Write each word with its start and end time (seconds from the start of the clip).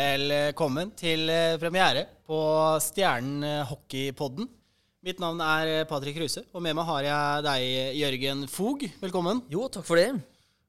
Velkommen 0.00 0.92
til 0.96 1.28
eh, 1.28 1.58
premiere 1.60 2.06
på 2.24 2.36
Stjernen 2.80 3.42
eh, 3.44 3.68
hockeypodden. 3.68 4.46
Mitt 5.04 5.18
navn 5.20 5.40
er 5.44 5.70
eh, 5.74 5.86
Patrick 5.88 6.16
Kruse, 6.16 6.44
og 6.56 6.62
med 6.64 6.76
meg 6.78 6.86
har 6.88 7.04
jeg 7.04 7.42
deg, 7.44 7.64
Jørgen 7.98 8.46
Fog. 8.48 8.84
Velkommen. 9.02 9.42
Jo, 9.52 9.66
takk 9.72 9.84
for 9.84 10.00
det. 10.00 10.06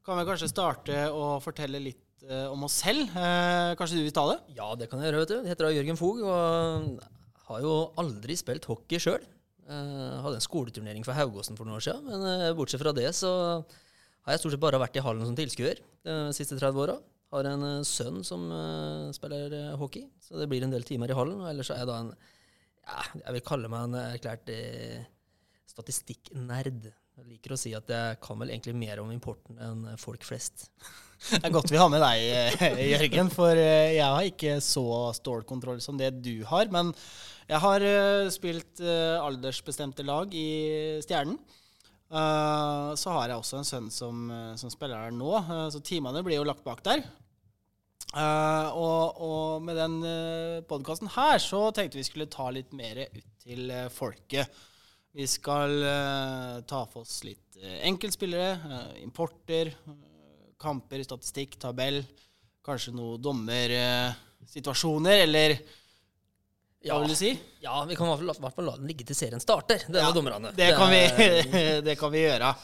Kan 0.04 0.18
vi 0.18 0.26
kanskje 0.28 0.50
starte 0.50 0.98
å 1.16 1.38
fortelle 1.40 1.80
litt 1.80 2.26
eh, 2.26 2.44
om 2.50 2.66
oss 2.66 2.76
selv? 2.82 3.14
Eh, 3.16 3.70
kanskje 3.78 4.02
du 4.02 4.04
vil 4.04 4.16
ta 4.18 4.26
det? 4.34 4.36
Ja, 4.58 4.66
det 4.76 4.90
kan 4.90 5.00
jeg 5.00 5.08
gjøre, 5.08 5.22
vet 5.22 5.32
du. 5.32 5.38
Jeg 5.38 5.52
heter 5.54 5.68
da 5.68 5.72
Jørgen 5.78 6.00
Fog 6.02 6.20
og 6.26 7.06
har 7.48 7.64
jo 7.64 7.76
aldri 8.02 8.36
spilt 8.36 8.68
hockey 8.68 9.00
sjøl. 9.00 9.24
hadde 9.70 10.34
en 10.36 10.44
skoleturnering 10.44 11.06
for 11.08 11.16
Haugåsen 11.16 11.56
for 11.56 11.64
noen 11.64 11.78
år 11.78 11.86
siden, 11.86 12.04
men 12.10 12.28
eh, 12.34 12.50
bortsett 12.58 12.84
fra 12.84 12.92
det 13.00 13.08
så 13.16 13.32
har 13.62 14.36
jeg 14.36 14.44
stort 14.44 14.58
sett 14.58 14.66
bare 14.66 14.82
vært 14.82 15.00
i 15.00 15.06
hallen 15.06 15.24
som 15.24 15.38
tilskuer 15.38 15.80
de 16.04 16.20
siste 16.36 16.58
30 16.60 16.84
åra. 16.84 17.00
Har 17.32 17.48
en 17.48 17.64
eh, 17.64 17.84
sønn 17.88 18.20
som 18.26 18.44
eh, 18.52 19.08
spiller 19.16 19.54
eh, 19.56 19.74
hockey, 19.80 20.04
så 20.20 20.36
det 20.40 20.48
blir 20.50 20.64
en 20.66 20.72
del 20.74 20.84
timer 20.84 21.12
i 21.12 21.16
hallen. 21.16 21.40
Og 21.40 21.48
ellers 21.48 21.70
er 21.72 21.80
jeg 21.82 21.88
da 21.88 22.00
en 22.04 22.12
ja, 22.82 23.04
jeg 23.22 23.36
vil 23.36 23.44
kalle 23.46 23.70
meg 23.70 23.86
en 23.86 24.00
erklært 24.00 24.50
statistikknerd. 25.70 26.90
Jeg 26.90 27.28
liker 27.28 27.54
å 27.54 27.58
si 27.60 27.70
at 27.78 27.88
jeg 27.92 28.18
kan 28.24 28.40
vel 28.40 28.50
egentlig 28.50 28.74
mer 28.74 29.00
om 29.00 29.12
importen 29.14 29.60
enn 29.62 29.84
folk 30.02 30.26
flest. 30.26 30.66
Det 31.30 31.38
er 31.46 31.54
godt 31.54 31.70
vi 31.70 31.78
har 31.78 31.86
med 31.86 32.02
deg, 32.02 32.64
Jørgen, 32.82 33.28
for 33.30 33.54
jeg 33.54 34.02
har 34.02 34.24
ikke 34.26 34.56
så 34.58 35.12
stålkontroll 35.14 35.78
som 35.84 35.94
det 36.00 36.08
du 36.18 36.42
har. 36.48 36.66
Men 36.74 36.90
jeg 37.46 37.62
har 37.62 37.84
spilt 38.34 38.82
aldersbestemte 38.82 40.02
lag 40.02 40.34
i 40.34 40.48
Stjernen. 41.06 41.38
Eh, 42.12 42.92
så 43.00 43.12
har 43.14 43.30
jeg 43.30 43.40
også 43.40 43.58
en 43.58 43.66
sønn 43.66 43.90
som, 43.92 44.30
eh, 44.30 44.54
som 44.60 44.70
spiller 44.72 45.00
her 45.00 45.10
nå, 45.16 45.30
uh, 45.32 45.68
så 45.72 45.80
timene 45.80 46.20
blir 46.24 46.36
jo 46.36 46.44
lagt 46.44 46.64
bak 46.66 46.82
der. 46.84 47.00
Uh, 48.12 48.68
og, 48.76 49.20
og 49.24 49.62
med 49.64 49.78
den 49.80 49.94
uh, 50.04 50.60
podkasten 50.68 51.08
her 51.14 51.38
så 51.40 51.70
tenkte 51.72 51.96
vi 51.96 52.04
skulle 52.04 52.28
ta 52.28 52.50
litt 52.52 52.74
mer 52.76 53.00
ut 53.06 53.24
til 53.40 53.72
folket. 53.94 54.52
Vi 55.12 55.26
skal 55.28 55.84
ta 56.64 56.86
for 56.88 57.02
oss 57.02 57.24
litt 57.26 57.58
enkeltspillere, 57.84 58.78
importer, 59.02 59.68
kamper, 60.62 61.02
statistikk, 61.04 61.58
tabell. 61.60 62.00
Kanskje 62.64 62.94
noen 62.96 63.20
dommersituasjoner, 63.20 65.26
eller 65.26 65.58
hva 66.82 67.00
vil 67.02 67.12
du 67.12 67.18
si? 67.18 67.32
Ja, 67.62 67.84
vi 67.86 67.94
kan 67.98 68.08
i 68.10 68.24
hvert 68.26 68.56
fall, 68.56 68.66
la 68.66 68.76
den 68.78 68.88
ligge 68.90 69.06
til 69.06 69.18
serien 69.18 69.42
starter. 69.42 69.84
Det 69.86 70.00
Ja, 70.02 70.10
dommerne. 70.14 70.50
Det 70.56 70.72
kan, 70.74 70.90
vi, 70.90 71.02
det 71.86 71.94
kan 72.00 72.10
vi 72.10 72.24
gjøre. 72.24 72.54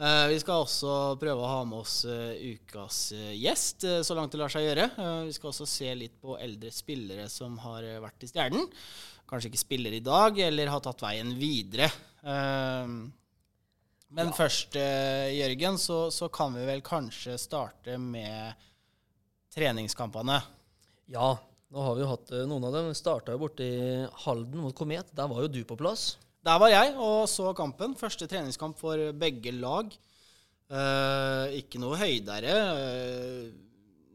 Eh, 0.00 0.26
vi 0.32 0.38
skal 0.40 0.62
også 0.64 0.92
prøve 1.20 1.44
å 1.44 1.48
ha 1.50 1.60
med 1.68 1.82
oss 1.82 1.98
eh, 2.08 2.54
ukas 2.56 3.10
eh, 3.12 3.34
gjest, 3.36 3.84
så 4.06 4.16
langt 4.16 4.32
det 4.32 4.40
lar 4.40 4.52
seg 4.52 4.64
gjøre. 4.64 4.86
Vi 5.28 5.34
skal 5.36 5.50
også 5.52 5.68
se 5.68 5.92
litt 5.92 6.16
på 6.22 6.38
eldre 6.40 6.72
spillere 6.72 7.26
som 7.28 7.58
har 7.66 7.84
vært 8.00 8.24
i 8.24 8.30
Stjernen. 8.30 8.64
Kanskje 9.28 9.50
ikke 9.52 9.60
spiller 9.60 9.94
i 9.94 10.02
dag, 10.02 10.40
eller 10.48 10.72
har 10.72 10.80
tatt 10.82 11.04
veien 11.04 11.34
videre. 11.38 11.90
men 12.24 13.10
men 14.10 14.32
først, 14.34 14.74
Jørgen, 14.74 15.76
så, 15.78 16.08
så 16.10 16.26
kan 16.34 16.50
vi 16.56 16.64
vel 16.66 16.80
kanskje 16.82 17.36
starte 17.38 17.94
med 17.94 18.56
treningskampene. 19.54 20.40
Ja, 21.14 21.36
nå 21.70 21.86
har 21.86 21.96
vi 21.96 22.04
jo 22.04 22.10
hatt 22.10 22.32
eh, 22.34 22.46
noen 22.50 22.66
av 22.68 22.76
dem. 22.76 22.90
Starta 22.98 23.34
jo 23.34 23.42
borte 23.42 23.66
i 23.66 24.04
Halden 24.24 24.62
mot 24.64 24.76
Komet. 24.76 25.12
Der 25.16 25.30
var 25.30 25.44
jo 25.44 25.52
du 25.52 25.62
på 25.66 25.78
plass. 25.78 26.14
Der 26.44 26.60
var 26.60 26.72
jeg 26.72 26.94
og 26.96 27.26
så 27.30 27.50
kampen. 27.56 27.96
Første 28.00 28.28
treningskamp 28.30 28.78
for 28.80 29.10
begge 29.20 29.52
lag. 29.56 29.92
Eh, 30.70 31.58
ikke 31.60 31.82
noe 31.82 31.98
høydere. 32.00 32.56
eh, 32.78 33.50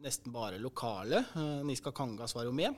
nesten 0.06 0.34
bare 0.34 0.60
lokale. 0.62 1.24
Uh, 1.34 1.64
Niska 1.66 1.90
Kangas 1.96 2.36
var 2.38 2.46
jo 2.46 2.54
med. 2.54 2.76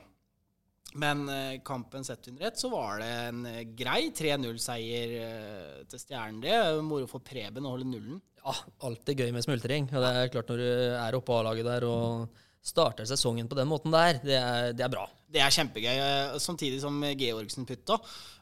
Men 0.96 1.28
eh, 1.28 1.60
kampen 1.64 2.04
sett 2.04 2.28
under 2.28 2.46
ett, 2.48 2.58
så 2.58 2.70
var 2.72 3.02
det 3.02 3.08
en 3.28 3.44
eh, 3.46 3.64
grei 3.76 4.08
3-0-seier 4.16 5.10
eh, 5.20 5.80
til 5.90 6.00
Stjernen. 6.00 6.40
Det 6.40 6.82
moro 6.84 7.08
for 7.10 7.24
Preben 7.24 7.66
å 7.68 7.74
holde 7.74 7.90
nullen. 7.90 8.22
Ja, 8.40 8.54
alltid 8.88 9.20
gøy 9.20 9.32
med 9.36 9.44
smultring. 9.44 9.90
Og 9.92 10.04
det 10.04 10.12
er 10.16 10.32
klart 10.32 10.48
når 10.48 10.62
du 10.62 10.68
er 10.70 11.18
oppe 11.18 11.28
på 11.28 11.36
A-laget 11.42 11.68
der 11.68 11.84
og 11.88 12.40
starter 12.68 13.08
sesongen 13.08 13.48
på 13.48 13.56
den 13.58 13.68
måten 13.70 13.94
der, 13.94 14.18
det 14.22 14.36
er, 14.36 14.74
det 14.76 14.84
er 14.84 14.92
bra. 14.92 15.06
Det 15.28 15.40
er 15.44 15.52
kjempegøy, 15.52 15.94
eh, 16.00 16.36
samtidig 16.40 16.80
som 16.82 17.00
Georgsen 17.18 17.66
putta. 17.68 17.98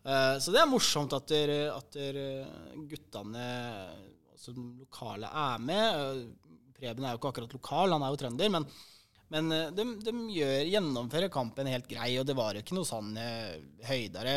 Eh, 0.07 0.35
Så 0.43 0.55
det 0.55 0.61
er 0.63 0.71
morsomt 0.71 1.15
at, 1.17 1.27
der, 1.31 1.53
at 1.75 1.97
der 1.97 2.19
eh, 2.23 2.75
guttene, 2.91 3.47
altså 4.35 4.55
lokale, 4.55 5.31
er 5.31 5.63
med. 5.63 6.27
Preben 6.77 7.07
er 7.07 7.15
jo 7.15 7.21
ikke 7.21 7.33
akkurat 7.33 7.57
lokal, 7.57 7.97
han 7.97 8.05
er 8.05 8.13
jo 8.13 8.21
trønder, 8.21 8.53
men, 8.53 8.67
men 9.33 9.55
de, 9.75 9.87
de 10.05 10.15
gjør, 10.37 10.59
gjennomfører 10.71 11.33
kampen 11.33 11.71
helt 11.73 11.89
grei. 11.91 12.13
Og 12.21 12.27
det 12.29 12.37
var 12.39 12.55
jo 12.55 12.63
ikke 12.63 12.77
noe 12.77 12.87
sånn 12.87 13.17
høydere. 13.89 14.37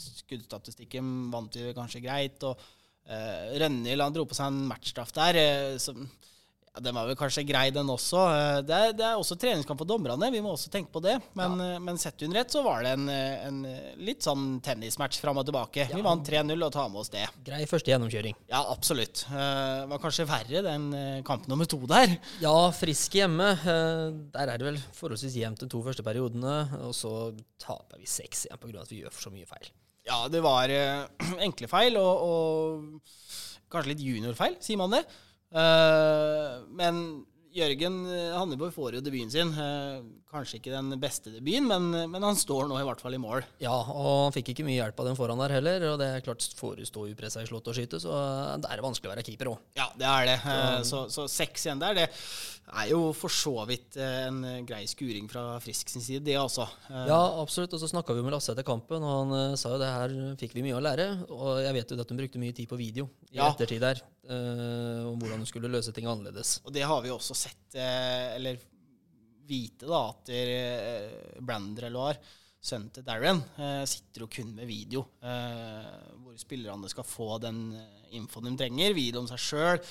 Skuddstatistikken 0.00 1.12
vant 1.34 1.60
vi 1.60 1.74
kanskje 1.76 2.02
greit. 2.02 2.42
og 2.48 2.58
uh, 2.58 3.52
Rønhild 3.60 4.08
dro 4.16 4.24
på 4.26 4.34
seg 4.34 4.50
en 4.50 4.64
matchstraff 4.72 5.12
der. 5.14 5.38
Uh, 5.76 6.08
ja, 6.74 6.80
Den 6.82 6.94
var 6.98 7.06
vel 7.06 7.14
kanskje 7.18 7.44
grei, 7.46 7.68
den 7.70 7.86
også. 7.92 8.18
Eh, 8.34 8.60
Det 8.66 8.74
er, 8.74 8.92
det 8.98 9.04
er 9.06 9.14
også 9.20 9.36
treningskamp 9.38 9.78
for 9.78 9.86
dommerne, 9.86 10.30
vi 10.34 10.40
må 10.42 10.50
også 10.56 10.70
tenke 10.74 10.90
på 10.90 11.02
det. 11.04 11.20
Men, 11.38 11.54
ja. 11.62 11.78
men 11.78 11.98
sett 12.02 12.20
under 12.26 12.40
ett 12.40 12.50
så 12.50 12.64
var 12.66 12.82
det 12.82 12.94
en, 12.96 13.04
eh, 13.08 13.46
en 13.46 13.60
litt 14.02 14.26
sånn 14.26 14.60
tennismatch 14.64 15.20
fram 15.22 15.38
og 15.38 15.46
tilbake. 15.46 15.86
Vi 15.94 16.02
vant 16.02 16.26
3-0 16.26 16.66
og 16.66 16.72
tar 16.74 16.88
med 16.90 17.04
oss 17.04 17.12
det. 17.14 17.28
Grei 17.46 17.62
første 17.70 17.92
gjennomkjøring. 17.92 18.34
Ja, 18.50 18.64
absolutt. 18.74 19.24
Det 19.30 19.88
var 19.92 20.02
kanskje 20.02 20.26
verre 20.26 20.64
den 20.66 20.90
kampen 20.90 21.22
kamp 21.34 21.46
nummer 21.50 21.66
to 21.66 21.78
der. 21.90 22.12
Ja, 22.42 22.70
Frisk 22.74 23.12
hjemme. 23.18 23.52
eh, 23.62 24.10
Der 24.34 24.48
er 24.52 24.58
det 24.58 24.66
vel 24.66 24.78
forholdsvis 24.94 25.34
jevnt 25.38 25.58
de 25.62 25.68
to 25.70 25.80
første 25.82 26.02
periodene. 26.06 26.56
Og 26.86 26.92
så 26.94 27.34
taper 27.58 27.98
vi 27.98 28.06
seks 28.06 28.46
igjen 28.46 28.58
pga. 28.58 28.80
at 28.82 28.90
vi 28.90 29.02
gjør 29.02 29.14
så 29.14 29.30
mye 29.34 29.46
feil. 29.46 29.70
Ja, 30.06 30.28
det 30.28 30.42
var 30.44 30.68
eh, 30.68 31.06
enkle 31.46 31.66
feil 31.70 31.96
og, 31.96 32.24
og 32.28 33.00
kanskje 33.72 33.94
litt 33.94 34.02
juniorfeil, 34.04 34.56
sier 34.62 34.78
man 34.78 34.90
det. 34.94 35.04
Eh, 35.54 36.54
men 36.74 36.96
Jørgen 37.54 38.00
eh, 38.10 38.34
Hanneborg 38.34 38.74
får 38.74 38.96
jo 38.98 39.04
debuten 39.06 39.30
sin. 39.30 39.52
Eh, 40.34 40.40
kanskje 40.40 40.58
ikke 40.58 40.72
den 40.74 40.98
beste 41.00 41.30
debuten, 41.30 41.68
men, 41.70 42.10
men 42.10 42.22
han 42.26 42.34
står 42.38 42.66
nå 42.68 42.78
i 42.80 42.84
hvert 42.86 43.00
fall 43.02 43.14
i 43.14 43.20
mål. 43.22 43.44
Ja, 43.62 43.74
og 43.74 44.24
han 44.26 44.34
fikk 44.34 44.50
ikke 44.54 44.64
mye 44.66 44.80
hjelp 44.80 44.98
av 45.00 45.06
den 45.06 45.16
foran 45.18 45.38
der 45.38 45.54
heller. 45.54 45.84
Og 45.92 45.98
det 46.00 46.08
er 46.10 46.24
klart, 46.26 46.42
får 46.58 46.80
du 46.80 46.84
stå 46.88 47.06
upressa 47.12 47.42
i 47.44 47.46
slått 47.48 47.68
og 47.70 47.76
skyte, 47.76 48.00
så 48.02 48.10
det 48.60 48.70
er 48.74 48.82
vanskelig 48.84 49.10
å 49.10 49.14
være 49.14 49.24
keeper 49.26 49.52
òg. 49.52 49.62
Ja, 49.78 49.86
det 49.98 50.08
er 50.10 50.26
det. 50.32 50.38
Eh, 50.42 50.82
Så, 50.84 51.04
så 51.14 51.28
seks 51.30 51.66
igjen 51.68 51.78
der, 51.82 51.94
det 51.94 52.08
er 52.74 52.88
jo 52.90 53.12
for 53.14 53.28
så 53.32 53.52
vidt 53.68 53.96
eh, 54.00 54.26
en 54.26 54.40
grei 54.66 54.82
skuring 54.90 55.28
fra 55.30 55.58
Frisk 55.62 55.88
sin 55.92 56.02
side, 56.04 56.24
det. 56.26 56.34
Eh, 56.34 57.06
Ja, 57.08 57.20
absolutt. 57.40 57.72
Og 57.76 57.80
så 57.84 57.90
snakka 57.92 58.16
vi 58.16 58.24
med 58.26 58.34
Lasse 58.34 58.52
etter 58.54 58.66
kampen, 58.66 59.04
og 59.04 59.14
han 59.22 59.36
eh, 59.52 59.56
sa 59.60 59.74
jo 59.76 59.80
det 59.82 59.92
her 59.94 60.16
fikk 60.40 60.56
vi 60.58 60.66
mye 60.66 60.78
å 60.80 60.82
lære. 60.84 61.08
Og 61.30 61.62
jeg 61.62 61.78
vet 61.78 61.94
jo 61.94 62.00
at 62.02 62.10
hun 62.10 62.18
brukte 62.24 62.42
mye 62.42 62.56
tid 62.56 62.68
på 62.70 62.80
video 62.80 63.06
i 63.30 63.38
Ja. 63.38 63.52
ettertid 63.52 63.80
der, 63.84 64.02
eh, 64.26 65.02
om 65.06 65.18
hvordan 65.20 65.42
hun 65.44 65.46
skulle 65.50 65.70
løse 65.70 65.94
ting 65.94 66.06
annerledes. 66.10 66.58
Og 66.64 66.72
det 66.74 66.82
har 66.88 67.02
vi 67.04 67.12
også 67.14 67.36
sett, 67.38 67.62
eh, 67.78 68.34
eller 68.36 68.58
vite, 69.48 69.86
da, 69.88 70.06
at 70.10 70.32
uh, 70.32 71.42
Brander 71.44 71.88
Eloir, 71.90 72.18
sønnen 72.64 72.88
til 72.94 73.04
Darren, 73.04 73.42
eh, 73.60 73.82
sitter 73.88 74.24
jo 74.24 74.30
kun 74.32 74.54
med 74.56 74.68
video. 74.68 75.04
Eh, 75.20 75.90
hvor 76.24 76.36
spillerne 76.40 76.88
skal 76.88 77.04
få 77.04 77.36
den 77.42 77.60
eh, 77.76 78.16
infoen 78.16 78.48
de 78.48 78.54
trenger, 78.62 78.96
video 78.96 79.20
om 79.20 79.28
seg 79.28 79.42
sjøl. 79.42 79.82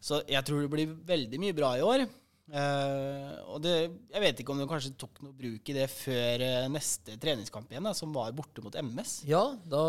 Så 0.00 0.22
jeg 0.30 0.40
tror 0.48 0.64
det 0.64 0.72
blir 0.72 0.96
veldig 1.12 1.42
mye 1.42 1.56
bra 1.58 1.74
i 1.76 1.84
år. 1.84 2.06
Eh, 2.52 3.36
og 3.52 3.62
det, 3.64 3.76
jeg 4.12 4.24
vet 4.24 4.40
ikke 4.42 4.56
om 4.56 4.60
du 4.60 4.66
kanskje 4.70 4.94
tok 5.00 5.22
noe 5.24 5.36
bruk 5.36 5.68
i 5.72 5.76
det 5.76 5.86
før 5.92 6.42
eh, 6.48 6.72
neste 6.72 7.20
treningskamp 7.20 7.70
igjen, 7.70 7.86
da, 7.86 7.94
som 7.96 8.16
var 8.16 8.32
borte 8.36 8.64
mot 8.64 8.76
MS. 8.80 9.22
Ja, 9.28 9.44
da 9.62 9.84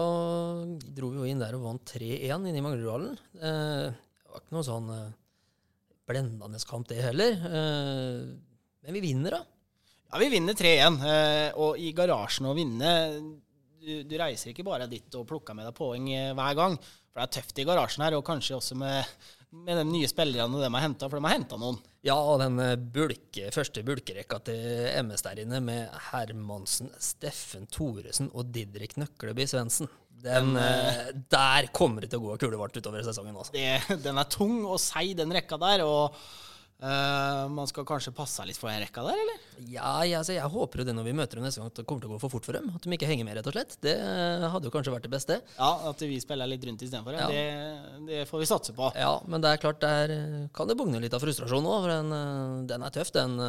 dro 0.84 1.16
vi 1.16 1.24
jo 1.24 1.28
inn 1.32 1.42
der 1.44 1.58
og 1.58 1.68
vant 1.70 1.96
3-1 1.96 2.28
inne 2.28 2.60
i 2.60 2.64
Manglerudhallen. 2.64 3.20
Eh, 3.40 3.90
det 3.90 4.32
var 4.36 4.44
ikke 4.44 4.60
noe 4.60 4.68
sånn 4.68 4.96
eh, 5.00 5.12
blendende 6.12 6.60
kamp, 6.68 6.92
det 6.92 7.04
heller. 7.08 7.40
Eh, 7.50 8.34
men 8.84 8.98
vi 8.98 9.04
vinner, 9.08 9.40
da. 9.40 9.44
Ja, 10.14 10.20
vi 10.22 10.30
vinner 10.30 10.54
3-1. 10.54 11.00
Eh, 11.10 11.48
og 11.58 11.80
i 11.82 11.94
garasjen 11.96 12.46
å 12.46 12.58
vinne 12.58 12.90
du, 13.84 14.04
du 14.08 14.18
reiser 14.20 14.52
ikke 14.52 14.66
bare 14.68 14.88
dit 14.92 15.16
og 15.18 15.26
plukker 15.30 15.56
med 15.58 15.68
deg 15.68 15.78
poeng 15.78 16.10
eh, 16.14 16.34
hver 16.38 16.60
gang. 16.60 16.76
For 17.14 17.22
det 17.22 17.26
er 17.26 17.34
tøft 17.38 17.62
i 17.62 17.66
garasjen 17.68 18.04
her, 18.06 18.18
og 18.18 18.26
kanskje 18.28 18.58
også 18.58 18.78
med, 18.80 19.10
med 19.66 19.80
de 19.82 19.88
nye 19.90 20.10
spillerne 20.10 20.62
de 20.62 20.70
har 20.70 20.86
henta, 20.86 21.10
for 21.10 21.20
de 21.20 21.28
har 21.28 21.36
henta 21.36 21.60
noen. 21.62 21.82
Ja, 22.06 22.16
og 22.18 22.40
den 22.44 22.62
eh, 22.64 22.78
bulke, 22.78 23.50
første 23.56 23.84
bulkerekka 23.88 24.40
til 24.50 24.88
MS 25.04 25.26
der 25.28 25.44
inne 25.44 25.64
med 25.66 25.98
Hermansen, 26.12 26.94
Steffen 27.02 27.68
Thoresen 27.74 28.32
og 28.34 28.54
Didrik 28.56 28.98
Nøkleby 29.02 29.50
Svendsen. 29.50 29.92
Den, 30.24 30.54
den, 30.56 31.24
der 31.34 31.68
kommer 31.76 32.06
det 32.06 32.14
til 32.14 32.22
å 32.22 32.30
gå 32.30 32.38
kulevarmt 32.46 32.78
utover 32.80 33.04
sesongen. 33.04 33.36
Altså. 33.36 33.58
Det, 33.58 33.98
den 34.06 34.22
er 34.22 34.30
tung 34.32 34.62
og 34.62 34.78
seig, 34.80 35.18
den 35.20 35.34
rekka 35.36 35.58
der. 35.60 35.84
Og 35.84 36.16
Eh, 36.84 37.42
man 37.56 37.68
skal 37.70 37.86
kanskje 37.88 38.12
passe 38.16 38.36
seg 38.36 38.50
litt 38.50 38.58
for 38.60 38.68
den 38.68 38.82
rekka 38.84 39.06
der, 39.06 39.20
eller? 39.22 39.44
Ja, 39.72 39.92
jeg, 40.04 40.18
altså, 40.20 40.34
jeg 40.36 40.52
håper 40.52 40.82
jo 40.82 40.86
det 40.90 40.96
når 40.98 41.06
vi 41.08 41.14
møter 41.16 41.40
dem 41.40 41.46
neste 41.48 41.62
gang, 41.62 41.70
at 41.72 41.80
det 41.80 41.86
kommer 41.88 42.04
til 42.04 42.10
å 42.12 42.16
gå 42.16 42.20
for 42.26 42.34
fort 42.34 42.48
for 42.50 42.58
dem. 42.58 42.68
At 42.76 42.84
de 42.84 42.98
ikke 42.98 43.08
henger 43.08 43.28
med, 43.28 43.38
rett 43.38 43.48
og 43.48 43.56
slett. 43.56 43.78
Det 43.86 43.94
eh, 43.96 44.44
hadde 44.52 44.68
jo 44.68 44.74
kanskje 44.74 44.92
vært 44.96 45.08
det 45.08 45.14
beste. 45.14 45.38
Ja, 45.56 45.70
At 45.94 46.04
vi 46.04 46.18
spiller 46.20 46.50
litt 46.52 46.66
rundt 46.68 46.84
istedenfor. 46.84 47.16
Ja. 47.16 47.30
Det, 47.32 48.08
det 48.10 48.26
får 48.28 48.44
vi 48.44 48.50
satse 48.52 48.76
på. 48.76 48.90
Ja, 49.00 49.14
men 49.32 49.46
det 49.46 49.54
er 49.54 49.62
klart, 49.64 49.80
der 49.86 50.12
eh, 50.18 50.42
kan 50.58 50.68
det 50.68 50.76
bugne 50.82 51.00
litt 51.04 51.16
av 51.16 51.24
frustrasjon 51.24 51.64
nå. 51.64 51.78
For 51.86 51.94
den, 51.94 52.68
den 52.74 52.84
er 52.90 52.96
tøff. 52.98 53.14
Den 53.16 53.40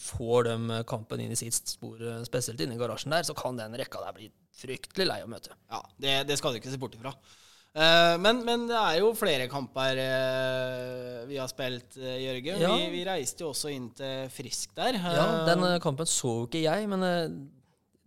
får 0.00 0.48
dem 0.50 0.74
kampen 0.90 1.22
inn 1.22 1.36
i 1.36 1.38
sitt 1.38 1.54
spor, 1.76 2.02
spesielt 2.26 2.60
inne 2.66 2.74
i 2.74 2.82
garasjen 2.82 3.14
der, 3.14 3.22
så 3.28 3.36
kan 3.38 3.60
den 3.60 3.78
rekka 3.78 4.02
der 4.02 4.18
bli 4.18 4.32
fryktelig 4.58 5.06
lei 5.06 5.20
å 5.22 5.30
møte. 5.30 5.54
Ja, 5.70 5.84
Det, 6.02 6.18
det 6.28 6.40
skal 6.40 6.54
du 6.54 6.58
ikke 6.58 6.72
se 6.74 6.82
bort 6.82 6.98
ifra. 6.98 7.14
Eh, 7.72 8.14
men, 8.20 8.42
men 8.44 8.66
det 8.68 8.76
er 8.76 8.98
jo 9.00 9.14
flere 9.16 9.46
kamper 9.48 9.96
eh, 9.96 11.22
vi 11.28 11.38
har 11.40 11.48
spilt, 11.48 11.96
eh, 11.96 12.18
Jørgen. 12.20 12.60
Ja. 12.60 12.74
Vi, 12.76 12.90
vi 12.92 13.02
reiste 13.08 13.46
jo 13.46 13.52
også 13.54 13.72
inn 13.72 13.88
til 13.96 14.28
Frisk 14.32 14.74
der. 14.76 14.98
Ja, 15.00 15.26
Den 15.48 15.64
kampen 15.80 16.08
så 16.08 16.42
jo 16.42 16.48
ikke 16.50 16.60
jeg, 16.66 16.88
men 16.90 17.06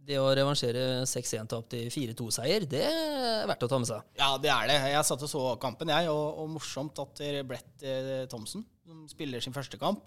det 0.06 0.20
å 0.22 0.28
revansjere 0.38 1.02
6-1-tap 1.10 1.66
til 1.72 1.88
4-2-seier, 1.90 2.68
det 2.70 2.84
er 2.86 3.48
verdt 3.50 3.66
å 3.66 3.70
ta 3.72 3.80
med 3.82 3.90
seg. 3.90 4.04
Ja, 4.20 4.36
det 4.42 4.52
er 4.54 4.70
det. 4.70 4.76
Jeg 4.94 5.08
satt 5.10 5.26
og 5.26 5.32
så 5.32 5.42
kampen, 5.62 5.90
jeg. 5.90 6.12
Og, 6.14 6.44
og 6.44 6.52
morsomt 6.60 7.02
at 7.02 7.24
eh, 7.26 8.28
Thomsen, 8.30 8.68
som 8.86 9.02
spiller 9.10 9.42
sin 9.42 9.56
første 9.56 9.82
kamp, 9.82 10.06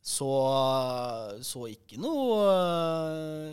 så, 0.00 0.30
så 1.44 1.66
ikke 1.68 1.98
noe 2.00 2.48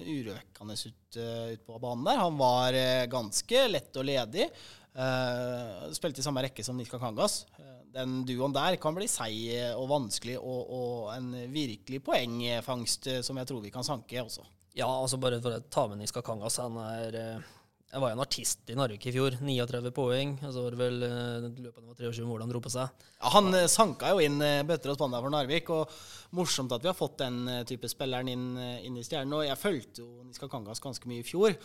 urøkende 0.05 0.77
ut, 0.77 1.19
ut 1.19 1.67
på 1.67 1.79
banen 1.83 2.07
der. 2.07 2.21
Han 2.21 2.39
var 2.39 2.77
ganske 3.11 3.67
lett 3.73 3.99
og 3.99 4.07
ledig. 4.07 4.47
Eh, 4.95 5.91
spilte 5.91 6.21
i 6.21 6.23
samme 6.23 6.43
rekke 6.45 6.63
som 6.63 6.77
Niska 6.79 6.99
Kangas. 6.99 7.41
Eh, 7.59 7.79
den 7.97 8.21
duoen 8.27 8.53
der 8.55 8.77
kan 8.79 8.95
bli 8.95 9.07
seig 9.11 9.75
og 9.75 9.89
vanskelig, 9.91 10.37
og, 10.39 10.71
og 10.71 11.09
en 11.15 11.33
virkelig 11.51 11.99
poengfangst 12.05 13.09
eh, 13.11 13.23
som 13.25 13.35
jeg 13.41 13.49
tror 13.49 13.63
vi 13.63 13.73
kan 13.75 13.83
sanke 13.83 14.23
også. 14.23 14.45
Ja, 14.75 14.87
altså 14.87 15.19
bare 15.19 15.41
for 15.43 15.55
å 15.55 15.65
ta 15.71 15.85
med 15.91 15.99
Niska 15.99 16.23
Kangas, 16.23 16.59
han 16.63 16.79
er 16.83 17.15
Jeg 17.15 18.01
var 18.01 18.11
jo 18.11 18.15
en 18.17 18.23
artist 18.23 18.71
i 18.71 18.75
Narvik 18.75 19.05
i 19.07 19.11
fjor. 19.15 19.37
39 19.39 19.91
poeng. 19.95 20.33
Og 20.43 20.51
så 20.51 20.63
var 20.63 20.73
det 20.73 20.79
vel 20.81 20.97
løpet 20.99 21.77
av 21.79 21.93
23 21.95 22.25
mål 22.27 22.41
han 22.43 22.51
dro 22.51 22.59
på 22.59 22.71
seg. 22.73 23.05
Ja, 23.21 23.29
han 23.35 23.51
eh, 23.55 23.67
sanka 23.71 24.11
jo 24.11 24.23
inn 24.23 24.39
bøtter 24.67 24.91
og 24.91 24.97
spanner 24.97 25.23
for 25.23 25.31
Narvik, 25.31 25.71
og 25.75 25.91
morsomt 26.35 26.75
at 26.75 26.83
vi 26.83 26.91
har 26.91 26.97
fått 26.97 27.19
den 27.23 27.43
type 27.67 27.91
spilleren 27.91 28.31
inn, 28.31 28.47
inn 28.83 28.99
i 28.99 29.03
Stjernen. 29.03 29.35
Og 29.37 29.47
jeg 29.47 29.59
fulgte 29.59 30.03
jo 30.03 30.23
Niska 30.23 30.51
Kangas 30.51 30.83
ganske 30.83 31.11
mye 31.11 31.23
i 31.23 31.27
fjor. 31.27 31.55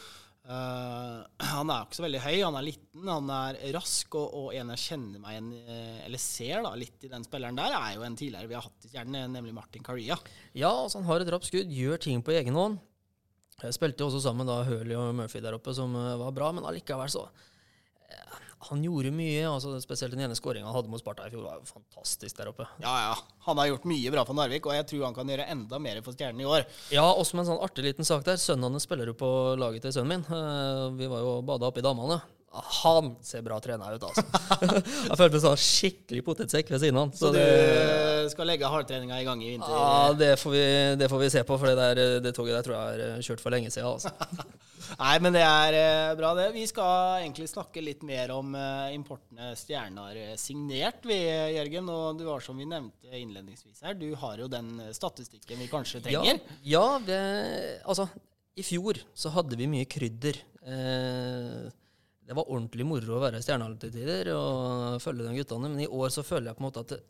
Eh, 0.50 1.19
han 1.52 1.70
er 1.70 1.87
ikke 1.87 1.99
så 2.00 2.05
veldig 2.05 2.23
høy, 2.25 2.37
han 2.43 2.58
er 2.58 2.67
liten, 2.67 3.06
han 3.06 3.32
er 3.35 3.58
rask, 3.76 4.17
og, 4.19 4.37
og 4.41 4.55
en 4.56 4.73
jeg 4.75 4.85
kjenner 4.88 5.23
meg 5.23 5.37
igjen 5.37 5.50
eh, 5.62 5.99
eller 6.08 6.23
ser 6.23 6.64
da, 6.67 6.73
litt 6.79 7.06
i 7.06 7.12
den 7.12 7.26
spilleren 7.26 7.58
der, 7.58 7.76
er 7.76 7.97
jo 7.97 8.06
en 8.06 8.19
tidligere 8.19 8.50
vi 8.50 8.58
har 8.58 8.67
hatt 8.67 8.88
i 8.88 8.93
Stjernen, 8.93 9.19
eh, 9.20 9.29
nemlig 9.38 9.55
Martin 9.56 9.87
Caria. 9.87 10.19
Ja, 10.52 10.73
altså 10.73 11.00
han 11.00 11.08
har 11.11 11.23
et 11.23 11.31
rapt 11.35 11.47
skudd, 11.50 11.70
gjør 11.70 12.02
ting 12.02 12.25
på 12.26 12.35
egen 12.35 12.58
hånd. 12.58 12.81
Jeg 13.61 13.76
spilte 13.76 14.02
jo 14.02 14.08
også 14.08 14.23
sammen 14.25 14.49
da 14.49 14.62
Hurley 14.64 14.97
og 14.97 15.12
Murphy 15.19 15.43
der 15.44 15.58
oppe, 15.58 15.75
som 15.76 15.93
var 15.93 16.32
bra, 16.32 16.49
men 16.56 16.64
allikevel 16.64 17.11
så 17.12 17.26
Han 18.68 18.82
gjorde 18.84 19.08
mye, 19.16 19.44
altså 19.48 19.70
spesielt 19.80 20.12
den 20.12 20.20
ene 20.26 20.34
skåringa 20.36 20.66
han 20.68 20.74
hadde 20.76 20.90
mot 20.92 21.00
Sparta 21.00 21.24
i 21.24 21.30
fjor, 21.32 21.46
var 21.46 21.60
jo 21.62 21.68
fantastisk 21.70 22.36
der 22.36 22.50
oppe. 22.50 22.66
Ja, 22.82 22.92
ja. 23.06 23.14
Han 23.46 23.56
har 23.56 23.70
gjort 23.70 23.86
mye 23.88 24.10
bra 24.12 24.24
for 24.28 24.36
Narvik, 24.36 24.66
og 24.68 24.74
jeg 24.76 24.84
tror 24.90 25.06
han 25.06 25.16
kan 25.16 25.32
gjøre 25.32 25.46
enda 25.54 25.78
mer 25.80 26.02
for 26.04 26.12
Stjernen 26.12 26.42
i 26.44 26.48
år. 26.48 26.66
Ja, 26.92 27.06
også 27.08 27.38
med 27.38 27.46
en 27.46 27.54
sånn 27.54 27.64
artig 27.64 27.86
liten 27.88 28.04
sak 28.04 28.26
der. 28.26 28.36
Sønnen 28.36 28.68
hans 28.76 28.84
spiller 28.84 29.08
jo 29.08 29.16
på 29.16 29.30
laget 29.56 29.86
til 29.86 29.96
sønnen 29.96 30.20
min. 30.20 30.26
Eh, 30.28 30.90
Vi 31.00 31.08
var 31.08 31.24
jo 31.24 31.38
og 31.38 31.46
bada 31.48 31.70
oppe 31.72 31.80
i 31.80 31.86
damene. 31.86 32.20
Han 32.50 33.12
ser 33.23 33.44
bra 33.47 33.61
trena 33.62 33.93
ut, 33.94 34.02
altså. 34.02 34.25
jeg 35.06 35.19
følte 35.19 35.35
meg 35.37 35.43
sånn 35.44 35.61
skikkelig 35.62 36.23
potetsekk 36.26 36.73
ved 36.75 36.82
siden 36.82 36.97
av 36.99 37.05
han. 37.05 37.12
Så, 37.14 37.29
Så 37.29 37.35
du 37.35 37.38
det, 37.38 38.31
skal 38.32 38.50
legge 38.50 38.70
hardtreninga 38.73 39.20
i 39.23 39.26
gang 39.29 39.44
i 39.44 39.52
vinter? 39.52 39.70
ja, 39.70 40.08
det, 40.19 40.32
får 40.41 40.55
vi, 40.56 40.64
det 40.99 41.08
får 41.12 41.23
vi 41.23 41.29
se 41.37 41.44
på, 41.47 41.58
for 41.61 41.70
det, 41.70 41.76
der, 41.79 42.17
det 42.25 42.32
toget 42.35 42.58
der 42.58 42.67
tror 42.67 42.75
jeg 42.75 43.05
er 43.06 43.23
kjørt 43.29 43.44
for 43.44 43.55
lenge 43.55 43.70
siden. 43.70 43.93
Altså. 43.93 44.11
Nei, 45.05 45.12
men 45.23 45.37
det 45.37 45.44
er 45.47 45.76
eh, 45.79 46.14
bra, 46.19 46.32
det. 46.35 46.49
Vi 46.56 46.64
skal 46.67 47.20
egentlig 47.20 47.47
snakke 47.52 47.85
litt 47.85 48.02
mer 48.06 48.32
om 48.35 48.56
eh, 48.58 48.97
importene 48.97 49.52
Stjernen 49.58 50.00
har 50.02 50.19
eh, 50.19 50.32
signert, 50.41 51.06
vi, 51.06 51.20
Jørgen. 51.55 51.93
Og 51.94 52.19
du 52.19 52.26
har, 52.32 52.43
som 52.43 52.58
vi 52.58 52.67
nevnte 52.67 53.14
innledningsvis 53.14 53.85
her, 53.87 53.94
du 53.94 54.08
har 54.19 54.43
jo 54.43 54.50
den 54.50 54.73
eh, 54.88 54.91
statistikken 54.97 55.62
vi 55.62 55.70
kanskje 55.70 56.02
trenger. 56.08 56.43
Ja, 56.43 56.58
ja 56.75 56.87
det, 57.06 57.23
altså 57.87 58.08
i 58.58 58.64
fjor 58.67 58.99
så 59.14 59.32
hadde 59.35 59.58
vi 59.58 59.69
mye 59.70 59.87
krydder. 59.91 60.41
Eh, 60.67 61.70
det 62.30 62.36
var 62.38 62.46
ordentlig 62.46 62.84
moro 62.86 63.16
å 63.16 63.22
være 63.24 63.40
stjerne 63.42 63.66
til 63.82 63.90
tider 63.90 64.28
og 64.36 65.00
følge 65.02 65.26
de 65.26 65.40
guttene, 65.40 65.70
men 65.72 65.82
i 65.82 65.88
år 65.90 66.12
så 66.14 66.22
føler 66.22 66.52
jeg 66.52 66.58
på 66.58 66.62
en 66.62 66.68
måte 66.68 66.84
at 66.86 67.00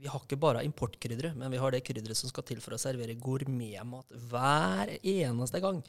vi 0.00 0.08
har 0.08 0.22
ikke 0.24 0.38
bare 0.40 0.62
importkrydderet, 0.64 1.36
men 1.36 1.52
vi 1.52 1.58
har 1.60 1.74
det 1.74 1.82
krydderet 1.84 2.16
som 2.16 2.30
skal 2.30 2.46
til 2.48 2.62
for 2.64 2.72
å 2.72 2.80
servere 2.80 3.18
gourmetmat 3.20 4.14
hver 4.30 4.94
eneste 4.96 5.60
gang. 5.60 5.82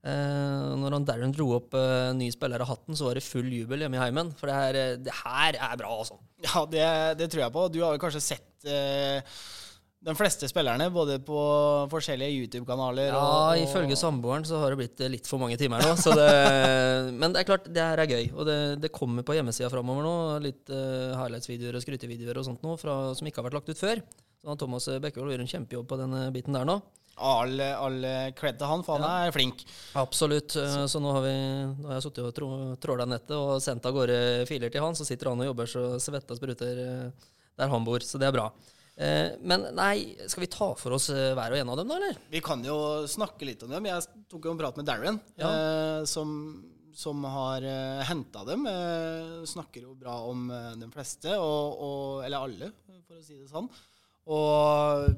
Uh, 0.00 0.72
når 0.80 0.96
han 0.96 1.04
Darren 1.04 1.34
dro 1.36 1.50
opp 1.58 1.76
uh, 1.76 2.08
ny 2.16 2.30
spiller 2.32 2.64
av 2.64 2.70
hatten, 2.70 2.96
så 2.96 3.10
var 3.10 3.20
det 3.20 3.26
full 3.26 3.50
jubel 3.52 3.84
hjemme 3.84 3.98
i 3.98 4.00
heimen. 4.00 4.32
For 4.38 4.48
det 4.48 4.56
her, 4.56 4.78
eh, 4.80 4.94
det 5.04 5.16
her 5.18 5.58
er 5.60 5.76
bra, 5.76 5.92
altså. 5.92 6.16
Ja, 6.40 6.64
det, 6.72 6.86
det 7.20 7.28
tror 7.28 7.44
jeg 7.44 7.54
på. 7.58 7.66
Du 7.68 7.82
har 7.84 7.92
jo 7.92 8.00
kanskje 8.00 8.24
sett 8.24 8.64
eh, 8.64 9.20
de 10.00 10.14
fleste 10.16 10.48
spillerne, 10.48 10.86
både 10.92 11.18
på 11.20 11.40
forskjellige 11.92 12.32
YouTube-kanaler 12.40 13.10
Ja, 13.10 13.18
og, 13.20 13.50
og 13.50 13.64
ifølge 13.66 13.98
samboeren 14.00 14.46
så 14.48 14.62
har 14.62 14.72
det 14.72 14.78
blitt 14.80 15.02
eh, 15.04 15.10
litt 15.12 15.28
for 15.28 15.42
mange 15.42 15.58
timer 15.60 15.82
nå. 15.84 15.90
Så 16.00 16.14
det, 16.16 16.28
men 17.20 17.34
det 17.34 17.42
er 17.42 17.48
klart, 17.50 17.68
det 17.68 17.84
her 17.84 18.00
er 18.00 18.14
gøy. 18.14 18.30
Og 18.32 18.48
det, 18.48 18.56
det 18.80 18.92
kommer 18.96 19.26
på 19.26 19.36
hjemmesida 19.36 19.68
framover 19.72 20.06
nå. 20.06 20.14
Litt 20.46 20.72
uh, 20.72 21.12
highlights-videoer 21.20 21.76
og 21.76 21.84
skrytevideoer 21.84 22.40
og 22.40 22.48
sånt 22.48 22.64
nå, 22.64 22.78
fra, 22.80 22.96
som 23.18 23.28
ikke 23.28 23.42
har 23.42 23.50
vært 23.50 23.58
lagt 23.58 23.68
ut 23.74 23.82
før. 23.82 24.00
Så 24.40 24.56
Thomas 24.62 24.88
Bekkevold 25.04 25.34
gjør 25.34 25.44
en 25.44 25.52
kjempejobb 25.52 25.92
på 25.92 26.00
den 26.00 26.16
eh, 26.16 26.32
biten 26.32 26.56
der 26.56 26.64
nå. 26.64 26.78
all, 27.20 27.60
all 27.60 28.00
cred 28.40 28.56
til 28.56 28.72
han, 28.72 28.86
for 28.86 28.96
han 28.96 29.26
er 29.28 29.36
flink. 29.36 29.66
Absolutt. 30.00 30.56
Så, 30.56 30.86
Så 30.88 31.04
nå 31.04 31.12
har, 31.12 31.28
vi, 31.28 31.36
nå 31.76 31.92
har 31.92 31.98
jeg 31.98 32.08
sittet 32.08 32.24
og 32.24 32.32
trå, 32.40 32.50
tråla 32.80 33.04
nettet 33.04 33.36
og 33.36 33.58
sendt 33.60 33.84
av 33.84 34.00
gårde 34.00 34.48
filer 34.48 34.72
til 34.72 34.80
han. 34.80 34.96
Så 34.96 35.04
sitter 35.04 35.34
han 35.34 35.44
og 35.44 35.52
jobber 35.52 35.68
så 35.76 35.86
svetta 36.00 36.40
spruter 36.40 36.84
eh, 36.88 37.32
der 37.60 37.68
han 37.76 37.84
bor. 37.84 38.00
Så 38.00 38.16
det 38.16 38.32
er 38.32 38.38
bra. 38.40 38.48
Eh, 39.00 39.30
Men 39.40 39.62
nei, 39.74 40.16
skal 40.28 40.42
vi 40.44 40.50
ta 40.52 40.66
for 40.76 40.92
oss 40.98 41.06
eh, 41.14 41.30
hver 41.38 41.54
og 41.54 41.60
en 41.62 41.70
av 41.72 41.78
dem, 41.80 41.88
da, 41.88 41.96
eller? 41.96 42.18
Vi 42.32 42.42
kan 42.44 42.60
jo 42.66 42.76
snakke 43.08 43.46
litt 43.48 43.62
om 43.64 43.72
dem. 43.72 43.86
Jeg 43.88 44.04
tok 44.28 44.44
jo 44.44 44.52
en 44.52 44.60
prat 44.60 44.76
med 44.76 44.88
Darren, 44.90 45.20
Ja. 45.40 45.48
eh, 45.48 46.04
som, 46.10 46.34
som 46.92 47.24
har 47.24 47.64
eh, 47.64 48.02
henta 48.10 48.44
dem. 48.44 48.66
Eh, 48.68 49.40
snakker 49.48 49.86
jo 49.86 49.94
bra 49.96 50.18
om 50.28 50.50
eh, 50.52 50.74
de 50.82 50.90
fleste, 50.92 51.32
og, 51.40 51.80
og, 51.80 52.24
eller 52.26 52.44
alle, 52.44 52.72
for 53.08 53.16
å 53.16 53.24
si 53.24 53.38
det 53.40 53.48
sånn. 53.48 53.70
Og 54.30 55.16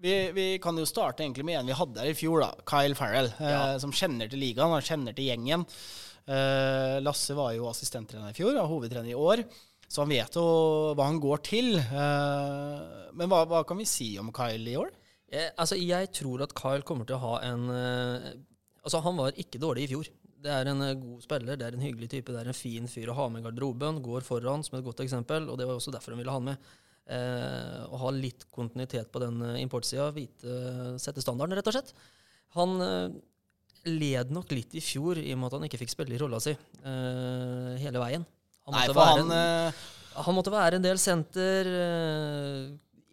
vi, 0.00 0.12
vi 0.36 0.44
kan 0.62 0.76
jo 0.80 0.84
starte 0.88 1.24
egentlig 1.24 1.44
med 1.48 1.58
en 1.60 1.66
vi 1.72 1.76
hadde 1.76 2.04
her 2.04 2.12
i 2.12 2.16
fjor, 2.20 2.44
da. 2.44 2.52
Kyle 2.68 2.94
Farrell, 2.98 3.32
eh, 3.40 3.50
Ja. 3.54 3.64
som 3.80 3.92
kjenner 3.96 4.28
til 4.30 4.40
ligaen, 4.44 4.72
han 4.76 4.84
kjenner 4.84 5.16
til 5.16 5.28
gjengen. 5.32 5.64
Eh, 6.30 7.00
Lasse 7.02 7.34
var 7.36 7.54
jo 7.56 7.66
assistenttrener 7.72 8.30
i 8.32 8.36
fjor, 8.36 8.54
og 8.60 8.68
hovedtrener 8.76 9.10
i 9.12 9.16
år. 9.18 9.42
Så 9.90 10.04
han 10.04 10.12
vet 10.12 10.36
jo 10.38 10.44
hva 10.94 11.08
han 11.08 11.18
går 11.22 11.42
til. 11.46 11.74
Eh, 11.80 13.10
men 13.18 13.30
hva, 13.30 13.42
hva 13.50 13.64
kan 13.66 13.80
vi 13.80 13.88
si 13.90 14.12
om 14.22 14.30
Kyle 14.34 14.70
i 14.70 14.78
år? 14.78 14.92
Eh, 15.30 15.50
altså, 15.58 15.78
jeg 15.78 16.12
tror 16.14 16.44
at 16.46 16.54
Kyle 16.58 16.86
kommer 16.86 17.08
til 17.08 17.18
å 17.18 17.24
ha 17.24 17.34
en 17.50 17.66
eh, 17.74 18.30
Altså, 18.80 19.02
han 19.04 19.18
var 19.18 19.36
ikke 19.36 19.60
dårlig 19.60 19.82
i 19.84 19.88
fjor. 19.90 20.06
Det 20.40 20.52
er 20.54 20.70
en 20.70 20.80
god 20.96 21.20
spiller, 21.20 21.58
det 21.60 21.66
er 21.66 21.74
en 21.76 21.82
hyggelig 21.84 22.06
type, 22.14 22.32
det 22.32 22.40
er 22.40 22.48
en 22.48 22.56
fin 22.56 22.86
fyr 22.88 23.10
å 23.12 23.16
ha 23.18 23.26
med 23.28 23.42
i 23.42 23.44
garderoben. 23.44 23.98
Går 24.00 24.24
foran 24.24 24.64
som 24.64 24.78
et 24.78 24.86
godt 24.86 25.02
eksempel, 25.04 25.50
og 25.52 25.58
det 25.60 25.66
var 25.68 25.76
også 25.76 25.92
derfor 25.92 26.14
han 26.14 26.22
ville 26.22 26.32
ha 26.32 26.38
han 26.40 26.46
med. 26.48 26.70
Eh, 27.12 27.82
å 27.92 28.00
ha 28.00 28.14
litt 28.16 28.46
kontinuitet 28.54 29.12
på 29.12 29.20
den 29.20 29.42
importsida, 29.60 30.08
vite, 30.16 30.56
sette 31.02 31.20
standarden, 31.20 31.58
rett 31.58 31.68
og 31.68 31.76
slett. 31.76 31.92
Han 32.56 32.80
eh, 32.86 33.20
led 33.90 34.32
nok 34.32 34.56
litt 34.56 34.80
i 34.80 34.82
fjor 34.84 35.20
i 35.20 35.28
og 35.34 35.42
med 35.42 35.50
at 35.50 35.58
han 35.58 35.68
ikke 35.68 35.82
fikk 35.84 35.92
spille 35.92 36.16
i 36.16 36.22
rolla 36.24 36.40
si 36.40 36.56
eh, 36.56 37.74
hele 37.84 38.00
veien. 38.00 38.24
Han 38.70 38.78
Nei, 38.78 38.86
for 38.88 39.00
være 39.00 39.16
han 39.18 39.30
en- 39.30 39.72
eh, 39.72 39.88
han 40.24 40.34
måtte 40.36 40.52
være 40.54 40.78
en 40.80 40.82
del 40.86 40.98
senter. 40.98 41.66
eh, 41.66 42.70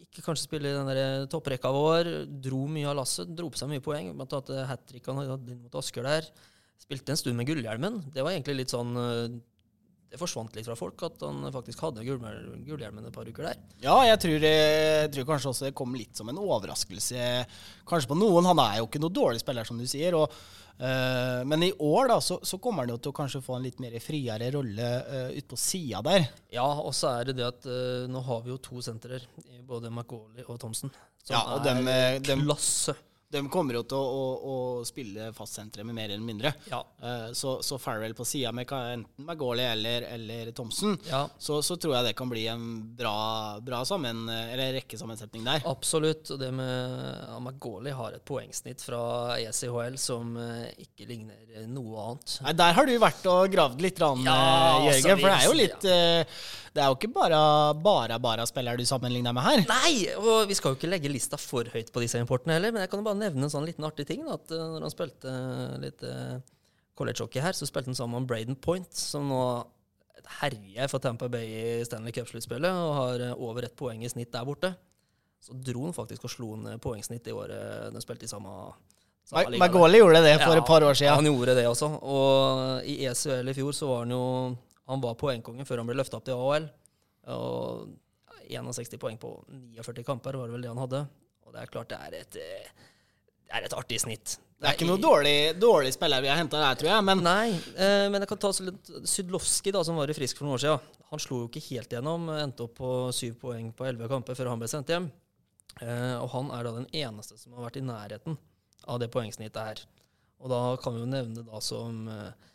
Ikke 0.08 0.24
kanskje 0.26 0.48
spille 0.48 0.70
i 0.72 0.74
den 0.78 0.88
der 0.90 1.28
topprekka 1.30 1.70
vår. 1.74 2.08
Dro 2.42 2.64
mye 2.68 2.88
av 2.90 2.96
lasset. 3.02 3.30
Dro 3.36 3.50
på 3.54 3.58
seg 3.60 3.70
mye 3.70 3.84
poeng. 3.86 4.14
Blant 4.18 4.34
annet 4.34 4.66
hat 4.68 4.86
trick 4.90 5.06
han 5.06 5.20
hadde 5.22 5.58
mot 5.62 5.76
Asker 5.78 6.04
der. 6.08 6.26
Spilte 6.82 7.10
en 7.14 7.18
stund 7.20 7.36
med 7.38 7.46
gullhjelmen. 7.50 8.00
Det 8.14 8.24
var 8.24 8.32
egentlig 8.34 8.56
litt 8.64 8.74
sånn 8.74 8.96
eh, 8.98 9.38
Det 10.10 10.18
forsvant 10.22 10.56
litt 10.56 10.64
fra 10.66 10.74
folk 10.80 11.02
at 11.04 11.20
han 11.22 11.42
faktisk 11.52 11.82
hadde 11.84 12.00
gullhjelmen 12.08 13.06
et 13.10 13.12
par 13.14 13.26
uker 13.28 13.44
der. 13.44 13.58
Ja, 13.84 13.98
jeg 14.08 14.20
tror, 14.24 14.40
jeg 14.40 15.10
tror 15.12 15.26
kanskje 15.28 15.50
også 15.52 15.66
det 15.68 15.76
kom 15.76 15.94
litt 16.00 16.16
som 16.16 16.30
en 16.32 16.38
overraskelse. 16.40 17.46
Kanskje 17.86 18.08
på 18.08 18.16
noen. 18.18 18.46
Han 18.48 18.58
er 18.64 18.78
jo 18.80 18.88
ikke 18.88 19.02
noe 19.04 19.12
dårlig 19.12 19.42
spiller, 19.44 19.68
som 19.68 19.78
du 19.78 19.84
sier. 19.86 20.16
Og, 20.16 20.32
eh, 20.80 21.42
men 21.48 21.64
i 21.64 21.72
år 21.80 22.12
da, 22.14 22.20
så, 22.22 22.40
så 22.46 22.60
kommer 22.62 22.86
han 22.86 22.94
jo 22.96 23.00
til 23.02 23.14
å 23.14 23.18
kanskje 23.18 23.42
få 23.46 23.58
en 23.58 23.66
litt 23.66 23.80
mer 23.84 23.96
friere 24.04 24.52
rolle 24.54 24.88
uh, 25.08 25.30
ute 25.34 25.48
på 25.52 25.60
sida 25.60 26.02
der. 26.06 26.28
Ja, 26.54 26.68
og 26.68 26.94
så 26.98 27.12
er 27.20 27.30
det 27.32 27.38
det 27.40 27.48
at 27.48 27.68
uh, 27.70 28.06
nå 28.12 28.22
har 28.28 28.42
vi 28.46 28.54
jo 28.54 28.60
to 28.64 28.82
sentre, 28.86 29.20
både 29.68 29.92
McAuley 29.92 30.46
og 30.48 30.60
Thomsen, 30.62 30.94
som 31.24 31.34
Ja, 31.36 31.44
og 31.58 31.68
er 31.68 31.82
eh, 31.92 32.20
dem- 32.24 32.46
klasse. 32.48 32.96
De 33.34 33.42
kommer 33.52 33.76
jo 33.76 33.82
til 33.84 34.00
å, 34.00 34.04
å, 34.08 34.54
å 34.80 34.86
spille 34.88 35.32
fastsenteret 35.36 35.84
med 35.88 35.98
mer 35.98 36.12
eller 36.14 36.24
mindre. 36.24 36.54
Ja. 36.72 36.80
Eh, 37.04 37.26
så, 37.36 37.58
så 37.66 37.76
Farrell 37.82 38.14
på 38.16 38.24
sida 38.28 38.54
med 38.56 38.70
enten 38.72 39.26
Magoli 39.28 39.66
eller, 39.68 40.06
eller 40.16 40.52
Thomsen, 40.56 40.96
Ja. 41.10 41.26
så, 41.38 41.60
så 41.66 41.76
tror 41.76 41.98
jeg 41.98 42.08
det 42.10 42.16
kan 42.20 42.30
bli 42.32 42.46
en 42.52 42.64
bra, 42.98 43.60
bra 43.64 43.82
sammen, 43.88 44.26
eller 44.32 44.78
rekkesammensetning 44.80 45.44
der. 45.48 45.66
Absolutt. 45.68 46.32
Og 46.36 46.40
det 46.40 46.54
med 46.56 47.28
Amagoli 47.36 47.92
har 47.96 48.16
et 48.16 48.24
poengsnitt 48.28 48.84
fra 48.86 49.36
ECHL 49.42 50.00
som 50.00 50.38
eh, 50.40 50.70
ikke 50.88 51.10
ligner 51.10 51.68
noe 51.68 52.06
annet. 52.12 52.38
Nei, 52.48 52.56
Der 52.64 52.76
har 52.80 52.88
du 52.88 52.96
vært 53.02 53.28
og 53.32 53.52
gravd 53.52 53.84
litt, 53.84 54.00
rann, 54.04 54.24
Ja, 54.24 54.38
eh, 54.38 54.88
altså, 54.88 55.10
Jørgen. 55.10 55.20
For 55.20 55.28
det 55.28 55.36
er 55.36 55.48
jo 55.52 55.60
litt 55.60 55.90
eh, 55.92 56.48
Det 56.78 56.84
er 56.84 56.92
jo 56.92 56.98
ikke 57.00 57.10
bare 57.16 57.38
bare, 57.82 58.20
bare 58.22 58.44
spillere 58.46 58.78
du 58.78 58.86
sammenligner 58.86 59.34
med 59.34 59.46
her. 59.48 59.64
Nei! 59.72 59.94
Og 60.22 60.44
vi 60.50 60.58
skal 60.58 60.76
jo 60.76 60.78
ikke 60.78 60.92
legge 60.92 61.10
lista 61.10 61.40
for 61.42 61.66
høyt 61.74 61.90
på 61.94 62.04
disse 62.04 62.22
importene 62.22 62.54
heller, 62.60 62.76
men 62.76 62.84
jeg 62.86 62.92
kan 62.92 63.02
jo 63.02 63.08
bare 63.08 63.18
nevne 63.24 63.48
en 63.48 63.54
sånn 63.54 63.66
liten 63.66 63.88
artig 63.88 64.06
ting. 64.10 64.22
Da, 64.28 64.36
at 64.38 64.54
eh, 64.54 64.68
når 64.76 64.86
han 64.86 64.94
spilte 64.94 65.34
litt 65.82 66.06
uh, 66.06 66.36
college-hockey 67.00 67.42
her, 67.42 67.58
så 67.58 67.66
spilte 67.70 67.90
han 67.90 67.98
sammen 67.98 68.22
med 68.22 68.30
Braden 68.30 68.60
Point, 68.62 68.94
som 68.94 69.26
nå 69.32 69.42
herjer 70.42 70.90
for 70.92 71.00
Tampa 71.02 71.30
Bay 71.32 71.48
i 71.48 71.86
Stanley 71.88 72.14
Cup-sluttspillet 72.14 72.70
og 72.84 72.94
har 73.00 73.26
eh, 73.30 73.42
over 73.48 73.66
ett 73.66 73.78
poeng 73.80 74.04
i 74.06 74.12
snitt 74.12 74.34
der 74.36 74.46
borte. 74.46 74.74
Så 75.42 75.56
dro 75.58 75.86
han 75.86 75.96
faktisk 75.96 76.26
og 76.28 76.34
slo 76.34 76.54
ned 76.60 76.82
poengsnitt 76.84 77.28
i 77.30 77.34
året 77.36 77.94
de 77.94 78.02
spilte 78.04 78.26
i 78.26 78.32
samme, 78.32 78.54
samme 79.30 79.44
Ma- 79.54 79.62
Magoli 79.66 80.02
gjorde 80.02 80.22
det 80.26 80.34
for 80.42 80.54
Ja, 80.58 80.62
et 80.62 80.68
par 80.68 80.84
år 80.84 80.98
siden. 80.98 81.14
Han 81.16 81.30
gjorde 81.30 81.56
det 81.58 81.68
også. 81.70 81.90
Og 82.02 82.90
i 82.90 82.98
ECL 83.08 83.54
i 83.54 83.56
fjor 83.58 83.76
så 83.78 83.90
var 83.92 84.06
han 84.06 84.16
jo 84.18 84.24
Han 84.88 85.04
var 85.04 85.18
poengkongen 85.20 85.68
før 85.68 85.82
han 85.82 85.90
ble 85.90 85.98
løfta 86.00 86.20
opp 86.20 86.28
til 86.28 86.40
AHL. 86.40 86.68
Og 87.36 87.88
61 88.48 89.00
poeng 89.02 89.18
på 89.20 89.34
49 89.76 90.06
kamper 90.08 90.38
var 90.40 90.48
det 90.48 90.56
vel 90.56 90.66
det 90.66 90.72
han 90.72 90.84
hadde. 90.84 91.06
Og 91.48 91.56
det 91.56 91.64
er 91.64 91.72
klart 91.72 91.92
det 91.92 92.00
er 92.04 92.20
et, 92.22 92.38
eh, 92.40 92.86
det 93.48 93.56
er 93.58 93.68
et 93.68 93.76
artig 93.76 94.00
snitt. 94.04 94.38
Det 94.58 94.66
er 94.66 94.74
ikke 94.74 94.88
noe 94.90 94.98
dårlig, 94.98 95.54
dårlig 95.62 95.92
spiller 95.94 96.24
vi 96.24 96.32
har 96.32 96.40
henta 96.40 96.58
der, 96.58 96.78
tror 96.80 96.90
jeg. 96.90 97.06
Men 97.06 97.20
Nei, 97.22 97.52
eh, 97.78 98.08
men 98.10 98.24
jeg 98.24 98.32
kan 98.32 98.40
ta 98.42 98.50
litt 98.66 98.90
Sydlowski, 99.06 99.74
som 99.86 100.00
var 100.00 100.10
i 100.10 100.16
Frisk 100.18 100.40
for 100.40 100.48
noen 100.48 100.58
år 100.58 100.64
siden. 100.64 100.96
Han 101.12 101.22
slo 101.22 101.44
jo 101.44 101.50
ikke 101.52 101.66
helt 101.70 101.94
gjennom. 101.94 102.26
Endte 102.34 102.66
opp 102.66 102.74
på 102.80 102.92
syv 103.16 103.38
poeng 103.44 103.70
på 103.76 103.86
elleve 103.86 104.10
kamper 104.12 104.36
før 104.36 104.50
han 104.52 104.64
ble 104.64 104.72
sendt 104.72 104.90
hjem. 104.92 105.12
Eh, 105.78 106.16
og 106.18 106.32
han 106.34 106.50
er 106.56 106.66
da 106.66 106.74
den 106.80 106.90
eneste 107.04 107.38
som 107.38 107.54
har 107.54 107.68
vært 107.68 107.78
i 107.78 107.86
nærheten 107.86 108.38
av 108.88 109.00
det 109.04 109.12
poengsnittet 109.14 109.62
her. 109.62 109.84
Og 110.42 110.50
da 110.50 110.62
kan 110.82 110.96
vi 110.96 111.04
jo 111.04 111.12
nevne 111.12 111.46
da 111.46 111.62
som 111.62 112.08
eh, 112.10 112.50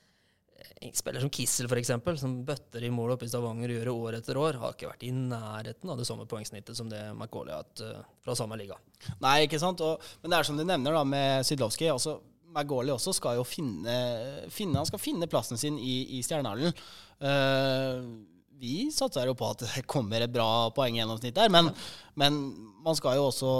spiller 0.96 1.22
som 1.22 1.30
Kissel, 1.32 1.68
f.eks., 1.70 1.92
som 2.20 2.34
bøtter 2.46 2.84
i 2.84 2.90
mål 2.92 3.14
oppe 3.14 3.26
i 3.26 3.30
Stavanger 3.30 3.70
og 3.70 3.78
gjør 3.78 3.88
det 3.88 3.94
år 3.94 4.18
etter 4.18 4.40
år, 4.40 4.58
har 4.62 4.74
ikke 4.74 4.90
vært 4.90 5.06
i 5.06 5.12
nærheten 5.14 5.92
av 5.92 6.00
det 6.00 6.08
samme 6.08 6.26
poengsnittet 6.30 6.78
som 6.78 6.90
det 6.90 7.00
McCauley 7.14 7.54
har 7.54 7.64
hatt 7.64 7.84
eh, 7.86 8.02
fra 8.24 8.36
samme 8.38 8.58
liga. 8.60 8.78
Nei, 9.22 9.42
ikke 9.46 9.60
sant? 9.62 9.82
Og, 9.84 10.02
men 10.22 10.32
det 10.32 10.38
er 10.38 10.48
som 10.48 10.58
du 10.58 10.66
nevner 10.66 10.98
da 10.98 11.04
med 11.06 11.46
Sydlowski. 11.48 11.90
Altså, 11.92 12.18
Magoli 12.52 12.92
også 12.92 13.14
skal 13.16 13.38
jo 13.38 13.46
finne, 13.48 13.94
finne 14.52 14.76
Han 14.76 14.88
skal 14.88 15.00
finne 15.00 15.28
plassen 15.30 15.60
sin 15.60 15.78
i, 15.80 16.18
i 16.18 16.22
Stjernehallen. 16.24 16.74
Eh, 17.22 17.98
vi 18.62 18.86
satser 18.94 19.26
jo 19.26 19.34
på 19.34 19.48
at 19.50 19.64
det 19.66 19.82
kommer 19.90 20.22
et 20.22 20.30
bra 20.32 20.70
poenggjennomsnitt 20.76 21.34
der, 21.34 21.50
men, 21.50 21.68
men 22.18 22.36
man 22.82 22.94
skal 22.98 23.16
jo 23.18 23.24
også 23.28 23.50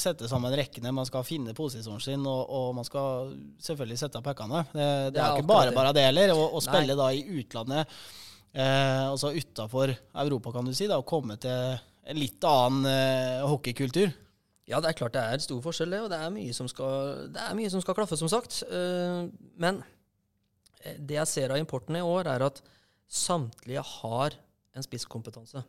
sette 0.00 0.28
sammen 0.28 0.52
rekkene. 0.56 0.92
Man 0.92 1.08
skal 1.08 1.24
finne 1.24 1.54
posisjonen 1.56 2.00
sin, 2.04 2.24
og, 2.28 2.42
og 2.48 2.70
man 2.76 2.84
skal 2.84 3.30
selvfølgelig 3.64 4.00
sette 4.02 4.20
av 4.20 4.28
hekkene. 4.28 4.62
Det, 4.72 4.80
det, 4.80 5.14
Det 5.16 5.20
er 5.22 5.26
er 5.26 5.38
ikke 5.40 5.50
bare 5.50 5.72
bare 5.76 5.94
det 5.96 6.04
heller. 6.10 6.32
Å 6.36 6.60
spille 6.64 6.96
da 6.98 7.08
i 7.16 7.22
utlandet, 7.40 7.94
eh, 8.52 9.04
altså 9.08 9.32
utafor 9.36 9.94
Europa, 10.24 10.52
kan 10.58 10.68
du 10.68 10.74
si, 10.76 10.88
da, 10.90 11.00
og 11.00 11.08
komme 11.08 11.36
til 11.40 11.78
en 12.10 12.20
litt 12.20 12.44
annen 12.48 12.88
eh, 12.90 13.46
hockeykultur. 13.48 14.12
Ja, 14.70 14.78
det 14.80 14.92
er 14.92 14.98
klart 15.00 15.16
det 15.16 15.22
er 15.24 15.40
stor 15.42 15.60
forskjell, 15.64 15.96
og 16.04 16.10
det 16.12 16.20
er 16.20 16.32
mye 16.36 16.52
som 16.56 16.68
skal, 16.70 17.24
det 17.34 17.42
er 17.48 17.56
mye 17.58 17.72
som 17.72 17.80
skal 17.84 17.96
klaffe, 17.96 18.20
som 18.20 18.28
sagt. 18.32 18.60
Eh, 18.68 19.24
Men 19.60 19.80
eh, 20.84 21.00
det 21.00 21.16
jeg 21.16 21.32
ser 21.32 21.56
av 21.56 21.60
importen 21.60 21.96
i 21.98 22.04
år, 22.04 22.28
er 22.36 22.44
at 22.48 22.60
samtlige 23.10 23.82
har 23.82 24.36
en 24.76 24.82
spisskompetanse. 24.86 25.62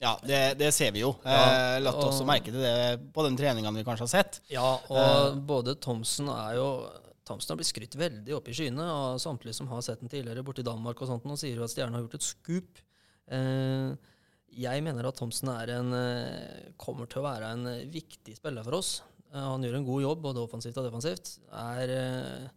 Ja, 0.00 0.14
det, 0.24 0.38
det 0.58 0.70
ser 0.72 0.92
vi 0.96 1.02
jo. 1.02 1.10
Ja, 1.24 1.76
eh, 1.76 1.80
latt 1.84 1.98
og- 2.00 2.08
også 2.08 2.24
merke 2.28 2.48
til 2.48 2.60
det 2.62 3.12
på 3.12 3.24
den 3.26 3.36
treningene 3.36 3.76
vi 3.76 3.84
kanskje 3.84 4.06
har 4.06 4.12
sett. 4.14 4.40
Ja, 4.48 4.78
og 4.88 5.40
både 5.46 5.74
Thomsen 5.80 6.28
er 6.32 6.54
jo 6.56 6.68
Thomsen 7.28 7.52
har 7.52 7.58
blitt 7.60 7.68
skrytt 7.70 7.94
veldig 8.00 8.32
opp 8.34 8.48
i 8.48 8.54
skyene 8.56 8.82
av 8.82 9.18
samtlige 9.22 9.54
som 9.54 9.68
har 9.70 9.82
sett 9.86 10.00
den 10.00 10.08
tidligere 10.10 10.42
borte 10.42 10.64
i 10.64 10.66
Danmark 10.66 10.98
og 11.04 11.06
sånt, 11.12 11.26
og 11.30 11.38
sier 11.38 11.54
jo 11.60 11.62
at 11.62 11.70
Stjernen 11.70 11.94
har 11.94 12.02
gjort 12.02 12.16
et 12.16 12.26
skup. 12.26 12.80
Eh, 13.30 13.92
jeg 14.64 14.82
mener 14.82 15.06
at 15.06 15.14
Thomsen 15.20 15.48
er 15.52 15.70
en, 15.76 15.92
eh, 15.94 16.72
kommer 16.80 17.06
til 17.06 17.20
å 17.22 17.26
være 17.28 17.52
en 17.52 17.66
eh, 17.70 17.84
viktig 17.92 18.34
spiller 18.40 18.64
for 18.66 18.80
oss. 18.80 19.02
Eh, 19.32 19.38
han 19.38 19.62
gjør 19.62 19.76
en 19.78 19.86
god 19.86 20.02
jobb, 20.02 20.22
både 20.24 20.42
offensivt 20.42 20.80
og 20.80 20.88
defensivt. 20.88 21.36
Er 21.52 21.92
eh, 21.94 22.48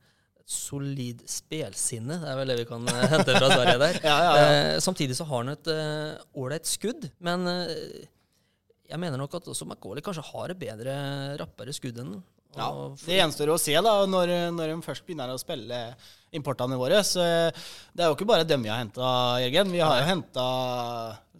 solid 0.44 1.22
spelsinne, 1.30 2.18
det 2.20 2.30
er 2.30 2.38
vel 2.40 2.52
det 2.52 2.58
vi 2.60 2.68
kan 2.68 2.88
eh, 2.92 3.06
hente 3.14 3.36
fra 3.38 3.50
Sverige 3.54 3.80
der. 3.80 4.00
Ja, 4.04 4.16
ja, 4.26 4.34
ja. 4.36 4.48
Eh, 4.76 4.80
samtidig 4.84 5.16
så 5.18 5.28
har 5.30 5.44
han 5.44 5.54
et 5.54 5.70
eh, 5.72 6.24
ålreit 6.40 6.68
skudd, 6.68 7.08
men 7.24 7.48
jeg 7.48 9.00
mener 9.00 9.18
nok 9.18 9.40
at 9.40 9.48
også 9.50 9.66
McCauley 9.68 10.04
kanskje 10.06 10.26
har 10.34 10.54
et 10.54 10.60
bedre, 10.60 10.96
rappere 11.40 11.76
skudd 11.76 12.02
enn. 12.04 12.18
Ja, 12.54 12.68
Det 13.02 13.16
gjenstår 13.18 13.50
å 13.50 13.58
se 13.58 13.74
da, 13.74 13.94
når, 14.06 14.34
når 14.54 14.70
de 14.70 14.82
først 14.86 15.08
begynner 15.08 15.32
å 15.34 15.40
spille 15.42 15.80
importene 16.38 16.78
våre. 16.78 17.00
Så 17.08 17.24
det 17.24 18.04
er 18.04 18.12
jo 18.12 18.18
ikke 18.18 18.28
bare 18.30 18.46
dem 18.46 18.62
vi 18.62 18.70
har 18.70 18.84
henta, 18.84 19.08
Jørgen. 19.42 19.72
Vi 19.74 19.82
har 19.82 20.04
jo 20.04 20.10
henta 20.12 20.44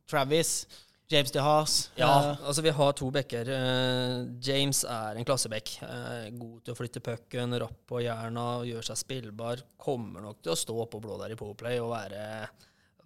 Travis, 0.10 0.64
James 1.14 1.32
DeHaas. 1.34 1.74
Ja, 2.00 2.10
eh, 2.34 2.42
altså 2.50 2.64
vi 2.66 2.74
har 2.74 2.94
to 2.98 3.10
bekker. 3.14 3.50
Eh, 3.54 4.16
James 4.44 4.84
er 4.90 5.20
en 5.20 5.28
klasseback. 5.28 5.76
Eh, 5.86 6.28
god 6.34 6.64
til 6.66 6.74
å 6.74 6.78
flytte 6.80 7.04
pucken, 7.06 7.54
rapp 7.62 7.80
på 7.90 8.02
jerna, 8.04 8.48
gjør 8.66 8.86
seg 8.90 9.00
spillbar. 9.04 9.62
Kommer 9.78 10.26
nok 10.26 10.42
til 10.44 10.56
å 10.56 10.60
stå 10.60 10.88
på 10.90 11.02
blå 11.04 11.20
der 11.22 11.36
i 11.36 11.40
Powerplay 11.40 11.78
og 11.84 11.92
være, 11.94 12.26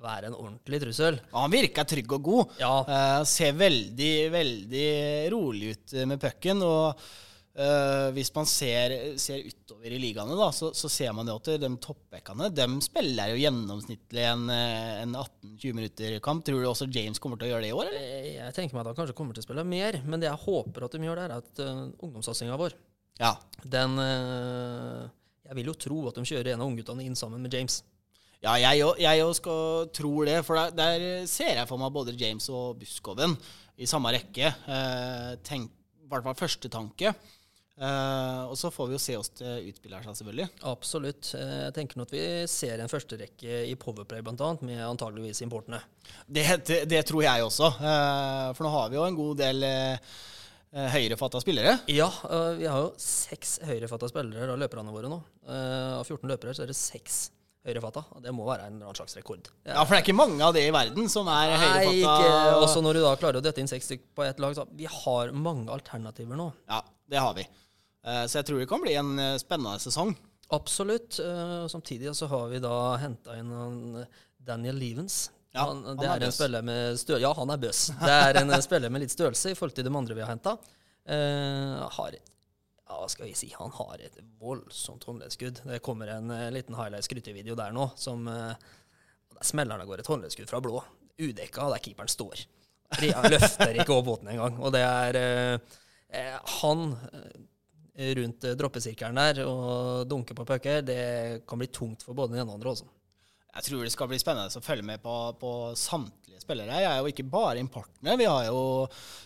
være 0.04 0.32
en 0.32 0.38
ordentlig 0.40 0.80
trussel. 0.86 1.20
Ja, 1.28 1.44
han 1.44 1.52
virker 1.54 1.88
trygg 1.90 2.18
og 2.20 2.24
god. 2.32 2.58
Ja, 2.64 2.74
Eh, 2.88 3.22
ser 3.28 3.54
veldig, 3.60 4.14
veldig 4.32 4.88
rolig 5.34 5.74
ut 5.76 5.98
med 6.08 6.22
pucken. 6.24 6.64
Og 6.64 7.08
eh, 7.58 8.08
hvis 8.16 8.30
man 8.36 8.46
ser, 8.50 8.94
ser 9.22 9.44
utover 9.50 9.94
i 9.96 10.00
ligaene, 10.02 10.36
da, 10.38 10.48
så, 10.56 10.70
så 10.78 10.90
ser 10.92 11.14
man 11.18 11.28
jo 11.30 11.36
at 11.40 11.50
de 11.62 11.70
toppbackene 11.84 12.50
de 12.54 12.68
spiller 12.86 13.34
jo 13.34 13.40
gjennomsnittlig 13.42 14.26
en, 14.30 14.46
eh, 14.54 15.02
en 15.04 15.16
18-20 15.18 15.78
minutter 15.80 16.18
kamp. 16.24 16.46
Tror 16.48 16.62
du 16.64 16.70
også 16.70 16.88
James 16.94 17.20
kommer 17.24 17.40
til 17.42 17.50
å 17.50 17.54
gjøre 17.56 17.66
det 17.68 17.72
i 17.74 17.78
år, 17.78 17.90
eller? 17.92 18.08
eh, 18.22 18.30
jeg 18.38 18.56
tenker 18.58 18.78
meg 18.78 18.86
at 18.86 18.92
han 18.94 19.00
kanskje 19.02 19.18
kommer 19.18 19.38
til 19.38 19.44
å 19.46 19.48
spille 19.50 19.66
mer, 19.68 20.00
men 20.06 20.22
det 20.24 20.30
jeg 20.30 20.44
håper 20.46 20.88
at 20.88 20.96
de 20.98 21.04
gjør 21.10 21.22
der, 21.24 21.36
er 21.36 21.44
at 21.44 21.62
uh, 21.66 21.84
ungdomssatsinga 22.06 22.58
vår, 22.62 22.78
Ja. 23.20 23.34
den 23.66 23.98
uh, 23.98 25.08
Jeg 25.48 25.56
vil 25.58 25.70
jo 25.72 25.78
tro 25.80 26.02
at 26.10 26.18
de 26.20 26.26
kjører 26.28 26.54
en 26.54 26.62
av 26.62 26.68
ungguttene 26.70 27.06
inn 27.08 27.16
sammen 27.18 27.42
med 27.42 27.54
James. 27.56 27.80
Ja, 28.44 28.54
jeg 28.62 28.84
òg- 28.86 29.90
tror 29.96 30.26
det. 30.28 30.42
For 30.46 30.60
der, 30.60 30.76
der 30.78 31.26
ser 31.26 31.56
jeg 31.58 31.68
for 31.70 31.80
meg 31.82 31.90
både 31.96 32.14
James 32.20 32.46
og 32.54 32.78
Buskoven 32.82 33.34
i 33.80 33.88
samme 33.90 34.12
rekke. 34.14 34.52
Uh, 34.68 35.34
tenk, 35.48 35.72
I 36.04 36.10
hvert 36.12 36.28
fall 36.28 36.38
første 36.38 36.70
tanke. 36.70 37.16
Eh, 37.78 38.44
og 38.50 38.56
så 38.58 38.72
får 38.74 38.88
vi 38.90 38.96
jo 38.96 39.02
se 39.02 39.16
oss 39.20 39.30
det 39.38 39.52
utspiller 39.70 40.02
seg, 40.06 40.16
selvfølgelig. 40.18 40.48
Absolutt. 40.72 41.30
Eh, 41.38 41.58
Jeg 41.68 41.76
tenker 41.76 42.00
nå 42.00 42.08
at 42.08 42.14
vi 42.16 42.24
ser 42.50 42.82
en 42.82 42.90
førsterekke 42.90 43.60
i 43.70 43.76
Powerplay 43.78 44.24
bl.a., 44.26 44.50
med 44.66 44.82
antageligvis 44.88 45.44
importene. 45.46 45.84
Det, 46.26 46.48
det, 46.66 46.80
det 46.90 47.04
tror 47.06 47.22
jeg 47.28 47.46
også. 47.46 47.70
Uh, 47.78 48.50
for 48.58 48.66
nå 48.66 48.74
har 48.74 48.90
vi 48.90 48.98
jo 48.98 49.06
en 49.06 49.20
god 49.20 49.38
del 49.44 49.68
eh, 49.68 50.18
høyrefatta 50.96 51.42
spillere. 51.44 51.78
Ja, 51.92 52.10
vi 52.58 52.66
har 52.66 52.88
jo 52.88 52.92
seks 53.02 53.60
høyrefatta 53.68 54.10
spillere 54.10 54.50
av 54.56 54.62
løperne 54.62 54.94
våre 54.94 55.12
nå. 55.12 55.22
Av 55.48 56.02
14 56.04 56.26
løpere 56.32 56.56
så 56.58 56.66
er 56.66 56.72
det 56.74 56.78
seks 56.80 57.28
høyrefatta. 57.68 58.04
Det 58.24 58.34
må 58.36 58.48
være 58.48 58.68
en 58.72 58.82
annen 58.82 58.98
slags 58.98 59.16
rekord. 59.20 59.48
Ja, 59.68 59.84
For 59.84 59.94
det 59.94 60.02
er 60.02 60.06
ikke 60.06 60.18
mange 60.18 60.42
av 60.44 60.56
det 60.56 60.66
i 60.68 60.74
verden 60.76 61.10
som 61.12 61.30
er 61.32 61.54
høyrefatta. 61.62 62.58
Også 62.64 62.84
når 62.84 63.00
du 63.00 63.04
da 63.06 63.14
klarer 63.22 63.40
å 63.42 63.46
døtte 63.46 63.64
inn 63.64 63.70
seks 63.72 63.90
stykker 63.90 64.12
på 64.18 64.28
ett 64.28 64.44
lag. 64.44 64.58
Så 64.58 64.68
vi 64.78 64.90
har 64.92 65.34
mange 65.36 65.72
alternativer 65.74 66.40
nå. 66.40 66.50
Ja, 66.72 66.82
det 67.10 67.24
har 67.24 67.38
vi. 67.38 67.48
Eh, 68.08 68.24
så 68.26 68.40
jeg 68.40 68.48
tror 68.50 68.62
det 68.62 68.70
kan 68.72 68.84
bli 68.84 68.96
en 69.00 69.14
eh, 69.20 69.36
spennende 69.42 69.82
sesong. 69.84 70.14
Absolutt. 70.56 71.20
eh, 71.20 71.58
og 71.66 71.72
samtidig 71.72 72.16
så 72.16 72.30
har 72.32 72.48
vi 72.54 72.64
da 72.64 72.78
henta 73.02 73.36
inn 73.40 73.52
eh, 74.00 74.24
Daniel 74.38 74.80
Levens. 74.80 75.28
Ja, 75.52 75.68
han, 75.68 75.84
han 75.88 76.00
er 76.06 76.22
er, 76.22 76.28
en 76.28 76.36
spiller 76.36 76.66
med 76.66 77.00
størrelse. 77.02 77.24
Ja, 77.26 77.34
han 77.36 77.52
er 77.52 77.62
bøs. 77.62 77.84
Det 78.00 78.16
er 78.30 78.42
en 78.44 78.56
eh, 78.56 78.64
spiller 78.64 78.94
med 78.94 79.04
litt 79.04 79.16
størrelse 79.16 79.52
i 79.52 79.60
forhold 79.60 79.76
til 79.78 79.88
de 79.88 79.94
andre 80.02 80.18
vi 80.18 80.26
har 80.26 80.34
henta. 80.36 80.58
har 81.08 82.18
ja, 82.88 83.08
skal 83.08 83.26
vi 83.26 83.34
si, 83.36 83.50
han 83.58 83.72
har 83.76 84.00
et 84.04 84.20
voldsomt 84.40 85.04
håndleddskudd. 85.08 85.62
Det 85.68 85.80
kommer 85.84 86.12
en 86.14 86.32
eh, 86.32 86.52
liten 86.56 86.76
highlight-skrytevideo 86.78 87.56
der 87.60 87.76
nå, 87.76 87.90
som 88.00 88.28
eh, 88.32 88.54
Der 89.36 89.44
smeller 89.46 89.76
han 89.76 89.84
av 89.84 89.90
gårde 89.90 90.06
et 90.06 90.12
håndleddskudd 90.12 90.50
fra 90.50 90.62
blå. 90.64 90.80
Udekka, 91.20 91.68
der 91.74 91.84
keeperen 91.84 92.12
står. 92.12 92.46
Han 93.12 93.28
løfter 93.34 93.76
ikke 93.76 93.98
opp 93.98 94.08
båten 94.08 94.32
engang. 94.32 94.56
Og 94.64 94.72
det 94.76 94.84
er 94.86 95.20
eh, 95.20 95.80
eh, 96.16 96.38
Han 96.62 96.94
eh, 97.12 97.42
rundt 97.98 98.46
eh, 98.46 98.56
droppesirkelen 98.58 99.18
der 99.18 99.44
og 99.48 100.06
dunke 100.10 100.38
på 100.38 100.46
pucker, 100.46 100.84
det 100.86 101.02
kan 101.50 101.60
bli 101.60 101.70
tungt 101.74 102.06
for 102.06 102.18
både 102.18 102.36
den 102.36 102.44
ene 102.44 102.52
og 102.52 102.60
andre. 102.60 102.76
Også. 102.76 102.88
Jeg 103.58 103.66
tror 103.66 103.84
det 103.84 103.94
skal 103.94 104.10
bli 104.12 104.20
spennende 104.22 104.60
å 104.60 104.64
følge 104.64 104.86
med 104.86 105.02
på, 105.02 105.14
på 105.42 105.52
samtlige 105.80 106.42
spillere. 106.44 106.78
Jeg 106.78 106.92
er 106.92 107.00
jo 107.02 107.10
ikke 107.10 107.26
bare 107.26 107.58
importene. 107.58 108.14
Vi 108.20 108.28
har 108.30 108.52
jo, 108.52 108.60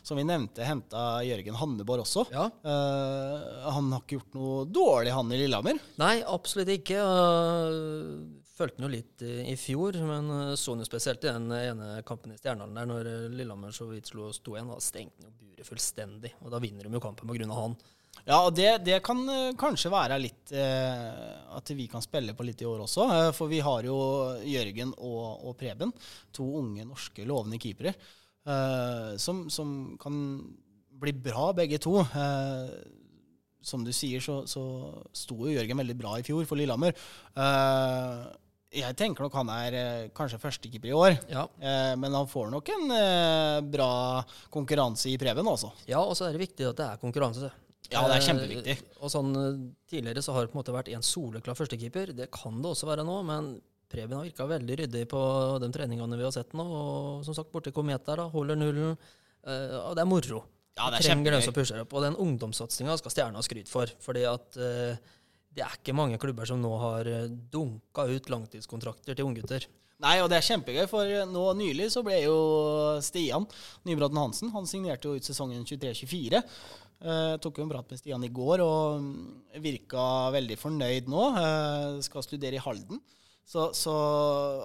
som 0.08 0.20
vi 0.20 0.24
nevnte, 0.24 0.64
henta 0.64 1.02
Jørgen 1.28 1.58
Hanneborg 1.60 2.06
også. 2.06 2.24
Ja. 2.32 2.46
Uh, 2.64 3.68
han 3.76 3.92
har 3.92 4.06
ikke 4.06 4.22
gjort 4.22 4.38
noe 4.38 4.64
dårlig, 4.72 5.12
han 5.18 5.36
i 5.36 5.42
Lillehammer. 5.42 5.82
Nei, 6.00 6.14
absolutt 6.24 6.72
ikke. 6.72 7.02
Uh, 7.04 8.40
Fulgte 8.56 8.78
han 8.78 8.88
jo 8.88 8.94
litt 8.94 9.24
i, 9.26 9.36
i 9.52 9.58
fjor, 9.60 10.00
men 10.06 10.56
så 10.60 10.76
han 10.76 10.84
jo 10.84 10.88
spesielt 10.88 11.24
i 11.26 11.32
den 11.34 11.52
ene 11.56 12.04
kampen 12.08 12.32
i 12.32 12.38
Stjernedalen 12.38 12.78
der 12.78 12.88
når 12.88 13.08
Lillehammer 13.34 13.74
så 13.76 13.90
vidt 13.90 14.12
slo 14.14 14.30
sto 14.36 14.56
igjen. 14.56 14.72
Da 14.72 14.80
stengte 14.84 15.26
han 15.26 15.32
jo 15.32 15.40
buret 15.42 15.68
fullstendig, 15.68 16.38
og 16.40 16.54
da 16.54 16.62
vinner 16.62 16.88
de 16.88 16.94
jo 16.96 17.04
kampen 17.04 17.28
pga. 17.28 17.50
han. 17.58 17.76
Ja, 18.28 18.38
og 18.46 18.54
det, 18.56 18.70
det 18.86 19.00
kan 19.06 19.22
eh, 19.34 19.52
kanskje 19.60 19.90
være 19.94 20.20
litt 20.22 20.52
eh, 20.54 21.56
at 21.58 21.72
vi 21.76 21.88
kan 21.92 22.04
spille 22.06 22.36
på 22.38 22.46
litt 22.46 22.62
i 22.62 22.68
år 22.70 22.84
også. 22.86 23.08
Eh, 23.16 23.30
for 23.36 23.50
vi 23.52 23.60
har 23.66 23.84
jo 23.88 23.96
Jørgen 24.46 24.92
og, 24.98 25.46
og 25.50 25.56
Preben, 25.60 25.94
to 26.36 26.46
unge 26.62 26.86
norske 26.86 27.26
lovende 27.28 27.58
keepere, 27.62 27.96
eh, 28.46 29.14
som, 29.22 29.48
som 29.54 29.72
kan 30.02 30.20
bli 31.02 31.16
bra, 31.18 31.50
begge 31.58 31.80
to. 31.82 31.98
Eh, 32.06 32.76
som 33.62 33.84
du 33.86 33.92
sier, 33.94 34.22
så, 34.26 34.40
så 34.50 34.62
sto 35.14 35.36
jo 35.46 35.52
Jørgen 35.54 35.78
veldig 35.82 35.98
bra 36.00 36.16
i 36.18 36.24
fjor 36.26 36.46
for 36.50 36.58
Lillehammer. 36.58 36.96
Eh, 37.38 38.22
jeg 38.82 38.96
tenker 38.98 39.26
nok 39.26 39.34
han 39.36 39.50
er 39.52 39.76
kanskje 40.16 40.40
førstekeeper 40.40 40.90
i 40.90 40.96
år, 40.96 41.18
Ja. 41.30 41.44
eh, 41.60 41.92
men 42.00 42.14
han 42.16 42.30
får 42.32 42.48
nok 42.54 42.70
en 42.78 42.94
bra 43.74 43.90
konkurranse 44.54 45.10
i 45.12 45.18
Preben, 45.20 45.50
altså. 45.52 45.74
ja, 45.90 46.00
og 46.00 46.14
så 46.18 46.30
er 46.30 46.38
det 46.38 46.46
viktig 46.46 46.70
at 46.70 46.80
det 46.80 46.88
er 46.88 47.02
konkurranse. 47.02 47.50
Ja, 47.92 48.06
det 48.08 48.16
er 48.16 48.22
Eh, 48.22 48.28
kjempeviktig. 48.30 48.78
og 49.02 49.12
sånn 49.12 49.32
eh, 49.36 49.58
Tidligere 49.92 50.24
så 50.24 50.34
har 50.34 50.46
det 50.46 50.54
på 50.54 50.58
en 50.58 50.62
måte 50.64 50.76
vært 50.76 50.92
en 50.96 51.04
soleklar 51.04 51.58
førstekeeper. 51.60 52.16
Det 52.16 52.30
kan 52.32 52.62
det 52.62 52.72
også 52.72 52.88
være 52.88 53.04
nå, 53.04 53.18
men 53.28 53.62
Preben 53.92 54.16
har 54.16 54.24
virka 54.24 54.46
veldig 54.48 54.78
ryddig 54.80 55.08
på 55.12 55.22
de 55.60 55.68
treningene 55.76 56.16
vi 56.16 56.24
har 56.24 56.32
sett 56.32 56.54
nå. 56.56 56.64
Og 56.64 57.26
som 57.28 57.36
sagt, 57.36 57.52
borti 57.52 57.74
Komet 57.76 58.06
der, 58.08 58.22
da, 58.24 58.30
holder 58.32 58.56
nullen. 58.56 58.98
eh, 59.44 59.76
og 59.82 59.96
det 59.98 60.06
er 60.06 60.08
moro. 60.08 60.44
Ja, 60.78 60.90
det 60.90 61.02
er 61.02 61.04
trenger 61.04 61.32
den 61.32 61.42
kjempegøy. 61.42 61.44
som 61.44 61.54
pusher 61.54 61.82
opp. 61.82 61.94
Og 61.94 62.04
den 62.06 62.16
ungdomssatsinga 62.16 62.96
skal 62.98 63.12
Stjerna 63.12 63.36
ha 63.36 63.44
skryt 63.44 63.68
for. 63.68 63.92
fordi 64.00 64.24
at 64.24 64.56
eh, 64.56 64.96
det 65.52 65.66
er 65.66 65.76
ikke 65.76 65.94
mange 65.94 66.18
klubber 66.18 66.48
som 66.48 66.62
nå 66.64 66.72
har 66.80 67.04
uh, 67.12 67.28
dunka 67.28 68.06
ut 68.08 68.30
langtidskontrakter 68.32 69.14
til 69.14 69.26
unggutter. 69.26 69.66
Nei, 70.00 70.22
og 70.24 70.30
det 70.32 70.38
er 70.40 70.48
kjempegøy, 70.48 70.88
for 70.88 71.06
nå 71.28 71.44
nylig 71.60 71.92
så 71.92 72.02
ble 72.02 72.22
jo 72.24 72.38
Stian 73.04 73.44
Nybråten 73.86 74.18
Hansen 74.18 74.50
Han 74.56 74.66
signerte 74.66 75.12
jo 75.12 75.20
ut 75.20 75.28
sesongen 75.28 75.66
23-24. 75.68 76.40
Eh, 77.02 77.36
tok 77.42 77.58
jo 77.58 77.66
en 77.66 77.72
prat 77.72 77.88
med 77.90 77.98
Stian 77.98 78.26
i 78.28 78.30
går 78.34 78.62
og 78.62 79.02
mm, 79.02 79.56
virka 79.64 80.04
veldig 80.36 80.58
fornøyd 80.62 81.10
nå. 81.10 81.24
Jeg 81.42 82.06
skal 82.06 82.28
studere 82.28 82.60
i 82.60 82.62
Halden. 82.62 83.02
Så, 83.48 83.72
så 83.76 83.96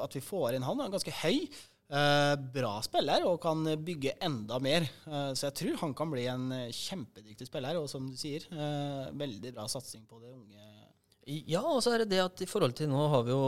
at 0.05 0.13
vi 0.15 0.23
får 0.23 0.57
inn 0.57 0.67
han, 0.67 0.83
er 0.85 0.93
ganske 0.93 1.15
høy. 1.23 1.49
Eh, 1.87 2.33
bra 2.51 2.73
spiller 2.83 3.23
og 3.29 3.39
kan 3.43 3.63
bygge 3.87 4.17
enda 4.27 4.59
mer. 4.63 4.85
Eh, 5.07 5.31
så 5.39 5.49
jeg 5.49 5.57
tror 5.63 5.81
han 5.85 5.95
kan 5.97 6.13
bli 6.13 6.27
en 6.31 6.49
eh, 6.55 6.75
kjempedyktig 6.75 7.49
spiller. 7.49 7.81
Og 7.81 7.89
som 7.91 8.09
du 8.11 8.17
sier, 8.19 8.45
eh, 8.53 9.13
veldig 9.17 9.55
bra 9.57 9.69
satsing 9.71 10.05
på 10.09 10.21
det 10.23 10.33
unge. 10.35 10.73
Ja, 11.27 11.65
og 11.65 11.81
så 11.83 11.95
er 11.95 12.05
det 12.05 12.13
det 12.13 12.23
at 12.23 12.43
i 12.45 12.47
forhold 12.47 12.77
til 12.79 12.93
nå 12.93 13.09
har 13.11 13.25
vi 13.27 13.33
jo 13.35 13.47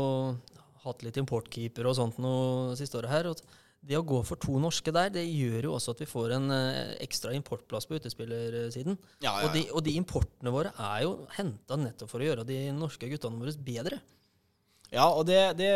hatt 0.82 1.02
litt 1.06 1.18
importkeeper 1.20 1.86
og 1.86 1.94
sånt 1.98 2.16
noe 2.22 2.74
siste 2.78 2.98
året 2.98 3.12
her. 3.12 3.28
og 3.30 3.42
det 3.88 3.96
å 3.96 4.04
gå 4.04 4.18
for 4.26 4.40
to 4.40 4.58
norske 4.60 4.92
der, 4.92 5.08
det 5.14 5.24
gjør 5.24 5.70
jo 5.70 5.72
også 5.78 5.94
at 5.94 6.02
vi 6.02 6.08
får 6.10 6.34
en 6.36 6.52
eh, 6.52 6.92
ekstra 7.04 7.32
importplass 7.36 7.88
på 7.88 7.96
utespillersiden. 7.96 8.98
Ja, 9.24 9.38
Og, 9.46 9.54
de, 9.56 9.64
og 9.72 9.82
de 9.86 9.96
importene 9.96 10.52
våre 10.52 10.74
er 10.76 11.06
jo 11.06 11.14
henta 11.38 11.78
nettopp 11.80 12.12
for 12.12 12.20
å 12.20 12.28
gjøre 12.28 12.46
de 12.48 12.60
norske 12.76 13.08
guttene 13.08 13.40
våre 13.40 13.56
bedre. 13.64 14.00
Ja, 14.88 15.04
og 15.12 15.26
det, 15.28 15.40
det, 15.58 15.72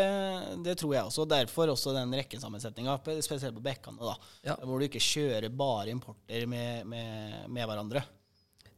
det 0.65 0.73
tror 0.81 0.95
jeg 0.95 1.05
også. 1.05 1.25
Derfor 1.29 1.69
også 1.69 1.93
den 1.93 2.13
rekkesammensetninga, 2.17 2.95
spesielt 3.21 3.53
på 3.57 3.65
bekkene, 3.65 4.01
da. 4.01 4.15
Ja. 4.45 4.55
Hvor 4.65 4.81
du 4.81 4.87
ikke 4.87 5.01
kjører 5.03 5.53
bare 5.53 5.93
importer 5.93 6.47
med, 6.49 6.87
med, 6.89 7.43
med 7.53 7.69
hverandre. 7.69 8.01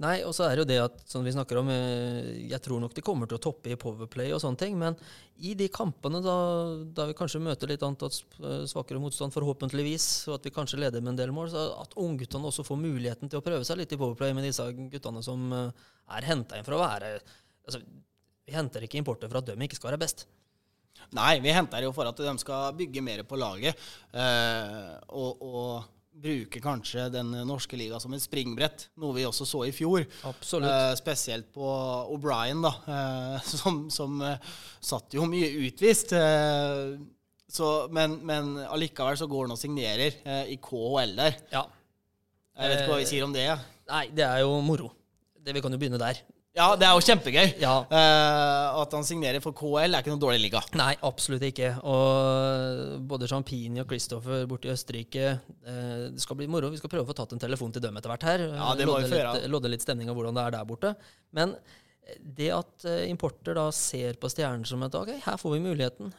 Nei, 0.04 0.18
og 0.28 0.34
så 0.36 0.44
er 0.44 0.58
det 0.58 0.64
jo 0.66 0.68
det 0.68 0.78
at 0.84 0.96
som 1.08 1.24
vi 1.24 1.32
snakker 1.32 1.62
om, 1.62 1.70
eh, 1.72 2.50
jeg 2.50 2.60
tror 2.66 2.82
nok 2.84 2.96
de 2.98 3.04
kommer 3.06 3.30
til 3.32 3.38
å 3.38 3.44
toppe 3.46 3.72
i 3.72 3.78
Powerplay 3.80 4.34
og 4.36 4.42
sånne 4.44 4.60
ting, 4.60 4.76
men 4.80 4.98
i 5.40 5.54
de 5.56 5.70
kampene 5.72 6.20
da, 6.24 6.36
da 6.98 7.06
vi 7.08 7.16
kanskje 7.16 7.40
møter 7.44 7.72
litt 7.72 7.86
annet 7.86 8.04
eh, 8.04 8.66
svakere 8.68 9.00
motstand, 9.00 9.32
forhåpentligvis, 9.36 10.28
og 10.28 10.36
at 10.36 10.50
vi 10.50 10.54
kanskje 10.58 10.82
leder 10.84 11.00
med 11.00 11.14
en 11.14 11.22
del 11.22 11.32
mål, 11.36 11.48
så 11.54 11.64
at 11.80 11.96
ungguttene 11.96 12.52
også 12.52 12.68
får 12.68 12.82
muligheten 12.82 13.32
til 13.32 13.40
å 13.40 13.46
prøve 13.46 13.64
seg 13.68 13.80
litt 13.80 13.96
i 13.96 14.02
Powerplay 14.02 14.36
med 14.36 14.50
disse 14.50 14.68
guttene 14.76 15.24
som 15.24 15.48
eh, 15.56 15.88
er 16.20 16.28
henta 16.28 16.60
inn 16.60 16.68
for 16.68 16.76
å 16.76 16.84
være 16.84 17.16
altså, 17.16 17.80
Vi 18.46 18.54
henter 18.54 18.84
ikke 18.84 19.00
importer 19.00 19.32
for 19.32 19.40
at 19.40 19.48
de 19.48 19.56
ikke 19.64 19.80
skal 19.80 19.94
være 19.94 20.04
best. 20.04 20.28
Nei, 21.16 21.40
vi 21.40 21.56
henter 21.56 21.88
jo 21.88 21.96
for 21.96 22.08
at 22.10 22.20
de 22.20 22.36
skal 22.42 22.76
bygge 22.76 23.04
mer 23.04 23.24
på 23.28 23.40
laget. 23.40 23.80
Uh, 24.14 24.96
og, 25.18 25.42
og 25.44 25.95
bruke 26.16 26.62
kanskje 26.64 27.10
den 27.14 27.34
norske 27.48 27.78
liga 27.80 28.00
som 28.02 28.14
et 28.16 28.24
springbrett, 28.24 28.88
noe 29.02 29.16
vi 29.18 29.26
også 29.28 29.48
så 29.48 29.64
i 29.68 29.74
fjor. 29.76 30.06
Eh, 30.06 30.94
spesielt 31.00 31.50
på 31.56 31.70
O'Brien, 32.16 32.64
da, 32.64 32.72
eh, 32.88 33.50
som, 33.60 33.86
som 33.94 34.22
eh, 34.26 34.54
satt 34.80 35.18
jo 35.18 35.28
mye 35.30 35.50
utvist. 35.68 36.16
Eh, 36.16 36.96
så, 37.56 37.72
men, 37.94 38.20
men 38.26 38.56
allikevel 38.66 39.18
så 39.20 39.28
går 39.32 39.46
han 39.46 39.56
og 39.56 39.62
signerer 39.62 40.22
eh, 40.24 40.54
i 40.56 40.60
KHL 40.62 41.18
der. 41.20 41.42
ja. 41.54 41.66
Jeg 42.56 42.72
vet 42.72 42.82
ikke 42.86 42.92
hva 42.94 43.00
vi 43.02 43.08
sier 43.10 43.24
om 43.26 43.34
det. 43.36 43.42
Ja. 43.50 43.56
Nei, 43.90 44.06
det 44.16 44.24
er 44.24 44.38
jo 44.46 44.54
moro. 44.64 44.94
Det, 45.36 45.52
vi 45.52 45.60
kan 45.60 45.74
jo 45.76 45.80
begynne 45.82 46.00
der. 46.00 46.22
Ja, 46.56 46.70
det 46.80 46.88
er 46.88 46.96
jo 46.96 47.04
kjempegøy. 47.04 47.50
Ja. 47.60 47.74
Uh, 47.90 48.82
at 48.82 48.94
han 48.96 49.04
signerer 49.04 49.44
for 49.44 49.56
KL 49.58 49.90
er 49.90 50.00
ikke 50.00 50.14
noe 50.14 50.22
dårlig 50.22 50.40
liga. 50.46 50.62
Nei, 50.80 50.94
absolutt 51.04 51.44
ikke. 51.50 51.74
Og 51.84 53.02
både 53.12 53.28
Champini 53.28 53.84
og 53.84 53.90
Christopher 53.92 54.46
borte 54.50 54.70
i 54.70 54.74
Østerrike 54.74 55.34
uh, 55.36 56.14
Det 56.16 56.24
skal 56.24 56.40
bli 56.40 56.48
moro. 56.52 56.72
Vi 56.72 56.80
skal 56.80 56.94
prøve 56.94 57.04
å 57.04 57.10
få 57.10 57.18
tatt 57.18 57.36
en 57.36 57.44
telefon 57.44 57.76
til 57.76 57.84
dem 57.84 58.00
etter 58.00 58.14
hvert 58.14 58.28
her. 58.30 58.46
Ja, 58.54 58.70
det 58.80 58.88
må 58.88 58.96
lodde 58.96 59.12
vi 59.12 59.20
gjøre. 59.20 59.34
litt, 59.42 59.50
lodde 59.52 59.74
litt 59.76 59.84
stemning 59.84 60.12
av 60.12 60.16
hvordan 60.16 60.40
det 60.40 60.46
er 60.46 60.56
der 60.56 60.72
borte. 60.72 60.96
Men 61.36 61.58
det 62.40 62.50
at 62.56 62.88
uh, 62.88 63.04
importer 63.10 63.60
da 63.60 63.68
ser 63.76 64.16
på 64.22 64.32
Stjernen 64.32 64.64
som 64.70 64.88
et 64.88 64.96
ok, 64.96 65.12
her 65.28 65.42
får 65.42 65.58
vi 65.58 65.64
muligheten 65.68 66.16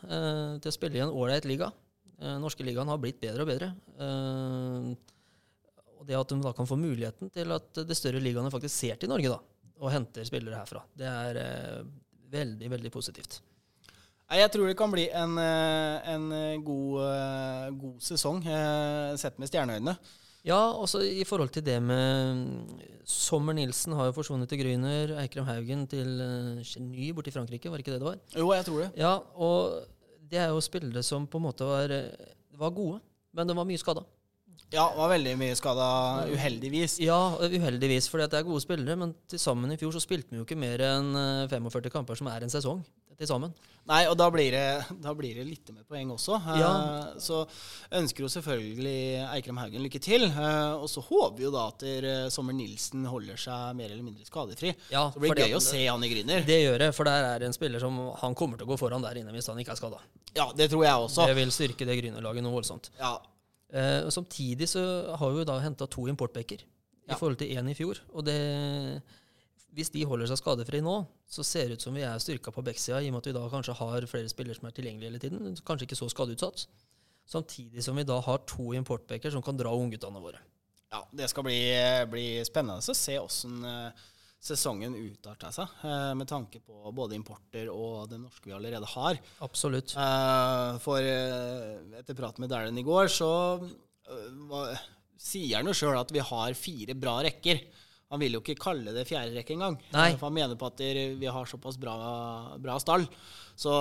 til 0.60 0.68
å 0.68 0.76
spille 0.76 1.00
i 1.00 1.04
en 1.06 1.16
ålreit 1.16 1.48
liga. 1.48 1.72
Eh, 2.16 2.38
norske 2.40 2.64
ligaen 2.64 2.88
har 2.88 3.00
blitt 3.00 3.20
bedre 3.20 3.44
og 3.44 3.50
bedre. 3.50 3.70
Og 5.96 6.08
det 6.08 6.16
at 6.16 6.32
de 6.32 6.38
da 6.44 6.52
kan 6.56 6.68
få 6.68 6.78
muligheten 6.80 7.32
til 7.32 7.52
at 7.56 7.82
de 7.88 7.96
større 7.96 8.22
ligaene 8.22 8.52
faktisk 8.52 8.74
ser 8.74 9.00
til 9.00 9.10
Norge 9.12 9.32
da, 9.32 9.38
og 9.82 9.92
henter 9.92 10.26
spillere 10.26 10.60
herfra, 10.60 10.82
det 10.96 11.08
er 11.08 11.40
eh, 11.40 11.80
veldig, 12.32 12.70
veldig 12.72 12.92
positivt. 12.92 13.40
Jeg 14.26 14.50
tror 14.50 14.66
det 14.66 14.76
kan 14.78 14.90
bli 14.90 15.06
en, 15.14 15.36
eh, 15.38 16.12
en 16.14 16.30
eh, 16.34 16.62
god, 16.64 17.74
god 17.78 17.98
sesong, 18.02 18.40
sett 19.20 19.38
med 19.38 19.50
stjerneøyne. 19.50 19.96
Ja, 20.46 20.58
også 20.78 21.00
i 21.02 21.24
forhold 21.26 21.50
til 21.54 21.64
det 21.66 21.80
med 21.82 22.70
Sommer 23.10 23.54
Nilsen 23.56 23.96
har 23.98 24.08
jo 24.08 24.14
forsvunnet 24.14 24.48
til 24.50 24.60
Grüner, 24.62 25.16
Eikrem 25.18 25.46
Haugen 25.48 25.88
til 25.90 26.20
Geny 26.62 27.10
borte 27.14 27.32
i 27.32 27.34
Frankrike, 27.34 27.70
var 27.70 27.80
det 27.80 27.86
ikke 27.86 27.96
det 27.96 28.02
det 28.04 28.10
var? 28.12 28.20
Jo, 28.36 28.52
jeg 28.54 28.66
tror 28.68 28.84
det. 28.84 28.90
Ja, 29.00 29.16
og 29.34 29.88
det 30.30 30.38
er 30.38 30.54
jo 30.54 30.62
spillere 30.62 31.02
som 31.06 31.26
på 31.26 31.42
en 31.42 31.48
måte 31.48 31.66
var, 31.66 31.96
var 32.54 32.76
gode, 32.78 33.00
men 33.34 33.50
de 33.50 33.58
var 33.58 33.66
mye 33.66 33.82
skada. 33.82 34.06
Ja, 34.74 34.88
var 34.96 35.12
veldig 35.14 35.36
mye 35.38 35.54
skada, 35.56 35.86
uheldigvis. 36.32 36.98
Ja, 37.04 37.20
uheldigvis, 37.38 38.08
fordi 38.10 38.26
det 38.32 38.40
er 38.40 38.46
gode 38.48 38.60
spillere, 38.64 38.96
men 38.98 39.14
til 39.30 39.38
sammen 39.38 39.70
i 39.72 39.78
fjor 39.78 39.94
så 39.94 40.02
spilte 40.02 40.32
vi 40.34 40.40
jo 40.40 40.44
ikke 40.48 40.58
mer 40.58 40.82
enn 40.82 41.12
eh, 41.16 41.46
45 41.52 41.90
kamper, 41.94 42.18
som 42.18 42.26
er 42.32 42.42
en 42.42 42.50
sesong 42.52 42.82
til 43.16 43.28
sammen. 43.30 43.54
Nei, 43.86 44.02
og 44.10 44.16
da 44.18 44.26
blir 44.34 44.50
det, 44.50 44.64
da 45.00 45.12
blir 45.16 45.36
det 45.38 45.44
litt 45.46 45.70
med 45.72 45.86
poeng 45.88 46.10
også. 46.12 46.36
Eh, 46.42 46.58
Ja. 46.58 46.72
Så 47.22 47.44
ønsker 47.94 48.26
jo 48.26 48.28
selvfølgelig 48.34 49.22
Eikrem 49.36 49.56
Haugen 49.62 49.84
lykke 49.86 50.00
til. 50.02 50.26
eh, 50.26 50.74
Og 50.74 50.88
så 50.90 51.00
håper 51.06 51.36
vi 51.38 51.44
jo 51.46 51.52
da 51.54 51.68
at 51.70 51.84
eh, 51.86 52.26
Sommer 52.34 52.52
Nilsen 52.52 53.06
holder 53.08 53.38
seg 53.38 53.76
mer 53.78 53.86
eller 53.94 54.02
mindre 54.02 54.26
skadefri. 54.26 54.74
Ja, 54.90 55.06
Så 55.14 55.20
det 55.22 55.30
blir 55.30 55.46
gøy 55.46 55.54
å 55.56 55.62
se 55.62 55.86
han 55.86 56.02
i 56.04 56.10
Grüner. 56.10 56.44
Det 56.44 56.58
gjør 56.66 56.78
det, 56.82 56.90
for 56.98 57.04
der 57.08 57.24
er 57.30 57.38
det 57.38 57.46
en 57.46 57.56
spiller 57.56 57.78
som 57.80 57.96
han 58.20 58.34
kommer 58.34 58.58
til 58.58 58.66
å 58.66 58.74
gå 58.74 58.78
foran 58.82 59.00
der 59.06 59.22
inne 59.22 59.32
hvis 59.32 59.46
han 59.48 59.62
ikke 59.62 59.72
er 59.78 59.80
skada. 59.80 60.02
Ja, 60.34 60.50
det 60.52 60.68
tror 60.74 60.84
jeg 60.84 61.06
også. 61.06 61.24
Det 61.30 61.36
vil 61.38 61.54
styrke 61.54 61.86
det 61.86 61.96
Grüner-laget 62.02 62.42
noe 62.44 62.58
voldsomt. 62.58 62.90
Ja, 62.98 63.14
Eh, 63.74 64.04
og 64.06 64.12
samtidig 64.14 64.68
så 64.70 64.82
har 65.18 65.32
vi 65.34 65.40
jo 65.42 65.46
da 65.48 65.58
henta 65.64 65.86
to 65.90 66.06
importbacker 66.10 66.62
Ja. 67.06 67.14
i 67.14 67.18
forhold 67.18 67.38
til 67.38 67.50
én 67.56 67.68
i 67.70 67.74
fjor. 67.74 67.98
Og 68.14 68.24
det, 68.26 68.36
hvis 69.76 69.90
de 69.94 70.04
holder 70.08 70.26
seg 70.30 70.38
skadefri 70.40 70.80
nå, 70.82 70.96
så 71.28 71.44
ser 71.44 71.68
det 71.68 71.78
ut 71.78 71.82
som 71.86 71.94
vi 71.94 72.02
er 72.06 72.18
styrka 72.22 72.50
på 72.54 72.64
backsida, 72.64 73.00
i 73.02 73.08
og 73.10 73.16
med 73.16 73.22
at 73.22 73.28
vi 73.30 73.34
da 73.36 73.44
kanskje 73.52 73.74
har 73.78 74.06
flere 74.10 74.28
spillere 74.32 74.56
som 74.58 74.66
er 74.68 74.74
tilgjengelige 74.76 75.10
hele 75.10 75.18
tiden. 75.22 75.56
Kanskje 75.66 75.86
ikke 75.88 75.98
så 75.98 76.08
skadeutsatt. 76.10 76.66
Samtidig 77.26 77.82
som 77.82 77.96
vi 77.98 78.04
da 78.06 78.20
har 78.22 78.38
to 78.46 78.72
importbacker 78.78 79.30
som 79.34 79.42
kan 79.42 79.56
dra 79.58 79.70
ungguttene 79.74 80.22
våre. 80.22 80.38
ja 80.92 81.02
det 81.12 81.28
skal 81.30 81.42
bli, 81.42 81.58
bli 82.10 82.26
spennende 82.46 82.78
å 82.78 82.94
se 82.94 83.18
åssen 83.18 83.64
eh, 83.66 83.90
sesongen 84.46 84.94
utarter 84.96 85.52
seg, 85.54 85.72
eh, 85.84 86.12
med 86.18 86.28
tanke 86.30 86.60
på 86.62 86.92
både 86.94 87.16
importer 87.18 87.70
og 87.72 88.08
det 88.10 88.20
norske 88.22 88.46
vi 88.48 88.54
allerede 88.56 88.88
har. 88.92 89.18
Absolutt. 89.44 89.96
Eh, 89.98 90.78
For 90.84 91.02
eh, 91.02 91.98
etter 92.00 92.18
prat 92.18 92.38
med 92.42 92.52
Darren 92.52 92.78
i 92.78 92.86
går, 92.86 93.10
så 93.12 93.30
sier 95.18 95.58
han 95.58 95.66
jo 95.66 95.74
sjøl 95.74 95.98
at 95.98 96.12
vi 96.14 96.22
har 96.22 96.54
fire 96.54 96.94
bra 96.94 97.18
rekker. 97.26 97.64
Han 98.14 98.22
vil 98.22 98.36
jo 98.36 98.40
ikke 98.44 98.54
kalle 98.62 98.92
det 98.94 99.02
fjerde 99.08 99.34
rekke 99.34 99.56
engang. 99.56 99.80
Nei. 99.90 100.12
For 100.14 100.28
han 100.28 100.36
mener 100.36 100.58
på 100.58 100.68
at 100.68 100.78
vi 101.18 101.26
har 101.26 101.48
såpass 101.50 101.74
bra, 101.82 101.96
bra 102.62 102.76
stall. 102.78 103.08
Så, 103.58 103.72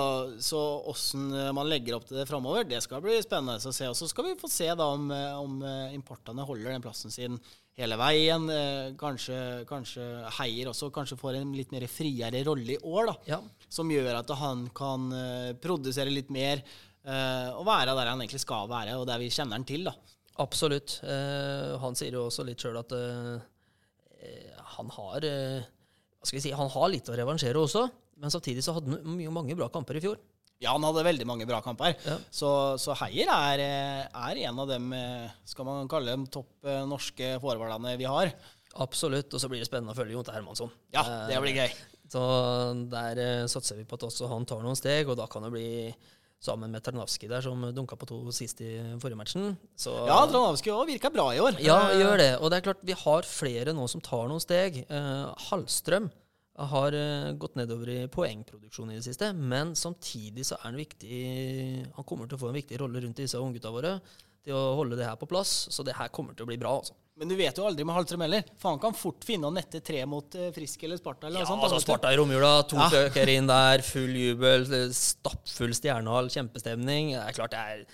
så 0.42 0.62
åssen 0.90 1.28
man 1.54 1.68
legger 1.70 1.98
opp 1.98 2.08
til 2.08 2.18
det 2.18 2.26
framover, 2.26 2.66
det 2.66 2.80
skal 2.82 3.04
bli 3.04 3.20
spennende 3.22 3.60
å 3.60 3.76
se. 3.76 3.86
Og 3.92 3.94
så 3.94 4.08
skal 4.10 4.26
vi 4.26 4.40
få 4.40 4.50
se 4.50 4.66
da 4.74 4.88
om, 4.96 5.06
om 5.12 5.62
importene 5.94 6.48
holder 6.48 6.74
den 6.74 6.82
plassen 6.82 7.14
sin 7.14 7.38
hele 7.76 7.98
veien. 8.00 8.48
Eh, 8.52 8.94
Kanskje, 9.00 9.38
kanskje 9.68 10.04
Heier 10.38 10.70
også 10.72 10.88
kanskje 10.94 11.18
får 11.20 11.40
en 11.40 11.54
litt 11.56 11.72
mer 11.74 11.86
friere 11.90 12.42
rolle 12.46 12.76
i 12.76 12.80
år, 12.82 13.10
da. 13.12 13.16
Ja. 13.34 13.40
Som 13.68 13.90
gjør 13.92 14.20
at 14.22 14.32
han 14.40 14.66
kan 14.76 15.08
eh, 15.12 15.50
produsere 15.62 16.12
litt 16.12 16.30
mer 16.32 16.62
eh, 16.62 17.50
og 17.52 17.66
være 17.68 17.94
der 17.98 18.12
han 18.12 18.22
egentlig 18.24 18.42
skal 18.44 18.68
være, 18.70 18.96
og 19.00 19.06
der 19.10 19.20
vi 19.22 19.30
kjenner 19.32 19.58
han 19.60 19.68
til, 19.68 19.86
da. 19.90 19.94
Absolutt. 20.42 20.98
Eh, 21.04 21.76
han 21.80 21.96
sier 21.96 22.16
jo 22.16 22.26
også 22.28 22.44
litt 22.44 22.60
sjøl 22.60 22.80
at 22.80 22.92
eh, 22.96 23.36
han 24.76 24.90
har 24.96 25.24
eh, 25.24 25.62
Hva 26.16 26.26
skal 26.28 26.36
vi 26.40 26.42
si, 26.48 26.52
han 26.56 26.72
har 26.72 26.88
litt 26.92 27.08
å 27.08 27.16
revansjere 27.16 27.60
også, 27.60 27.84
men 28.20 28.32
samtidig 28.32 28.64
så 28.64 28.74
hadde 28.76 28.96
han 28.96 29.20
mange 29.32 29.54
bra 29.56 29.68
kamper 29.72 30.00
i 30.00 30.02
fjor. 30.04 30.16
Ja, 30.62 30.72
han 30.72 30.84
hadde 30.88 31.02
veldig 31.04 31.26
mange 31.28 31.44
bra 31.48 31.58
kamper. 31.64 31.94
Ja. 32.06 32.16
Så, 32.32 32.48
så 32.80 32.94
Heier 33.02 33.28
er, 33.28 33.60
eh, 33.60 34.20
er 34.30 34.40
en 34.48 34.60
av 34.62 34.70
dem, 34.70 34.86
eh, 34.96 35.28
skal 35.44 35.66
man 35.68 35.88
kalle 35.92 36.14
dem, 36.14 36.24
topp 36.32 36.64
eh, 36.64 36.84
norske 36.88 37.34
forwardene 37.42 37.96
vi 38.00 38.08
har. 38.08 38.32
Absolutt. 38.80 39.32
Og 39.36 39.40
så 39.42 39.48
blir 39.52 39.60
det 39.60 39.68
spennende 39.68 39.92
å 39.92 39.98
følge 39.98 40.16
Jonte 40.16 40.32
Hermansson. 40.32 40.72
Ja, 40.96 41.04
det 41.28 41.38
blir 41.44 41.56
gøy. 41.60 41.70
Så 42.12 42.22
der 42.92 43.18
eh, 43.18 43.46
satser 43.50 43.76
vi 43.80 43.84
på 43.88 43.96
at 43.98 44.04
også 44.08 44.28
han 44.30 44.44
tar 44.48 44.60
noen 44.64 44.76
steg, 44.78 45.08
og 45.12 45.16
da 45.20 45.26
kan 45.28 45.44
det 45.46 45.52
bli 45.54 45.68
sammen 46.46 46.70
med 46.70 46.84
Tarnavski 46.84 47.26
der, 47.30 47.40
som 47.42 47.62
dunka 47.74 47.96
på 47.98 48.06
to 48.06 48.18
sist 48.36 48.60
i 48.62 48.74
forrige 49.00 49.16
matchen. 49.18 49.54
Så, 49.76 49.92
Ja, 50.06 50.18
Tranavski 50.28 50.70
òg 50.72 50.86
virka 50.92 51.10
bra 51.10 51.30
i 51.34 51.40
år. 51.42 51.56
Ja, 51.64 51.78
Eh, 51.90 52.00
gjør 52.02 52.20
det. 52.20 52.30
Og 52.40 52.52
det 52.52 52.58
er 52.60 52.66
klart, 52.68 52.84
vi 52.84 52.96
har 52.96 53.22
flere 53.28 53.72
nå 53.74 53.88
som 53.88 54.00
tar 54.04 54.28
noen 54.28 54.40
steg. 54.44 54.82
Eh, 54.88 55.34
Hallstrøm 55.48 56.10
har 56.56 56.94
eh, 56.96 57.32
gått 57.36 57.56
nedover 57.58 57.88
i 57.92 57.98
poengproduksjon 58.08 58.90
i 58.92 58.96
det 58.96 59.04
siste, 59.04 59.32
men 59.36 59.74
samtidig 59.76 60.46
så 60.48 60.56
er 60.56 60.70
han 60.70 60.78
viktig 60.80 61.16
Han 61.96 62.04
kommer 62.08 62.26
til 62.30 62.38
å 62.38 62.40
få 62.40 62.48
en 62.48 62.56
viktig 62.56 62.78
rolle 62.80 63.02
rundt 63.04 63.16
disse 63.20 63.36
unggutta 63.40 63.72
våre 63.74 63.98
til 64.46 64.54
å 64.54 64.76
holde 64.78 64.96
det 64.96 65.04
her 65.08 65.16
på 65.18 65.26
plass. 65.26 65.66
Så 65.74 65.82
det 65.84 65.96
her 65.98 66.08
kommer 66.14 66.32
til 66.38 66.46
å 66.46 66.48
bli 66.48 66.56
bra, 66.56 66.76
altså. 66.78 66.94
Men 67.18 67.28
du 67.32 67.34
vet 67.34 67.56
jo 67.58 67.64
aldri 67.66 67.82
med 67.88 67.96
Hallstrøm 67.96 68.22
heller. 68.22 68.44
For 68.60 68.70
han 68.74 68.78
kan 68.78 68.94
fort 68.94 69.24
finne 69.24 69.48
å 69.48 69.52
nette 69.54 69.80
tre 69.82 70.04
mot 70.06 70.34
eh, 70.38 70.50
Frisk 70.54 70.82
eller 70.86 71.00
Sparta. 71.00 71.26
eller 71.26 71.40
Ja, 71.42 71.46
sånt. 71.48 71.64
altså 71.64 71.80
du. 71.80 71.84
Sparta 71.86 72.12
i 72.12 72.18
romjula, 72.20 72.50
to 72.68 72.76
Ja. 72.76 73.26
inn 73.32 73.48
der, 73.50 73.82
full 73.82 74.12
jubel, 74.14 74.66
stappfull 74.94 75.74
stjernehall, 75.74 76.28
kjempestemning. 76.30 77.14
Det 77.16 77.22
er 77.24 77.38
klart 77.38 77.50
det 77.56 77.62
det 77.64 77.72
er 77.80 77.86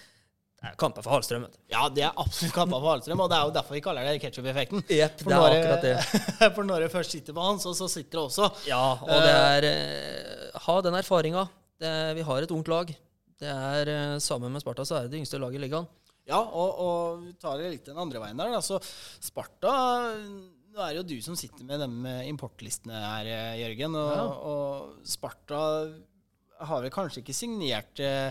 kamper 0.79 1.03
for 1.03 1.17
halvstrøm. 1.17 1.47
Ja, 1.73 1.89
det 1.91 2.05
er 2.07 2.13
absolutt 2.23 2.55
kamper 2.55 2.79
for 2.83 2.93
halvstrøm, 2.95 3.23
og 3.25 3.31
det 3.33 3.39
er 3.39 3.49
jo 3.49 3.55
derfor 3.57 3.77
vi 3.79 3.83
kaller 3.85 4.07
det 4.07 4.21
ketsjup-effekten. 4.23 4.85
Yep, 4.89 5.25
For 5.25 5.57
det 5.57 5.79
det. 5.83 5.95
For 6.57 6.63
når 6.69 6.85
du 6.85 6.89
først 6.93 7.17
sitter 7.17 7.35
på 7.37 7.47
han, 7.49 7.59
så, 7.63 7.73
så 7.75 7.89
sitter 7.91 8.19
det 8.19 8.23
også. 8.29 8.51
Ja, 8.71 8.83
og 9.03 9.11
det 9.27 9.33
er 9.33 9.67
eh, 9.73 10.61
Ha 10.67 10.77
den 10.87 10.99
erfaringa. 11.01 11.49
Vi 11.83 12.23
har 12.29 12.45
et 12.47 12.55
ungt 12.55 12.69
lag. 12.71 12.93
Det 13.43 13.51
er 13.51 13.89
eh, 13.91 14.19
Sammen 14.23 14.53
med 14.55 14.63
Sparta 14.63 14.85
så 14.87 15.01
er 15.01 15.09
det 15.09 15.17
det 15.17 15.23
yngste 15.25 15.41
laget 15.43 15.59
i 15.59 15.65
ligaen. 15.67 15.89
Ja, 16.31 16.39
og, 16.39 16.77
og 16.79 17.23
vi 17.25 17.33
tar 17.43 17.59
det 17.59 17.73
litt 17.73 17.89
den 17.89 17.99
andre 17.99 18.21
veien 18.23 18.39
der. 18.39 18.53
Da. 18.55 18.61
Så 18.63 18.79
Sparta 19.19 19.73
Nå 20.73 20.81
er 20.81 20.95
det 20.95 21.01
jo 21.03 21.09
du 21.11 21.19
som 21.25 21.35
sitter 21.37 21.67
med 21.69 21.83
de 21.83 21.89
eh, 22.09 22.23
importlistene 22.31 22.97
her, 22.97 23.27
eh, 23.29 23.57
Jørgen. 23.65 23.97
Og, 23.99 24.13
Ja. 24.15 24.23
og 24.53 25.09
Sparta 25.11 25.59
har 26.69 26.85
vel 26.85 26.93
kanskje 26.95 27.23
ikke 27.23 27.37
signert 27.37 28.01
eh, 28.03 28.31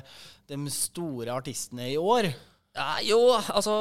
de 0.50 0.58
store 0.74 1.34
artistene 1.34 1.89
i 1.91 2.00
år. 2.00 2.30
Ja, 2.72 3.02
jo, 3.04 3.20
altså 3.36 3.74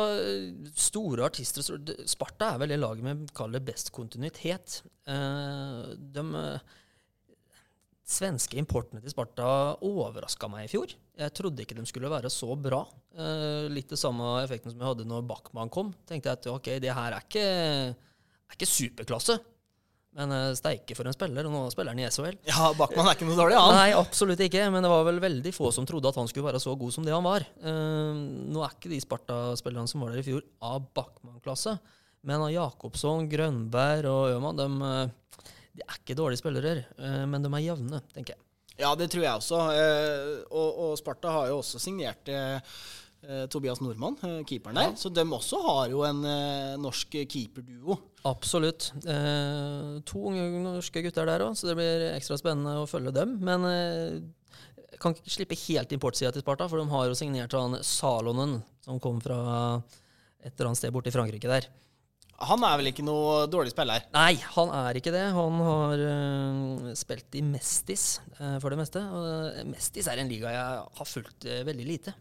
Store 0.74 1.28
artister 1.28 1.62
Sparta 2.10 2.48
er 2.50 2.62
vel 2.62 2.72
det 2.72 2.80
laget 2.80 3.06
med 3.06 3.30
kaller 3.36 3.62
best 3.62 3.92
kontinuitet. 3.94 4.80
Eh, 5.06 5.92
de 6.16 6.24
eh, 6.40 6.78
svenske 8.10 8.58
importene 8.58 9.02
til 9.04 9.14
Sparta 9.14 9.76
overraska 9.86 10.50
meg 10.50 10.66
i 10.66 10.72
fjor. 10.72 10.96
Jeg 11.20 11.36
trodde 11.36 11.62
ikke 11.62 11.78
de 11.78 11.86
skulle 11.86 12.10
være 12.10 12.32
så 12.32 12.56
bra. 12.58 12.82
Litt 13.70 13.90
det 13.92 13.98
samme 14.00 14.38
effekten 14.40 14.72
som 14.72 14.80
jeg 14.80 14.88
hadde 14.88 15.06
når 15.06 15.26
Backman 15.28 15.70
kom. 15.70 15.92
Tenkte 16.08 16.32
jeg 16.32 16.40
at 16.40 16.48
ok, 16.50 16.70
det 16.82 16.94
her 16.96 17.14
er 17.14 17.26
ikke, 17.26 17.44
er 17.92 18.56
ikke 18.56 18.68
superklasse. 18.70 19.36
Men 20.18 20.32
uh, 20.34 20.50
steike 20.58 20.96
for 20.98 21.06
en 21.06 21.14
spiller, 21.14 21.46
og 21.46 21.54
nå 21.54 21.60
spiller 21.70 21.94
han 21.94 22.02
i 22.02 22.08
SHL. 22.10 22.40
Ja, 22.48 22.72
Backman 22.74 23.06
er 23.06 23.14
ikke 23.14 23.28
noe 23.28 23.38
dårlig, 23.38 23.58
han. 23.60 23.76
Nei, 23.78 23.92
absolutt 23.94 24.42
ikke. 24.42 24.66
Men 24.74 24.82
det 24.82 24.90
var 24.90 25.06
vel 25.06 25.22
veldig 25.22 25.52
få 25.54 25.70
som 25.74 25.86
trodde 25.86 26.10
at 26.10 26.18
han 26.18 26.30
skulle 26.30 26.48
være 26.48 26.62
så 26.62 26.74
god 26.78 26.96
som 26.96 27.06
det 27.06 27.14
han 27.14 27.26
var. 27.26 27.46
Uh, 27.62 28.18
nå 28.50 28.64
er 28.66 28.74
ikke 28.74 28.90
de 28.90 29.00
Sparta-spillerne 29.04 29.90
som 29.90 30.02
var 30.02 30.12
der 30.12 30.24
i 30.24 30.26
fjor, 30.26 30.42
av 30.66 30.82
Backman-klasse. 30.98 31.76
Men 32.26 32.42
av 32.44 32.50
Jakobsson, 32.52 33.30
Grønberg 33.30 34.10
og 34.10 34.34
Øman, 34.34 34.58
de, 34.58 34.66
eh, 34.84 35.46
de 35.78 35.84
er 35.86 36.00
ikke 36.02 36.18
dårlige 36.18 36.42
spillere. 36.42 36.82
Uh, 36.98 37.22
men 37.30 37.46
de 37.46 37.52
er 37.54 37.68
jevne, 37.70 38.02
tenker 38.12 38.34
jeg. 38.34 38.44
Ja, 38.80 38.94
det 38.96 39.10
tror 39.12 39.22
jeg 39.22 39.36
også. 39.36 39.58
Og, 40.56 40.68
og 40.86 40.92
Sparta 40.96 41.32
har 41.34 41.50
jo 41.50 41.58
også 41.60 41.76
signert 41.82 42.30
Tobias 43.52 43.82
Nordmann, 43.84 44.16
eh, 44.24 44.40
keeperen 44.48 44.78
der. 44.80 44.94
Så 44.96 45.12
de 45.12 45.24
også 45.24 45.60
har 45.66 45.92
jo 45.92 46.02
en 46.08 46.24
eh, 46.24 46.76
norsk 46.80 47.18
keeperduo. 47.30 47.98
Absolutt. 48.28 48.90
Eh, 49.04 50.00
to 50.08 50.24
unge 50.32 50.46
norske 50.64 51.02
gutter 51.04 51.28
der 51.28 51.44
òg, 51.46 51.56
så 51.58 51.70
det 51.70 51.76
blir 51.78 52.06
ekstra 52.14 52.38
spennende 52.40 52.78
å 52.80 52.88
følge 52.90 53.12
dem. 53.16 53.36
Men 53.44 53.66
eh, 53.68 54.96
kan 55.00 55.16
ikke 55.16 55.36
slippe 55.36 55.58
helt 55.66 55.92
importsida 55.96 56.32
til 56.32 56.44
Sparta, 56.44 56.68
for 56.68 56.80
de 56.80 56.88
har 56.92 57.08
jo 57.08 57.18
signert 57.18 57.56
han 57.56 57.78
Salonen, 57.86 58.58
som 58.84 59.00
kom 59.02 59.20
fra 59.24 59.40
et 60.40 60.54
eller 60.54 60.70
annet 60.70 60.80
sted 60.80 60.92
borte 60.94 61.12
i 61.12 61.14
Frankrike 61.14 61.50
der. 61.50 61.68
Han 62.48 62.62
er 62.64 62.78
vel 62.80 62.88
ikke 62.88 63.04
noe 63.04 63.44
dårlig 63.52 63.74
spiller? 63.74 64.06
Nei, 64.14 64.32
han 64.54 64.70
er 64.72 64.96
ikke 64.96 65.12
det. 65.12 65.26
Han 65.36 65.58
har 65.60 66.04
uh, 66.08 66.86
spilt 66.96 67.36
i 67.36 67.42
Mestis 67.44 68.14
uh, 68.38 68.56
for 68.62 68.72
det 68.72 68.78
meste. 68.80 69.02
Eh, 69.04 69.60
Mestis 69.68 70.08
er 70.08 70.22
en 70.22 70.30
liga 70.30 70.52
jeg 70.54 70.78
har 71.00 71.08
fulgt 71.08 71.44
eh, 71.44 71.60
veldig 71.68 71.84
lite. 71.84 72.14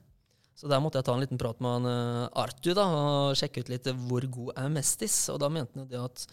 Så 0.59 0.67
der 0.67 0.81
måtte 0.83 0.99
jeg 0.99 1.07
ta 1.07 1.13
en 1.15 1.21
liten 1.23 1.39
prat 1.39 1.61
med 1.63 1.77
han 1.77 1.87
uh, 1.87 2.41
Artu 2.41 2.73
da, 2.75 2.83
og 2.83 3.37
sjekke 3.39 3.63
ut 3.63 3.69
litt 3.71 3.87
eh, 3.87 4.01
hvor 4.09 4.25
god 4.27 4.57
er 4.59 4.73
Mestis. 4.75 5.15
Og 5.31 5.39
da 5.39 5.47
mente 5.47 5.77
han 5.77 5.85
jo 5.85 5.91
det 5.93 6.01
at 6.03 6.25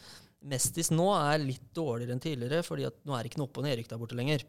Mestis 0.51 0.91
nå 0.91 1.07
er 1.15 1.45
litt 1.45 1.69
dårligere 1.77 2.17
enn 2.17 2.23
tidligere, 2.23 2.65
fordi 2.67 2.89
at 2.89 2.99
nå 3.07 3.15
er 3.15 3.23
det 3.23 3.31
ikke 3.31 3.41
noe 3.43 3.49
opp- 3.49 3.61
og 3.63 3.67
nedrykk 3.69 3.93
der 3.93 4.01
borte 4.03 4.19
lenger. 4.19 4.43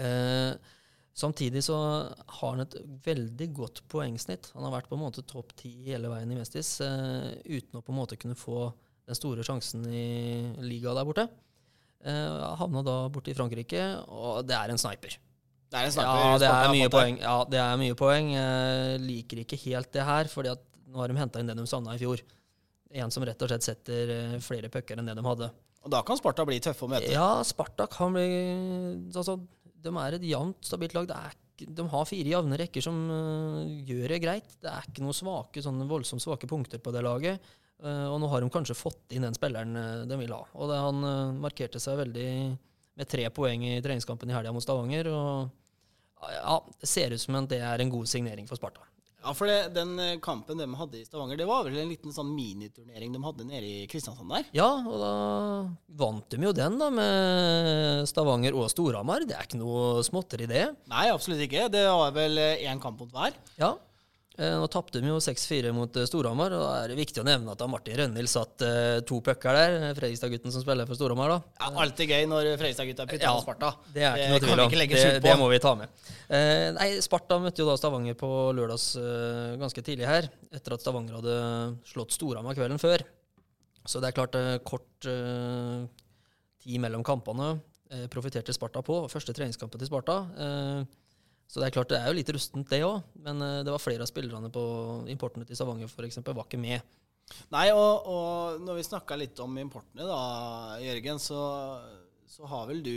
Eh, 0.00 0.72
samtidig 1.16 1.66
så 1.68 1.76
har 2.08 2.54
han 2.54 2.64
et 2.64 2.78
veldig 3.04 3.50
godt 3.60 3.84
poengsnitt. 3.92 4.50
Han 4.56 4.64
har 4.64 4.78
vært 4.78 4.88
på 4.88 4.96
en 4.96 5.04
måte 5.04 5.26
topp 5.28 5.52
ti 5.60 5.74
hele 5.90 6.08
veien 6.12 6.32
i 6.32 6.40
Mestis, 6.40 6.78
eh, 6.84 7.28
uten 7.44 7.80
å 7.80 7.84
på 7.84 7.92
en 7.92 8.00
måte 8.00 8.20
kunne 8.20 8.40
få 8.40 8.70
den 9.08 9.20
store 9.20 9.44
sjansen 9.44 9.84
i 9.92 10.08
liga 10.64 10.96
der 10.96 11.08
borte. 11.08 11.28
Eh, 12.08 12.42
havna 12.56 12.84
da 12.86 13.00
borte 13.12 13.32
i 13.32 13.36
Frankrike, 13.36 13.84
og 14.08 14.46
det 14.48 14.56
er 14.56 14.72
en 14.72 14.80
sniper. 14.80 15.20
Det 15.68 15.76
er 15.76 15.84
en 15.84 15.92
snakker, 15.92 16.24
Ja, 16.24 16.38
det 16.40 16.48
er 16.48 16.70
mye 16.72 16.88
poeng. 16.92 17.18
Ja, 17.20 17.36
det 17.44 17.60
er 17.60 17.80
mye 17.80 17.96
poeng. 17.98 18.30
Jeg 18.32 19.00
liker 19.04 19.42
ikke 19.42 19.58
helt 19.66 19.90
det 19.92 20.04
her, 20.08 20.30
fordi 20.32 20.52
at 20.54 20.62
nå 20.88 21.02
har 21.02 21.12
de 21.12 21.18
henta 21.20 21.42
inn 21.42 21.50
det 21.50 21.56
de 21.58 21.66
savna 21.68 21.96
i 21.96 22.00
fjor. 22.00 22.22
En 22.96 23.12
som 23.12 23.24
rett 23.28 23.42
og 23.44 23.50
slett 23.50 23.66
setter 23.66 24.12
eh, 24.14 24.38
flere 24.40 24.70
pucker 24.72 24.96
enn 24.96 25.10
det 25.10 25.16
de 25.18 25.24
hadde. 25.26 25.50
Og 25.84 25.92
da 25.92 26.00
kan 26.06 26.16
Sparta 26.18 26.46
bli 26.48 26.56
tøffe 26.64 26.86
å 26.86 26.90
møte. 26.90 27.10
Ja, 27.12 27.42
Sparta 27.46 27.86
kan 27.92 28.16
bli 28.16 28.24
altså, 29.12 29.36
De 29.84 29.92
er 29.92 30.16
et 30.16 30.24
jevnt, 30.26 30.62
stabilt 30.64 30.96
lag. 30.96 31.08
Det 31.10 31.18
er, 31.18 31.36
de 31.76 31.86
har 31.92 32.08
fire 32.08 32.32
jevne 32.32 32.58
rekker 32.62 32.84
som 32.88 33.02
eh, 33.12 33.74
gjør 33.90 34.14
det 34.14 34.22
greit. 34.24 34.56
Det 34.64 34.72
er 34.72 34.88
ikke 34.88 35.04
noen 35.04 35.20
svake, 35.20 35.64
sånne 35.64 35.88
voldsomt 35.90 36.24
svake 36.24 36.48
punkter 36.48 36.80
på 36.80 36.94
det 36.96 37.04
laget. 37.04 37.44
Eh, 37.84 38.06
og 38.08 38.16
nå 38.22 38.32
har 38.32 38.40
de 38.40 38.48
kanskje 38.56 38.78
fått 38.78 39.12
inn 39.12 39.28
den 39.28 39.36
spilleren 39.36 40.08
de 40.08 40.20
vil 40.24 40.32
ha. 40.32 40.40
Og 40.56 40.72
det, 40.72 40.80
han 40.80 41.36
markerte 41.44 41.82
seg 41.82 42.00
veldig 42.00 42.30
med 42.98 43.08
tre 43.10 43.28
poeng 43.30 43.64
i 43.68 43.78
treningskampen 43.84 44.30
i 44.30 44.36
helga 44.36 44.52
mot 44.54 44.64
Stavanger. 44.64 45.08
Og 45.14 46.28
ja, 46.34 46.60
det 46.80 46.90
ser 46.90 47.14
ut 47.14 47.22
som 47.22 47.38
at 47.38 47.50
det 47.52 47.62
er 47.62 47.82
en 47.82 47.92
god 47.94 48.10
signering 48.10 48.48
for 48.50 48.58
Sparta. 48.58 48.84
Ja, 49.18 49.32
for 49.34 49.50
det, 49.50 49.72
den 49.74 49.96
eh, 49.98 50.18
kampen 50.22 50.60
de 50.60 50.66
hadde 50.78 51.00
i 51.00 51.04
Stavanger, 51.04 51.36
det 51.40 51.46
var 51.48 51.64
vel 51.66 51.74
en 51.80 51.90
liten 51.90 52.14
sånn 52.14 52.30
miniturnering 52.36 53.10
de 53.12 53.22
hadde 53.24 53.46
nede 53.48 53.66
i 53.66 53.88
Kristiansand 53.90 54.30
der? 54.30 54.46
Ja, 54.54 54.68
og 54.86 54.94
da 55.02 55.10
vant 55.98 56.28
de 56.30 56.38
jo 56.46 56.52
den, 56.54 56.78
da, 56.78 56.86
med 56.94 58.06
Stavanger 58.08 58.54
og 58.54 58.70
Storhamar. 58.70 59.26
Det 59.26 59.34
er 59.34 59.48
ikke 59.48 59.58
noe 59.58 60.04
småtteri, 60.06 60.46
det. 60.50 60.68
Nei, 60.90 61.08
absolutt 61.10 61.42
ikke. 61.48 61.66
Det 61.74 61.82
var 61.90 62.14
vel 62.14 62.38
én 62.38 62.82
kamp 62.82 63.02
mot 63.02 63.10
hver. 63.14 63.34
Ja. 63.58 63.74
Eh, 64.38 64.54
Nå 64.54 64.68
tapte 64.70 65.00
de 65.02 65.08
jo 65.10 65.16
6-4 65.18 65.72
mot 65.74 65.96
eh, 65.98 66.04
Storhamar, 66.06 66.52
og 66.54 66.60
da 66.62 66.74
er 66.84 66.92
det 66.92 66.98
viktig 67.00 67.18
å 67.18 67.26
nevne 67.26 67.50
at 67.50 67.58
da 67.58 67.66
Martin 67.70 67.96
Rønhild 67.98 68.30
satt 68.30 68.62
eh, 68.62 68.98
to 69.08 69.18
pucker 69.24 69.56
der. 69.56 69.74
Fredrikstad-gutten 69.98 70.54
som 70.54 70.62
spiller 70.62 70.86
for 70.86 70.94
Storhamar, 70.98 71.32
da. 71.32 71.38
Ja, 71.58 71.70
Alltid 71.82 72.12
gøy 72.14 72.28
når 72.30 72.52
Fredrikstad-gutta 72.60 73.06
putter 73.10 73.26
Ja, 73.26 73.32
på 73.34 73.42
Sparta. 73.42 73.72
Det 73.96 74.04
er 74.06 74.14
ikke 74.22 74.28
noe 74.36 74.42
tvil 74.44 74.62
om. 74.62 74.76
Det, 74.94 75.10
det 75.26 75.34
må 75.40 75.48
vi 75.50 75.58
ta 75.64 75.72
med. 75.80 76.04
Eh, 76.30 76.68
nei, 76.76 76.86
Sparta 77.02 77.40
møtte 77.42 77.64
jo 77.64 77.66
da 77.66 77.74
Stavanger 77.80 78.14
på 78.20 78.30
lørdags 78.54 78.86
eh, 79.00 79.56
ganske 79.58 79.84
tidlig 79.90 80.06
her, 80.06 80.30
etter 80.54 80.76
at 80.76 80.86
Stavanger 80.86 81.18
hadde 81.18 81.38
slått 81.90 82.14
Storhamar 82.14 82.54
kvelden 82.58 82.78
før. 82.78 83.02
Så 83.88 83.98
det 84.04 84.12
er 84.12 84.18
klart 84.20 84.38
eh, 84.38 84.54
kort 84.62 84.86
tid 85.02 86.78
mellom 86.82 87.02
kampene 87.06 87.56
profitterte 88.12 88.52
Sparta 88.52 88.82
på. 88.84 89.00
Første 89.08 89.32
treningskampen 89.32 89.80
til 89.80 89.88
Sparta. 89.88 90.20
Eh, 90.38 90.98
så 91.48 91.62
det 91.62 91.70
er 91.70 91.76
klart 91.78 91.88
det 91.88 91.98
er 92.02 92.10
jo 92.10 92.18
litt 92.18 92.30
rustent, 92.36 92.68
det 92.68 92.82
òg. 92.84 93.04
Men 93.24 93.40
eh, 93.44 93.60
det 93.64 93.72
var 93.72 93.80
flere 93.80 94.04
av 94.04 94.10
spillerne 94.10 94.50
på 94.52 94.62
importene 95.08 95.48
til 95.48 95.56
Stavanger 95.56 95.88
eksempel, 96.04 96.36
var 96.36 96.48
ikke 96.48 96.60
med. 96.60 96.84
Nei, 97.52 97.68
og, 97.72 98.08
og 98.08 98.60
når 98.64 98.78
vi 98.78 98.84
snakka 98.86 99.16
litt 99.20 99.40
om 99.44 99.56
importene, 99.60 100.04
da, 100.08 100.20
Jørgen, 100.80 101.20
så, 101.20 101.40
så 102.28 102.48
har 102.48 102.68
vel 102.68 102.82
du 102.84 102.92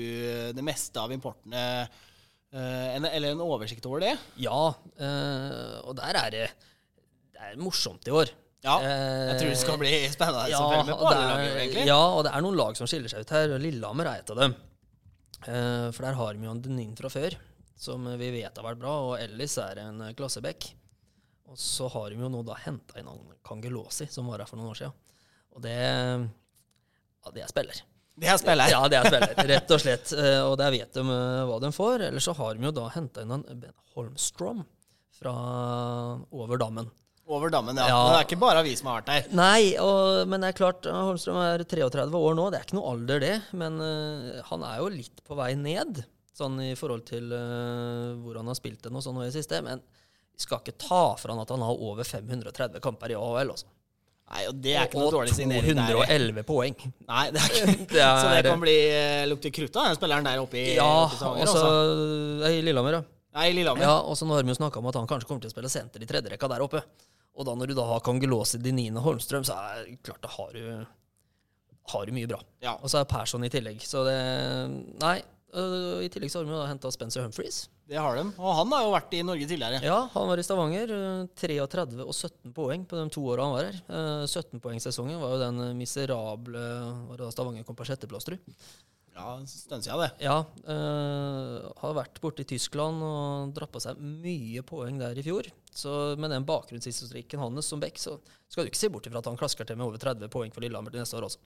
det 0.56 0.64
meste 0.64 1.00
av 1.00 1.12
importene 1.16 1.64
eh, 1.84 2.88
en, 2.96 3.08
Eller 3.08 3.34
en 3.34 3.44
oversikt 3.44 3.88
over 3.88 4.04
det? 4.04 4.14
Ja, 4.40 4.70
eh, 5.00 5.78
og 5.84 5.96
der 6.00 6.20
er 6.20 6.32
det 6.32 6.46
Det 6.56 7.44
er 7.44 7.60
morsomt 7.60 8.08
i 8.08 8.16
år. 8.16 8.32
Ja. 8.62 8.76
Jeg 8.84 9.38
tror 9.40 9.50
det 9.50 9.60
skal 9.60 9.80
bli 9.82 9.94
spennende 10.14 10.52
ja, 10.52 10.60
å 10.60 10.68
følge 10.70 10.90
med 10.92 11.00
på 11.00 11.08
og 11.08 11.16
alle 11.16 11.38
det 11.40 11.54
egentlig. 11.64 11.86
ja, 11.88 12.02
og 12.14 12.28
det 12.28 12.34
er 12.36 12.44
noen 12.46 12.60
lag 12.60 12.76
som 12.78 12.88
skiller 12.88 13.12
seg 13.12 13.24
ut 13.24 13.32
her. 13.34 13.56
Lillehammer 13.64 14.12
er 14.12 14.22
et 14.22 14.36
av 14.36 14.44
dem. 14.44 14.54
For 15.42 16.06
der 16.06 16.20
har 16.20 16.38
vi 16.38 16.46
jo 16.46 16.54
en 16.54 16.62
Denin 16.62 16.92
fra 17.00 17.10
før, 17.10 17.34
som 17.82 18.06
vi 18.20 18.30
vet 18.36 18.58
har 18.58 18.66
vært 18.66 18.82
bra. 18.82 18.94
Og 19.10 19.16
Ellis 19.22 19.58
er 19.62 19.82
en 19.86 20.04
eh, 20.06 20.16
klasseback. 20.18 20.70
Og 21.52 21.60
så 21.60 21.90
har 21.92 22.12
de 22.12 22.22
jo 22.22 22.30
nå 22.32 22.44
da 22.48 22.56
henta 22.64 23.00
inn 23.02 23.10
han 23.10 23.40
Kangelosi, 23.44 24.08
som 24.12 24.30
var 24.32 24.44
her 24.44 24.50
for 24.50 24.62
noen 24.62 24.72
år 24.72 24.84
siden. 24.84 25.00
Og 25.56 25.66
det 25.66 25.80
Ja, 25.80 27.34
det 27.34 27.44
er 27.44 27.50
spiller. 27.52 27.82
Det 28.22 28.30
er 28.30 28.38
spiller. 28.40 28.70
Ja, 28.72 28.82
det 28.92 29.00
er 29.00 29.10
spiller, 29.10 29.34
rett 29.56 29.74
og 29.74 29.82
slett. 29.84 30.14
Eh, 30.22 30.40
og 30.46 30.56
der 30.62 30.74
vet 30.74 30.94
de 30.94 31.02
eh, 31.02 31.42
hva 31.50 31.58
de 31.64 31.74
får. 31.76 32.06
Eller 32.12 32.24
så 32.24 32.38
har 32.38 32.56
de 32.56 32.70
jo 32.70 32.76
da 32.76 32.88
henta 32.94 33.26
inn 33.26 33.36
en 33.36 33.46
Ben 33.50 33.76
Holmstrom 33.96 34.64
fra 35.18 35.36
over 36.32 36.62
dammen. 36.62 36.90
Over 37.32 37.52
dammen, 37.54 37.78
ja. 37.78 37.88
Ja. 37.88 38.00
Men 38.04 38.14
det 38.14 38.22
er 38.22 38.30
ikke 38.30 38.42
bare 38.42 38.64
vi 38.66 38.74
som 38.76 38.90
har 38.92 39.02
vært 39.02 39.12
der. 39.12 39.36
Nei, 39.38 39.74
og, 39.80 40.28
men 40.28 40.44
det 40.44 40.52
er 40.52 40.58
klart, 40.58 40.88
Holmstrøm 40.90 41.38
er 41.42 41.64
33 41.64 42.08
år 42.18 42.38
nå. 42.38 42.48
Det 42.52 42.60
er 42.60 42.66
ikke 42.68 42.78
noe 42.80 42.96
alder, 42.96 43.22
det. 43.24 43.36
Men 43.58 43.78
uh, 43.80 44.42
han 44.50 44.66
er 44.68 44.82
jo 44.82 44.90
litt 44.92 45.22
på 45.28 45.38
vei 45.40 45.54
ned, 45.60 46.02
sånn 46.38 46.58
i 46.64 46.72
forhold 46.80 47.04
til 47.10 47.32
uh, 47.34 48.16
hvor 48.24 48.40
han 48.40 48.50
har 48.52 48.58
spilt 48.58 48.82
det 48.86 48.92
nå 48.94 49.02
sånn 49.04 49.18
nå 49.20 49.28
i 49.28 49.34
siste. 49.34 49.60
Men 49.66 49.84
vi 50.32 50.44
skal 50.46 50.62
ikke 50.64 50.78
ta 50.80 51.04
fra 51.20 51.36
han 51.36 51.44
at 51.44 51.54
han 51.54 51.64
har 51.66 51.86
over 51.90 52.08
530 52.08 52.82
kamper 52.84 53.14
i 53.14 53.20
AHL. 53.20 53.54
Altså. 53.54 53.70
Nei, 54.32 54.44
og 54.48 54.60
det 54.64 54.76
er 54.80 54.88
ikke 54.88 55.00
noe 55.02 55.10
Og 55.10 55.16
dårlig 55.18 55.34
signering. 55.36 55.80
Og 55.84 56.06
211 56.08 56.46
poeng. 56.48 56.78
Nei, 57.10 57.24
det 57.36 57.42
er 57.42 57.56
ikke 57.58 57.88
Det 57.98 58.04
er- 58.06 58.22
Så 58.22 58.36
det 58.38 58.44
kan 58.48 58.62
bli 58.64 58.78
uh, 58.96 59.24
lukte 59.32 59.52
krutt 59.52 59.80
av 59.82 59.90
den 59.90 60.00
spilleren 60.00 60.30
der 60.30 60.44
oppe 60.44 60.62
i, 60.62 60.68
Ja, 60.78 60.92
i 61.08 61.18
Stavanger, 61.18 61.52
altså. 61.52 62.52
I 62.52 62.62
Lillehammer, 62.64 63.00
ja. 63.02 63.04
Nei, 63.36 63.48
i 63.52 63.56
Lillehammer. 63.56 63.88
Ja, 63.88 63.98
og 64.04 64.18
så 64.20 64.28
nå 64.28 64.36
har 64.36 64.44
vi 64.48 64.52
jo 64.52 64.60
snakka 64.60 64.80
om 64.80 64.88
at 64.92 64.98
han 65.00 65.08
kanskje 65.08 65.28
kommer 65.30 65.44
til 65.44 65.52
å 65.52 65.56
spille 65.56 65.72
senter 65.72 66.04
i 66.04 66.08
tredje 66.08 66.32
rekka 66.32 66.50
der 66.52 66.64
oppe. 66.64 66.82
Og 67.40 67.48
da 67.48 67.54
når 67.56 67.72
du 67.72 67.78
da 67.78 67.86
har 67.88 68.02
Kangelås 68.04 68.56
Kangelosi, 68.56 68.64
Dinine 68.64 69.04
Holmstrøm, 69.04 69.46
så 69.48 69.56
er 69.56 69.86
det 69.86 70.00
klart 70.04 70.24
da 70.24 70.32
har 70.34 70.50
du, 70.56 70.64
har 71.94 72.08
du 72.08 72.12
mye 72.16 72.28
bra. 72.28 72.42
Ja. 72.64 72.76
Og 72.80 72.92
så 72.92 73.00
er 73.02 73.08
Persson 73.12 73.48
i 73.48 73.52
tillegg. 73.52 73.84
Så 73.88 74.04
det 74.08 74.18
Nei. 75.02 75.20
Øh, 75.54 76.04
I 76.06 76.10
tillegg 76.12 76.32
så 76.32 76.42
har 76.44 76.52
jo 76.52 76.66
henta 76.70 76.92
Spencer 76.92 77.24
Humphries. 77.26 77.64
Det 77.92 78.00
har 78.00 78.16
de. 78.16 78.24
Og 78.40 78.54
han 78.56 78.72
har 78.72 78.86
jo 78.86 78.94
vært 78.94 79.16
i 79.18 79.24
Norge 79.28 79.48
tidligere. 79.50 79.82
Ja, 79.84 79.98
han 80.14 80.30
var 80.30 80.40
i 80.40 80.46
Stavanger. 80.48 80.94
øh, 80.96 81.28
33 81.36 82.06
og 82.06 82.14
17 82.16 82.54
poeng 82.56 82.86
på 82.88 82.96
de 83.00 83.10
to 83.12 83.26
åra 83.34 83.48
han 83.50 83.58
var 83.58 83.68
her. 83.68 83.82
Øh, 83.90 84.24
17-poengsesongen 84.30 85.20
var 85.20 85.36
jo 85.36 85.42
den 85.44 85.78
miserable 85.78 86.64
var 87.10 87.18
det 87.20 87.34
Stavanger 87.36 87.68
kom 87.68 87.76
på 87.76 87.86
sjetteplass, 87.90 88.26
tru. 88.30 88.38
Ja, 89.12 89.34
en 89.36 89.48
stund 89.48 89.84
siden 89.84 90.00
det. 90.00 90.12
Ja. 90.24 90.38
øh, 90.72 91.58
har 91.82 91.98
vært 91.98 92.22
borte 92.24 92.46
i 92.46 92.48
Tyskland 92.48 93.04
og 93.04 93.52
dratt 93.58 93.74
på 93.74 93.82
seg 93.84 94.00
mye 94.00 94.64
poeng 94.64 95.02
der 95.02 95.20
i 95.20 95.26
fjor. 95.26 95.50
Så 95.76 96.16
med 96.18 96.32
den 96.32 96.46
bakgrunnshistorikken 96.48 97.40
hans 97.44 97.68
som 97.68 97.80
back, 97.84 98.00
så 98.00 98.16
skal 98.48 98.64
du 98.64 98.72
ikke 98.72 98.80
se 98.80 98.90
bort 98.90 99.08
ifra 99.08 99.20
at 99.20 99.28
han 99.28 99.40
klasker 99.40 99.68
til 99.68 99.76
med 99.78 99.86
over 99.90 100.00
30 100.00 100.32
poeng 100.32 100.54
for 100.56 100.64
Lillehammer 100.64 100.92
til 100.96 101.04
neste 101.04 101.20
år 101.20 101.28
også. 101.28 101.44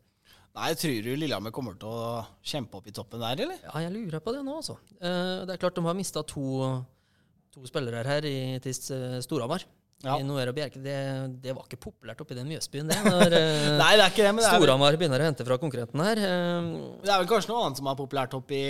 Nei, 0.56 0.72
tror 0.80 1.00
du 1.04 1.14
Lillehammer 1.20 1.52
kommer 1.56 1.76
til 1.80 1.92
å 1.92 2.20
kjempe 2.46 2.80
opp 2.80 2.86
i 2.88 2.94
toppen 2.96 3.20
der, 3.20 3.42
eller? 3.44 3.58
Ja, 3.66 3.80
jeg 3.84 3.92
lurer 3.92 4.22
på 4.24 4.32
det 4.32 4.44
nå, 4.46 4.60
altså. 4.62 4.78
Eh, 5.02 5.42
det 5.44 5.56
er 5.56 5.60
klart 5.60 5.76
de 5.76 5.84
har 5.84 5.98
mista 5.98 6.24
to, 6.24 6.70
to 7.52 7.66
spillere 7.68 8.06
her 8.08 8.28
i, 8.30 8.38
til 8.64 8.78
Storhamar. 9.26 9.68
Ja. 10.06 10.16
Noera 10.24 10.54
Bjerke. 10.54 10.80
Det, 10.84 10.96
det 11.42 11.54
var 11.56 11.66
ikke 11.66 11.80
populært 11.88 12.20
oppe 12.22 12.36
i 12.36 12.38
den 12.38 12.48
Mjøsbyen, 12.52 12.88
det. 12.92 12.98
Når 13.04 13.36
eh, 13.40 13.68
Nei, 13.80 13.92
det 13.98 14.06
er 14.06 14.14
ikke 14.14 14.24
det, 14.24 14.32
men 14.38 14.44
det 14.46 14.52
er, 14.52 14.64
vel, 14.64 14.98
begynner 15.02 15.24
å 15.24 15.28
hente 15.28 15.48
fra 15.48 15.60
konkurrenten 15.62 16.04
her. 16.06 16.24
Eh, 16.30 16.72
det 17.04 17.12
er 17.12 17.22
vel 17.24 17.30
kanskje 17.32 17.52
noe 17.52 17.66
annet 17.66 17.82
som 17.82 17.92
er 17.92 18.00
populært 18.00 18.36
oppe 18.38 18.56
i 18.56 18.66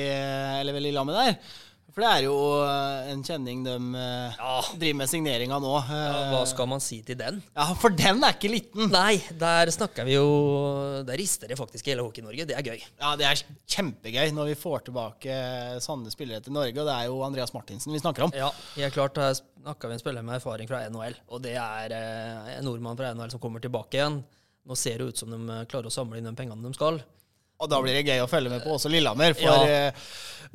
eller 0.62 0.78
vel 0.78 0.88
Lillehammer 0.90 1.22
der. 1.22 1.56
For 1.96 2.04
det 2.04 2.10
er 2.12 2.26
jo 2.26 2.36
eh, 2.60 3.10
en 3.14 3.22
kjenning 3.24 3.62
de 3.64 3.76
eh, 3.96 4.34
ja, 4.36 4.56
driver 4.76 4.98
med 5.00 5.08
signeringa 5.08 5.60
nå. 5.64 5.72
Ja, 5.88 6.26
hva 6.34 6.42
skal 6.50 6.68
man 6.68 6.84
si 6.84 6.98
til 7.08 7.16
den? 7.22 7.40
Ja, 7.56 7.70
for 7.80 7.96
den 7.96 8.20
er 8.20 8.36
ikke 8.36 8.52
liten. 8.52 8.90
Nei, 8.92 9.22
der 9.40 9.72
snakker 9.72 10.04
vi 10.04 10.18
jo 10.18 10.26
Der 11.08 11.16
rister 11.16 11.48
det 11.48 11.56
faktisk 11.56 11.88
i 11.88 11.94
hele 11.94 12.04
Hockey-Norge. 12.04 12.50
Det 12.52 12.58
er 12.60 12.68
gøy. 12.68 12.84
Ja, 13.00 13.14
det 13.16 13.30
er 13.30 13.44
kjempegøy 13.78 14.36
når 14.36 14.52
vi 14.52 14.60
får 14.60 14.90
tilbake 14.90 15.40
sanne 15.84 16.12
spillere 16.12 16.44
til 16.44 16.56
Norge, 16.56 16.76
og 16.76 16.84
det 16.90 17.00
er 17.00 17.08
jo 17.08 17.24
Andreas 17.24 17.56
Martinsen 17.56 17.96
vi 17.96 18.04
snakker 18.04 18.28
om. 18.28 18.36
Ja, 18.36 18.52
helt 18.76 19.00
klart. 19.00 19.16
Her 19.16 19.40
snakker 19.40 19.88
vi 19.88 19.96
en 19.98 20.04
spiller 20.04 20.26
med 20.26 20.38
erfaring 20.38 20.68
fra 20.70 20.84
NHL, 20.92 21.16
og 21.32 21.42
det 21.48 21.56
er 21.58 21.96
eh, 21.96 22.56
en 22.60 22.68
nordmann 22.68 23.00
fra 23.00 23.16
NHL 23.16 23.32
som 23.34 23.42
kommer 23.42 23.64
tilbake 23.64 23.98
igjen. 23.98 24.20
Nå 24.66 24.78
ser 24.78 25.00
det 25.00 25.14
ut 25.14 25.24
som 25.24 25.32
de 25.32 25.40
eh, 25.48 25.66
klarer 25.72 25.90
å 25.90 25.94
samle 25.94 26.20
inn 26.20 26.28
de 26.28 26.36
pengene 26.38 26.68
de 26.68 26.76
skal. 26.78 27.00
Og 27.64 27.70
da 27.72 27.78
blir 27.82 27.96
det 27.96 28.06
gøy 28.08 28.20
å 28.24 28.28
følge 28.30 28.52
med 28.52 28.64
på 28.66 28.74
også 28.76 28.90
Lillehammer. 28.92 29.34
For 29.38 29.48
Ja. 29.68 29.88
eh, 29.90 29.94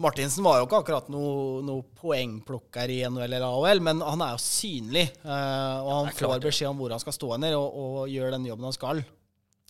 Martinsen 0.00 0.44
var 0.44 0.58
jo 0.60 0.66
ikke 0.66 0.80
akkurat 0.82 1.08
noen 1.12 1.64
noe 1.66 1.82
poengplukker 2.00 2.88
i 2.92 3.00
NHL 3.08 3.24
eller 3.34 3.46
AHL, 3.46 3.80
men 3.84 4.00
han 4.04 4.20
er 4.24 4.34
jo 4.36 4.42
synlig. 4.44 5.06
eh, 5.24 5.80
og 5.80 5.90
han 5.96 6.12
klart 6.12 6.38
får 6.40 6.44
beskjed 6.48 6.68
om 6.70 6.78
hvor 6.78 6.90
han 6.94 7.00
skal 7.02 7.12
stå 7.16 7.32
henne, 7.34 7.54
og, 7.56 7.74
og 7.74 8.08
gjør 8.12 8.30
den 8.36 8.46
jobben 8.48 8.64
han 8.68 8.76
skal. 8.76 9.02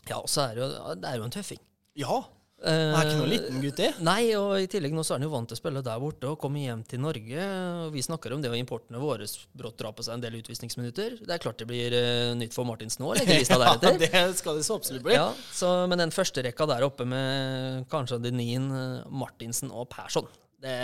Ja, 0.09 0.19
og 0.19 0.29
så 0.29 0.49
er 0.49 0.55
det 0.55 0.63
jo, 0.65 0.95
det 1.03 1.09
er 1.11 1.17
jo 1.19 1.25
en 1.29 1.35
tøffing. 1.35 1.61
Ja, 1.99 2.21
han 2.61 2.95
er 2.99 3.09
ikke 3.09 3.19
noen 3.21 3.31
liten 3.33 3.61
gutt, 3.63 3.79
det. 3.79 3.89
Nei, 4.05 4.35
og 4.37 4.51
i 4.61 4.67
tillegg 4.69 4.93
nå 4.93 5.05
så 5.07 5.15
er 5.15 5.21
han 5.21 5.25
jo 5.25 5.33
vant 5.33 5.49
til 5.49 5.57
å 5.57 5.61
spille 5.61 5.83
der 5.85 6.03
borte 6.03 6.29
og 6.29 6.39
komme 6.43 6.61
hjem 6.61 6.83
til 6.89 7.01
Norge. 7.01 7.47
og 7.87 7.95
Vi 7.95 8.03
snakker 8.05 8.35
om 8.37 8.43
det, 8.45 8.51
og 8.53 8.59
importene 8.61 9.01
våre 9.01 9.29
brått 9.57 9.79
drar 9.81 9.95
på 9.97 10.05
seg 10.05 10.19
en 10.19 10.25
del 10.25 10.37
utvisningsminutter. 10.43 11.17
Det 11.25 11.37
er 11.37 11.43
klart 11.43 11.63
det 11.63 11.69
blir 11.71 11.97
uh, 11.97 12.35
nytt 12.37 12.57
for 12.57 12.69
Martinsen 12.69 13.07
nå, 13.07 13.15
legger 13.17 13.41
lista 13.41 13.57
Ja, 13.61 13.77
deretter. 13.81 14.05
det 14.05 14.41
skal 14.43 14.61
det 14.61 14.67
så 14.69 14.77
absolutt 14.81 15.07
bli. 15.07 15.17
Ja, 15.17 15.31
så, 15.57 15.73
men 15.91 16.03
den 16.03 16.13
første 16.15 16.45
rekka 16.45 16.69
der 16.69 16.85
oppe 16.85 17.09
med 17.09 17.87
kanskje 17.93 18.21
Denin, 18.25 18.69
eh, 18.77 19.09
Martinsen 19.09 19.73
og 19.73 19.89
Persson, 19.93 20.29
det, 20.61 20.77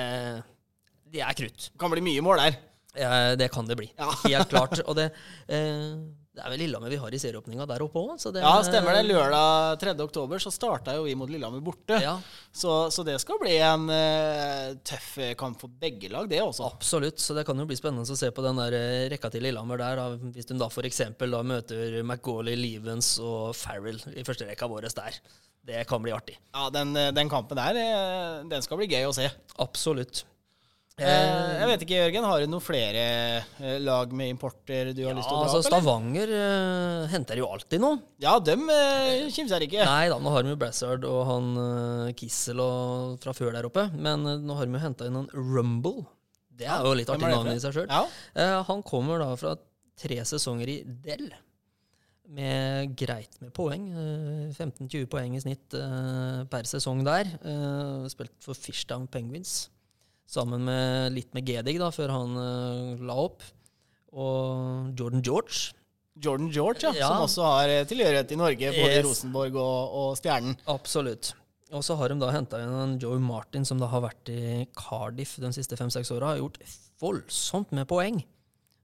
det 1.13 1.25
er 1.25 1.37
krutt. 1.37 1.71
Det 1.73 1.81
Kan 1.81 1.93
bli 1.93 2.05
mye 2.05 2.25
mål 2.25 2.41
der. 2.41 2.61
Ja, 2.97 3.11
det 3.37 3.51
kan 3.53 3.69
det 3.69 3.77
bli. 3.77 3.91
Ja. 3.99 4.09
Helt 4.25 4.49
klart. 4.53 4.81
Og 4.87 4.97
det, 4.97 5.11
eh, 5.53 5.93
det 6.37 6.45
er 6.45 6.53
vel 6.53 6.61
Lillehammer 6.61 6.93
vi 6.93 6.99
har 7.01 7.15
i 7.17 7.19
serieåpninga 7.21 7.65
der 7.69 7.83
oppe 7.87 7.97
òg. 8.03 8.11
Ja, 8.37 8.51
stemmer 8.67 8.93
det. 8.99 9.07
Lørdag 9.09 9.79
3. 9.81 9.95
oktober 10.05 10.43
så 10.43 10.53
starta 10.53 10.93
jo 10.99 11.07
vi 11.07 11.15
mot 11.17 11.31
Lillehammer 11.33 11.63
borte. 11.65 11.97
Ja, 12.03 12.19
Så, 12.53 12.75
så 12.93 13.05
det 13.07 13.15
skal 13.23 13.41
bli 13.41 13.55
en 13.65 13.89
uh, 13.89 14.77
tøff 14.85 15.15
kamp 15.41 15.57
for 15.63 15.73
begge 15.81 16.11
lag, 16.13 16.29
det 16.29 16.43
også. 16.45 16.69
absolutt. 16.69 17.23
Så 17.25 17.33
det 17.37 17.47
kan 17.49 17.57
jo 17.57 17.65
bli 17.69 17.79
spennende 17.79 18.05
å 18.05 18.21
se 18.21 18.29
på 18.37 18.45
den 18.45 18.61
der 18.61 18.77
eh, 18.77 19.07
rekka 19.13 19.33
til 19.33 19.47
Lillehammer 19.49 19.81
der. 19.81 19.97
Da, 20.03 20.31
hvis 20.37 20.53
hun 20.53 20.61
da 20.61 20.69
f.eks. 20.69 21.03
da 21.17 21.43
møter 21.47 21.99
McGauley, 22.03 22.59
Levens 22.61 23.15
og 23.23 23.57
Farrell 23.57 24.03
i 24.13 24.25
første 24.27 24.49
rekka 24.49 24.69
vår 24.69 24.91
der. 24.93 25.21
Det 25.67 25.83
kan 25.89 26.05
bli 26.05 26.13
artig. 26.15 26.37
Ja, 26.53 26.69
den, 26.71 26.93
eh, 27.01 27.13
den 27.17 27.33
kampen 27.33 27.59
der, 27.59 27.81
eh, 27.81 28.45
den 28.53 28.63
skal 28.63 28.79
bli 28.79 28.93
gøy 28.93 29.09
å 29.09 29.15
se. 29.17 29.33
Absolutt. 29.59 30.27
Eh, 30.97 31.51
jeg 31.61 31.67
vet 31.69 31.83
ikke, 31.85 31.97
Jørgen, 31.99 32.25
har 32.25 32.41
du 32.41 32.49
noen 32.49 32.65
flere 32.65 33.01
eh, 33.61 33.75
lag 33.85 34.13
med 34.17 34.31
importer 34.33 34.95
du 34.97 35.03
har 35.05 35.11
Ja, 35.13 35.19
lyst 35.19 35.29
til 35.29 35.37
å 35.37 35.43
dra 35.43 35.51
altså 35.51 35.59
opp? 35.61 35.67
Stavanger 35.69 36.31
eh, 36.33 37.03
henter 37.13 37.37
jo 37.43 37.51
alltid 37.53 37.83
noe. 37.83 37.99
Ja, 38.25 38.39
dem 38.41 38.65
uh, 38.73 39.27
kimser 39.35 39.67
ikke. 39.67 39.85
Nei 39.85 40.07
da, 40.09 40.17
nå 40.17 40.33
har 40.33 40.47
de 40.47 40.55
jo 40.55 40.61
Brassard 40.63 41.05
og 41.05 41.19
han 41.29 41.51
eh, 41.61 42.15
Kissel 42.17 42.63
og, 42.65 43.19
fra 43.21 43.37
før 43.37 43.53
der 43.59 43.69
oppe. 43.69 43.91
Men 43.93 44.25
eh, 44.25 44.41
nå 44.41 44.57
har 44.57 44.65
de 44.65 44.79
jo 44.79 44.83
henta 44.87 45.11
inn 45.11 45.21
en 45.21 45.29
Rumble. 45.37 46.07
Det 46.57 46.65
er 46.65 46.89
jo 46.89 46.97
litt 46.97 47.13
artig 47.13 47.29
navn 47.29 47.53
i 47.53 47.61
seg 47.61 47.77
sjøl. 47.77 47.93
Ja. 47.93 48.07
Eh, 48.33 48.57
han 48.65 48.85
kommer 48.89 49.21
da 49.21 49.29
fra 49.37 49.53
tre 50.01 50.23
sesonger 50.33 50.73
i 50.73 50.81
Dell, 51.05 51.29
med 52.33 52.97
greit 52.97 53.37
med 53.45 53.53
poeng. 53.53 53.91
Eh, 53.93 54.57
15-20 54.57 55.05
poeng 55.13 55.37
i 55.37 55.45
snitt 55.45 55.77
eh, 55.77 56.41
per 56.49 56.65
sesong 56.73 57.05
der. 57.05 57.37
Eh, 57.45 58.09
spilt 58.17 58.33
for 58.41 58.57
Fishdown 58.57 59.05
Penguins, 59.13 59.67
sammen 60.27 60.65
med 60.67 61.15
litt 61.15 61.33
med 61.37 61.47
Gedig 61.47 61.77
da, 61.81 61.91
før 61.95 62.13
han 62.15 62.37
uh, 62.37 63.07
la 63.07 63.17
opp. 63.27 63.45
Og 64.17 64.93
Jordan 64.99 65.23
George. 65.25 65.73
Jordan 66.23 66.49
George, 66.53 66.81
ja, 66.87 66.93
Ja. 66.97 67.09
som 67.13 67.27
også 67.27 67.45
har 67.45 67.69
eh, 67.69 67.83
tilhørighet 67.89 68.31
i 68.33 68.39
Norge, 68.41 68.71
både 68.73 68.93
i 68.93 68.95
Yes. 68.97 69.05
Rosenborg 69.05 69.59
og, 69.61 69.97
og 70.01 70.15
Stjernen. 70.17 70.55
Absolutt. 70.73 71.35
Og 71.75 71.83
så 71.85 71.97
har 71.99 72.09
de 72.09 72.17
da 72.23 72.31
henta 72.33 72.61
inn 72.63 72.73
en 72.73 72.95
Joey 73.03 73.21
Martin, 73.21 73.67
som 73.69 73.79
da 73.83 73.89
har 73.91 74.01
vært 74.07 74.31
i 74.33 74.65
Cardiff 74.79 75.35
de 75.43 75.51
siste 75.53 75.77
fem-seks 75.77 76.13
åra. 76.15 76.31
Har 76.33 76.41
gjort 76.41 76.57
voldsomt 77.03 77.75
med 77.77 77.89
poeng. 77.91 78.23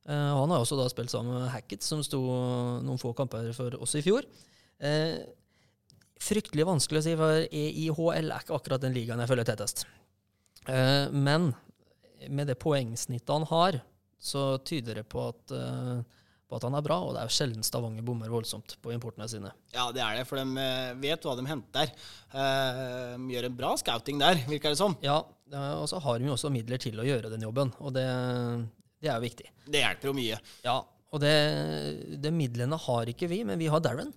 Uh, 0.04 0.34
han 0.42 0.50
har 0.50 0.60
også 0.60 0.76
da 0.76 0.88
spilt 0.90 1.12
sammen 1.14 1.38
med 1.38 1.48
Hackett, 1.54 1.86
som 1.86 2.02
sto 2.04 2.20
noen 2.82 3.00
få 3.00 3.14
kamper 3.16 3.52
for 3.56 3.78
oss 3.80 3.94
i 3.96 4.02
fjor. 4.04 4.26
Uh, 4.82 5.22
fryktelig 6.22 6.66
vanskelig 6.68 7.00
å 7.00 7.06
si, 7.06 7.16
for 7.18 7.46
EIHL 7.48 8.28
er 8.34 8.42
ikke 8.44 8.58
akkurat 8.58 8.82
den 8.84 8.92
ligaen 8.98 9.22
jeg 9.24 9.30
følger 9.30 9.48
tettest. 9.54 9.86
Eh, 10.70 11.10
men 11.10 11.52
med 12.30 12.46
det 12.46 12.58
poengsnittet 12.62 13.32
han 13.32 13.46
har, 13.50 13.80
så 14.22 14.58
tyder 14.62 15.00
det 15.00 15.06
på 15.10 15.24
at, 15.32 15.54
eh, 15.56 16.02
på 16.46 16.58
at 16.58 16.66
han 16.68 16.76
er 16.78 16.84
bra, 16.86 17.00
og 17.02 17.14
det 17.14 17.22
er 17.22 17.30
jo 17.30 17.34
sjelden 17.34 17.66
Stavanger 17.66 18.04
bommer 18.06 18.30
voldsomt 18.30 18.76
på 18.84 18.92
importene 18.94 19.26
sine. 19.30 19.50
Ja, 19.74 19.88
det 19.94 20.04
er 20.04 20.20
det, 20.20 20.26
for 20.28 20.38
de 20.38 20.62
eh, 20.62 20.92
vet 21.02 21.26
hva 21.26 21.34
de 21.38 21.46
henter. 21.48 21.90
De 22.32 23.34
gjør 23.34 23.48
en 23.48 23.58
bra 23.58 23.74
scouting 23.80 24.20
der, 24.22 24.44
virker 24.46 24.74
det 24.74 24.78
som. 24.78 24.94
Ja, 25.02 25.18
og 25.80 25.88
så 25.90 25.98
har 26.00 26.20
de 26.20 26.30
jo 26.30 26.36
også 26.36 26.52
midler 26.52 26.80
til 26.80 27.00
å 27.00 27.06
gjøre 27.06 27.32
den 27.32 27.42
jobben, 27.44 27.72
og 27.82 27.92
det, 27.96 28.06
det 29.02 29.10
er 29.10 29.16
jo 29.18 29.26
viktig. 29.26 29.50
Det 29.66 29.82
hjelper 29.82 30.12
jo 30.12 30.16
mye. 30.16 30.38
Ja, 30.64 30.78
Og 31.12 31.20
det, 31.20 31.32
det 32.24 32.30
midlene 32.32 32.78
har 32.80 33.10
ikke 33.10 33.28
vi, 33.28 33.42
men 33.44 33.58
vi 33.60 33.66
har 33.68 33.82
Darren. 33.84 34.12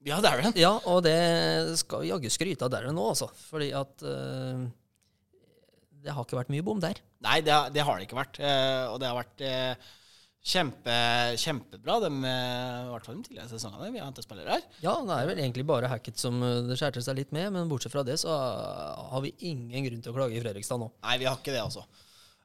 Vi 0.00 0.12
har 0.14 0.22
Darren. 0.24 0.54
Ja, 0.56 0.76
og 0.88 1.02
det 1.04 1.18
skal 1.80 2.06
jaggu 2.06 2.30
skryte 2.32 2.64
av 2.64 2.70
Darren 2.72 2.94
nå, 2.96 3.08
altså. 3.10 3.26
Fordi 3.50 3.72
at 3.76 4.04
eh, 4.06 4.62
det 6.04 6.12
har 6.14 6.24
ikke 6.26 6.38
vært 6.38 6.50
mye 6.54 6.64
bom 6.66 6.80
der. 6.82 6.98
Nei, 7.24 7.40
det, 7.42 7.52
har- 7.52 7.70
det 7.74 7.82
har 7.84 7.96
det 7.98 8.06
ikke 8.08 8.18
vært. 8.20 8.38
Eh, 8.40 8.84
og 8.92 8.98
det 9.02 9.08
har 9.10 9.16
vært 9.18 9.42
eh, 9.44 9.88
kjempe, 10.48 10.94
kjempebra, 11.42 11.96
de, 12.04 12.10
eh, 12.24 12.86
i 12.86 12.90
hvert 12.92 13.06
fall 13.08 13.16
de 13.18 13.24
tidligere 13.26 13.50
sesongene 13.50 13.90
vi 13.92 13.98
har 14.00 14.06
hentet 14.08 14.24
spillere 14.24 14.54
her. 14.54 14.62
Ja, 14.84 14.94
det 15.04 15.16
er 15.18 15.26
vel 15.32 15.42
egentlig 15.42 15.66
bare 15.68 15.90
Hackett 15.90 16.20
som 16.22 16.38
det 16.40 16.78
skjærte 16.78 17.02
seg 17.04 17.18
litt 17.18 17.32
med, 17.36 17.50
men 17.56 17.68
bortsett 17.68 17.92
fra 17.92 18.04
det 18.06 18.16
så 18.22 18.30
har 18.32 19.24
vi 19.26 19.34
ingen 19.50 19.84
grunn 19.88 20.04
til 20.04 20.14
å 20.14 20.16
klage 20.20 20.38
i 20.38 20.44
Fredrikstad 20.44 20.80
nå. 20.80 20.92
Nei, 21.04 21.18
vi 21.20 21.28
har 21.28 21.36
ikke 21.40 21.52
det, 21.56 21.64
altså. 21.66 21.84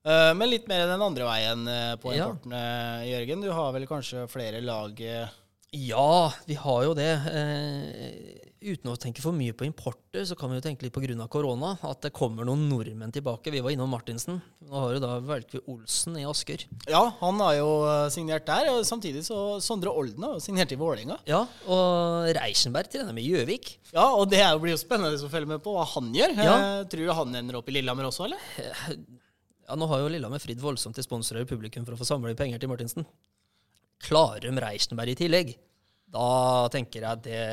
Eh, 0.04 0.34
men 0.36 0.50
litt 0.52 0.66
mer 0.68 0.84
den 0.90 1.06
andre 1.06 1.30
veien 1.30 1.64
på 2.04 2.12
Ja. 2.18 2.28
importene, 2.34 2.64
Jørgen. 3.08 3.46
Du 3.46 3.52
har 3.56 3.72
vel 3.78 3.88
kanskje 3.88 4.26
flere 4.34 4.60
lag 4.66 5.00
Ja, 5.74 6.10
vi 6.46 6.54
har 6.60 6.84
jo 6.90 6.92
det. 6.98 7.14
Eh, 8.64 8.74
uten 8.74 8.92
å 8.92 8.96
tenke 9.00 9.22
for 9.24 9.36
mye 9.36 9.54
på 9.56 9.66
importer, 9.68 10.24
så 10.26 10.36
kan 10.40 10.50
vi 10.52 10.58
jo 10.58 10.64
tenke 10.64 10.86
litt 10.86 10.94
pga. 10.94 11.28
korona. 11.28 11.78
At 11.84 12.02
det 12.02 12.14
kommer 12.14 12.46
noen 12.46 12.70
nordmenn 12.70 13.12
tilbake. 13.12 13.52
Vi 13.52 13.60
var 13.60 13.72
innom 13.72 13.90
Martinsen. 13.90 14.42
Nå 14.62 14.74
har 14.74 14.94
jo 14.94 15.00
da 15.00 15.20
Velkve 15.20 15.62
Olsen 15.68 16.18
i 16.18 16.24
Asker. 16.26 16.66
Ja, 16.88 17.14
han 17.20 17.40
har 17.40 17.56
jo 17.56 17.70
eh, 17.86 18.10
signert 18.10 18.46
der. 18.46 18.72
Og 18.72 18.86
samtidig 18.86 19.24
så 19.26 19.60
Sondre 19.62 19.92
Olden 19.92 20.24
har 20.24 20.40
signert 20.40 20.72
i 20.72 20.80
Vålerenga. 20.80 21.20
Ja, 21.28 21.46
og 21.68 22.30
Reichenberg 22.38 22.90
trener 22.92 23.14
med 23.14 23.24
Gjøvik. 23.28 23.78
Ja, 23.94 24.10
og 24.16 24.30
det 24.32 24.44
blir 24.62 24.74
jo 24.74 24.82
spennende 24.82 25.20
å 25.20 25.32
følge 25.32 25.54
med 25.56 25.64
på 25.64 25.76
hva 25.76 25.86
han 25.96 26.14
gjør. 26.16 26.38
Ja. 26.40 26.56
Eh, 26.56 26.88
tror 26.92 27.06
du 27.06 27.14
han 27.20 27.36
ender 27.44 27.60
opp 27.60 27.70
i 27.70 27.78
Lillehammer 27.78 28.10
også, 28.10 28.28
eller? 28.30 28.40
Ja, 29.64 29.78
Nå 29.80 29.88
har 29.88 30.02
jo 30.04 30.10
Lillehammer 30.12 30.42
fridd 30.44 30.60
voldsomt 30.60 30.98
til 30.98 31.06
sponsorer 31.06 31.46
og 31.46 31.52
publikum 31.52 31.86
for 31.88 31.96
å 31.96 32.00
få 32.00 32.08
samle 32.08 32.36
penger 32.36 32.60
til 32.60 32.72
Martinsen. 32.72 33.06
Klarer 34.04 34.44
de 34.44 34.60
Reichenberg 34.60 35.14
i 35.14 35.16
tillegg, 35.16 35.54
da 36.12 36.68
tenker 36.74 37.06
jeg 37.08 37.22
det 37.24 37.44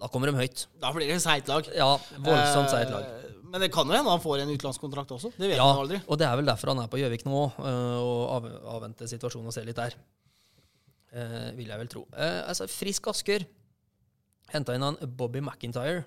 Da 0.00 0.08
kommer 0.08 0.30
de 0.30 0.38
høyt. 0.38 0.66
Da 0.80 0.90
blir 0.96 1.06
det 1.10 1.16
et 1.18 1.22
seigt 1.24 1.48
lag. 1.50 1.66
Ja, 1.76 1.90
voldsomt 2.24 2.70
seigt 2.72 2.90
lag. 2.94 3.04
Eh, 3.04 3.26
Men 3.50 3.60
det 3.64 3.72
kan 3.74 3.86
jo 3.90 3.92
hende 3.96 4.08
han 4.14 4.20
får 4.22 4.40
en 4.44 4.52
utenlandskontrakt 4.54 5.10
også. 5.16 5.32
Det 5.36 5.48
vet 5.50 5.56
Ja, 5.58 5.64
man 5.66 5.82
aldri. 5.84 5.98
og 6.06 6.18
det 6.18 6.26
er 6.28 6.36
vel 6.38 6.46
derfor 6.46 6.68
han 6.72 6.78
er 6.84 6.86
på 6.88 7.00
Gjøvik 7.02 7.24
nå, 7.26 7.40
øh, 7.58 7.98
og 8.00 8.20
av, 8.36 8.46
avventer 8.76 9.10
situasjonen 9.10 9.50
og 9.50 9.52
ser 9.56 9.66
litt 9.66 9.76
der. 9.76 9.96
Eh, 11.12 11.50
vil 11.58 11.66
jeg 11.72 11.78
vel 11.82 11.88
tro. 11.90 12.04
Eh, 12.14 12.42
altså, 12.48 12.68
Frisk 12.70 13.08
Asker 13.10 13.44
henta 14.54 14.74
inn 14.74 14.82
han 14.86 14.96
Bobby 15.18 15.40
McIntyre. 15.42 16.04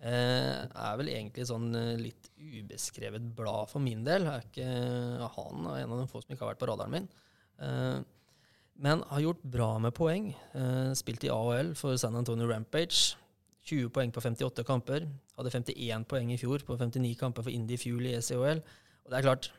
Eh, 0.00 0.60
er 0.64 0.96
vel 1.00 1.08
egentlig 1.12 1.46
sånn 1.48 1.74
eh, 1.76 1.96
litt 2.00 2.28
ubeskrevet 2.40 3.24
blad 3.36 3.68
for 3.72 3.80
min 3.84 4.04
del. 4.04 4.28
Er 4.28 4.44
ikke, 4.46 4.68
han 5.34 5.66
er 5.72 5.82
en 5.82 5.92
av 5.96 5.98
de 6.04 6.06
få 6.12 6.22
som 6.22 6.32
ikke 6.36 6.44
har 6.44 6.52
vært 6.54 6.62
på 6.62 6.68
radaren 6.70 6.94
min. 6.94 7.08
Eh, 7.60 7.98
men 8.80 9.02
har 9.10 9.20
gjort 9.20 9.42
bra 9.42 9.70
med 9.82 9.94
poeng. 9.96 10.30
Eh, 10.56 10.92
spilt 10.96 11.24
i 11.26 11.32
AHL 11.32 11.74
for 11.76 11.98
San 12.00 12.16
Antonio 12.16 12.48
Rampage. 12.48 13.16
20 13.68 13.90
poeng 13.92 14.12
på 14.12 14.22
58 14.24 14.64
kamper. 14.64 15.04
Hadde 15.36 15.52
51 15.52 16.06
poeng 16.08 16.32
i 16.32 16.38
fjor 16.40 16.64
på 16.64 16.78
59 16.80 17.12
kamper 17.20 17.44
for 17.44 17.52
Indie 17.52 17.80
Fuel 17.80 18.08
i 18.08 18.14
ECHL. 18.16 18.62
Og 19.04 19.12
det 19.12 19.18
er 19.18 19.26
klart 19.26 19.50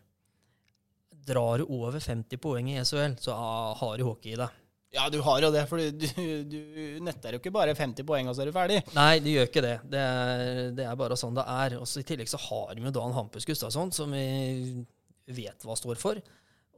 Drar 1.22 1.62
du 1.62 1.70
over 1.70 2.00
50 2.02 2.40
poeng 2.42 2.72
i 2.72 2.80
ECHL, 2.82 3.14
så 3.22 3.36
ah, 3.38 3.76
har 3.78 4.00
du 4.00 4.08
hockey 4.08 4.32
i 4.34 4.40
deg. 4.40 4.56
Ja, 4.92 5.04
du 5.14 5.20
har 5.22 5.44
jo 5.46 5.52
det, 5.54 5.62
for 5.70 5.78
du, 5.78 6.06
du 6.50 6.58
netter 7.06 7.36
jo 7.36 7.40
ikke 7.40 7.54
bare 7.54 7.76
50 7.78 8.08
poeng, 8.08 8.28
og 8.28 8.34
så 8.34 8.42
er 8.42 8.50
du 8.50 8.56
ferdig. 8.56 8.80
Nei, 8.98 9.22
du 9.22 9.30
gjør 9.30 9.46
ikke 9.52 9.64
det. 9.64 9.76
Det 9.94 10.02
er, 10.02 10.74
det 10.76 10.88
er 10.90 10.98
bare 10.98 11.20
sånn 11.20 11.38
det 11.38 11.46
er. 11.46 11.78
Også 11.78 12.02
I 12.02 12.08
tillegg 12.10 12.32
så 12.32 12.42
har 12.42 12.74
vi 12.74 12.84
jo 12.84 12.96
Dan 12.98 13.14
Hampus 13.16 13.46
Gustavsson, 13.48 13.94
som 13.94 14.18
vi 14.18 14.26
vet 15.30 15.68
hva 15.68 15.78
står 15.78 16.02
for. 16.02 16.20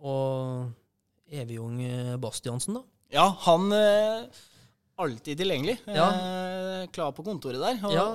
Og 0.03 0.67
evig 1.31 1.59
ung 1.61 1.81
eh, 1.83 2.15
Bastiansen, 2.17 2.79
da. 2.79 2.83
Ja, 3.13 3.27
han 3.45 3.71
eh, 3.71 4.25
alltid 4.95 5.37
tilgjengelig. 5.37 5.77
Ja. 5.85 6.07
Eh, 6.13 6.87
klar 6.93 7.13
på 7.15 7.25
kontoret 7.25 7.61
der, 7.61 7.77
og, 7.85 7.93
Ja, 7.93 8.07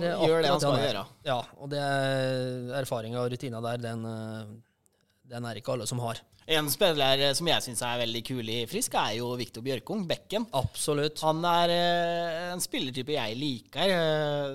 det 0.00 0.14
og 0.16 0.24
gjør 0.28 0.42
det 0.42 0.54
han 0.54 0.64
skal 0.64 0.80
gjøre. 0.82 1.04
Ja, 1.28 1.42
og 1.58 1.70
det 1.72 1.84
er 1.84 2.72
erfaringa 2.80 3.22
og 3.22 3.30
rutina 3.32 3.62
der, 3.64 3.84
den, 3.84 4.08
den 5.28 5.46
er 5.48 5.60
ikke 5.60 5.76
alle 5.76 5.86
som 5.88 6.02
har. 6.02 6.20
En 6.48 6.70
spiller 6.72 7.26
som 7.36 7.48
jeg 7.50 7.60
syns 7.60 7.82
er 7.84 7.98
veldig 8.00 8.22
kul 8.24 8.48
i 8.48 8.62
Frisk, 8.70 8.94
er 8.96 9.18
jo 9.18 9.34
Viktor 9.36 9.60
Bjørkung, 9.60 10.06
bekken. 10.08 10.46
Absolutt. 10.56 11.20
Han 11.20 11.44
er 11.44 11.72
en 12.54 12.62
spillertype 12.64 13.12
jeg 13.12 13.36
liker, 13.36 13.92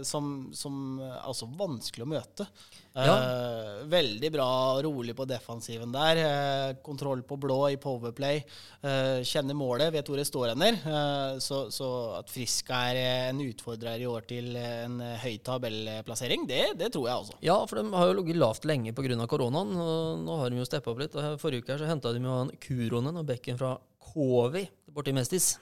som, 0.10 0.50
som 0.58 0.98
er 1.06 1.28
også 1.30 1.52
vanskelig 1.54 2.08
å 2.08 2.10
møte. 2.16 2.48
Eh, 2.94 3.86
veldig 3.90 4.30
bra 4.32 4.48
rolig 4.86 5.16
på 5.18 5.26
defensiven 5.26 5.92
der. 5.92 6.20
eh, 6.22 6.74
kontroll 6.86 7.24
på 7.26 7.38
blå 7.42 7.72
i 7.72 7.78
powerplay. 7.82 8.44
eh, 8.84 9.24
kjenner 9.26 9.56
målet, 9.58 9.92
vet 9.96 10.06
hvor 10.06 10.18
det 10.18 10.28
står 10.30 10.52
hender. 10.54 10.74
Eh, 10.86 11.40
så, 11.40 11.72
så 11.74 11.88
at 12.20 12.30
Frisk 12.30 12.70
er 12.70 12.96
eh, 13.02 13.30
en 13.32 13.40
utfordrer 13.42 13.98
i 14.00 14.06
år 14.06 14.28
til 14.30 14.56
eh, 14.56 14.84
en 14.86 15.00
høy 15.24 15.40
tabellplassering, 15.42 16.46
det, 16.48 16.78
det 16.78 16.92
tror 16.94 17.08
jeg 17.10 17.16
også. 17.24 17.38
Ja, 17.42 17.58
for 17.66 17.82
de 17.82 17.88
har 17.98 18.12
jo 18.12 18.18
ligget 18.20 18.38
lavt 18.38 18.66
lenge 18.70 18.94
pga. 18.94 19.26
koronaen. 19.28 19.74
og 19.76 20.20
Nå 20.28 20.38
har 20.38 20.50
de 20.54 20.62
jo 20.62 20.66
steppa 20.70 20.92
opp 20.94 21.02
litt. 21.02 21.16
og 21.18 21.40
Forrige 21.42 21.64
uke 21.66 21.74
her 21.74 21.82
så 21.82 21.90
henta 21.90 22.14
de 22.14 22.22
jo 22.22 22.30
han 22.44 22.52
Kuronen 22.62 23.18
og 23.18 23.26
bekken 23.26 23.58
fra 23.58 23.78
Kovi 24.14 24.68
borti 24.94 25.14
Mestis. 25.18 25.56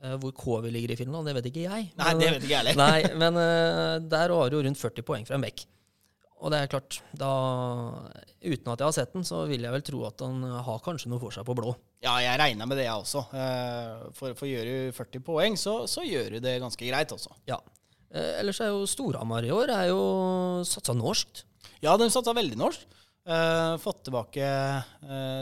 Hvor 0.00 0.32
Kovi 0.32 0.70
ligger 0.72 0.94
i 0.94 0.96
Finland, 0.96 1.26
det 1.28 1.34
vet 1.36 1.50
ikke 1.50 1.66
jeg. 1.66 1.90
Nei, 2.00 2.14
det 2.16 2.30
vet 2.32 2.46
ikke 2.46 2.54
jeg 2.54 2.62
heller. 2.64 2.78
Nei, 2.80 3.02
men 3.20 3.36
der 4.08 4.32
har 4.32 4.48
du 4.48 4.56
jo 4.56 4.62
rundt 4.64 4.80
40 4.80 5.04
poeng 5.04 5.26
fra 5.28 5.36
en 5.36 5.44
bekk. 5.44 5.66
Og 6.40 6.48
det 6.52 6.58
er 6.62 6.70
klart, 6.72 6.96
da 7.20 7.30
Uten 8.40 8.70
at 8.72 8.80
jeg 8.80 8.86
har 8.86 8.94
sett 8.96 9.12
den, 9.12 9.24
så 9.28 9.42
vil 9.50 9.60
jeg 9.66 9.74
vel 9.74 9.82
tro 9.84 9.98
at 10.08 10.22
han 10.24 10.40
har 10.64 10.78
kanskje 10.84 11.10
noe 11.12 11.20
for 11.20 11.34
seg 11.34 11.44
på 11.44 11.52
blå. 11.58 11.74
Ja, 12.00 12.14
jeg 12.24 12.38
regner 12.40 12.68
med 12.70 12.78
det, 12.80 12.86
jeg 12.86 12.96
også. 13.02 13.26
Eh, 13.36 14.06
For, 14.16 14.32
for 14.38 14.48
gjør 14.48 14.64
du 14.70 14.96
40 14.96 15.24
poeng, 15.26 15.58
så, 15.60 15.82
så 15.90 16.00
gjør 16.06 16.38
du 16.38 16.40
det 16.46 16.54
ganske 16.62 16.88
greit 16.88 17.12
også. 17.12 17.34
Ja. 17.50 17.58
Eh, 18.08 18.38
ellers 18.40 18.62
er 18.64 18.72
jo 18.72 18.86
Storhamar 18.88 19.44
i 19.44 19.52
år 19.52 19.74
er 19.76 19.90
jo 19.92 20.00
satsa 20.64 20.96
norskt. 20.96 21.44
Ja, 21.84 21.98
de 22.00 22.08
satsa 22.12 22.32
veldig 22.36 22.56
norsk. 22.60 22.88
Eh, 23.28 23.74
fått 23.84 24.00
tilbake 24.08 24.48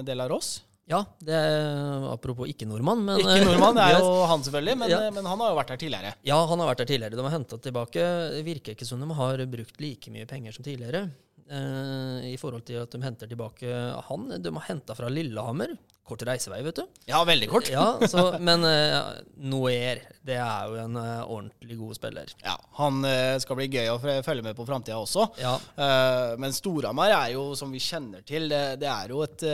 del 0.09 0.25
av 0.27 0.33
Ross. 0.35 0.57
Ja, 0.89 1.03
det 1.21 1.35
er 1.37 2.07
apropos 2.15 2.49
ikke-nordmann, 2.49 3.03
men 3.05 3.19
Ikke 3.21 3.45
nordmann, 3.45 3.77
det 3.77 3.85
er 3.85 3.99
jo 4.01 4.25
han 4.31 4.43
selvfølgelig, 4.47 4.77
men, 4.81 4.89
Ja. 4.91 5.01
men 5.13 5.27
han 5.29 5.39
har 5.45 5.51
jo 5.53 5.57
vært 5.59 5.73
her 5.75 5.81
tidligere. 5.83 6.13
Ja, 6.25 6.39
han 6.49 6.63
har 6.63 6.71
vært 6.71 6.81
her 6.85 6.89
tidligere. 6.89 7.17
De 7.19 7.27
har 7.27 7.35
henta 7.37 7.59
tilbake. 7.61 8.07
Det 8.39 8.45
virker 8.47 8.73
ikke 8.77 8.89
som 8.89 9.03
de 9.05 9.09
har 9.21 9.43
brukt 9.53 9.81
like 9.85 10.11
mye 10.15 10.25
penger 10.31 10.57
som 10.57 10.65
tidligere. 10.65 11.11
Eh, 11.49 12.33
I 12.33 12.39
forhold 12.41 12.67
til 12.69 12.83
at 12.83 12.93
de 12.93 13.01
henter 13.05 13.31
tilbake 13.31 13.69
han. 14.09 14.27
De 14.43 14.53
har 14.57 14.67
henta 14.69 14.97
fra 14.99 15.09
Lillehammer. 15.13 15.77
Kort 16.09 16.23
reisevei, 16.25 16.63
vet 16.65 16.79
du. 16.81 16.85
Ja, 17.09 17.19
veldig 17.29 17.49
kort. 17.51 17.69
Ja, 17.69 17.99
så, 18.09 18.31
Men 18.41 18.65
uh, 18.65 19.11
Noer, 19.45 20.01
det 20.25 20.39
er 20.41 20.71
jo 20.71 20.79
en 20.81 20.97
uh, 20.97 21.27
ordentlig 21.29 21.77
god 21.77 21.99
spiller. 21.99 22.33
Ja, 22.41 22.55
Han 22.79 23.03
uh, 23.05 23.37
skal 23.43 23.59
bli 23.61 23.69
gøy 23.69 23.91
å 23.93 23.99
følge 24.01 24.45
med 24.47 24.57
på 24.57 24.65
framtida 24.69 25.01
også. 25.01 25.29
Ja, 25.41 25.59
Uh, 25.79 26.33
men 26.41 26.53
Storhamar 26.57 27.13
er 27.13 27.35
jo, 27.35 27.53
som 27.57 27.71
vi 27.73 27.81
kjenner 27.83 28.25
til, 28.27 28.49
det, 28.51 28.79
det 28.81 28.89
er 28.89 29.13
jo 29.13 29.21
et 29.25 29.45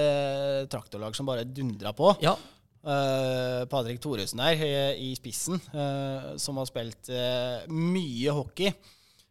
traktorlag 0.70 1.14
som 1.18 1.26
bare 1.28 1.46
dundra 1.46 1.92
på. 1.96 2.14
ja, 2.24 2.36
Uh, 2.84 3.64
Patrick 3.72 3.96
Thoresen 4.04 4.42
der 4.42 4.60
i, 4.60 4.72
i 5.06 5.14
spissen, 5.16 5.56
uh, 5.72 6.34
som 6.36 6.58
har 6.60 6.66
spilt 6.68 7.08
uh, 7.08 7.62
mye 7.72 8.34
hockey. 8.36 8.74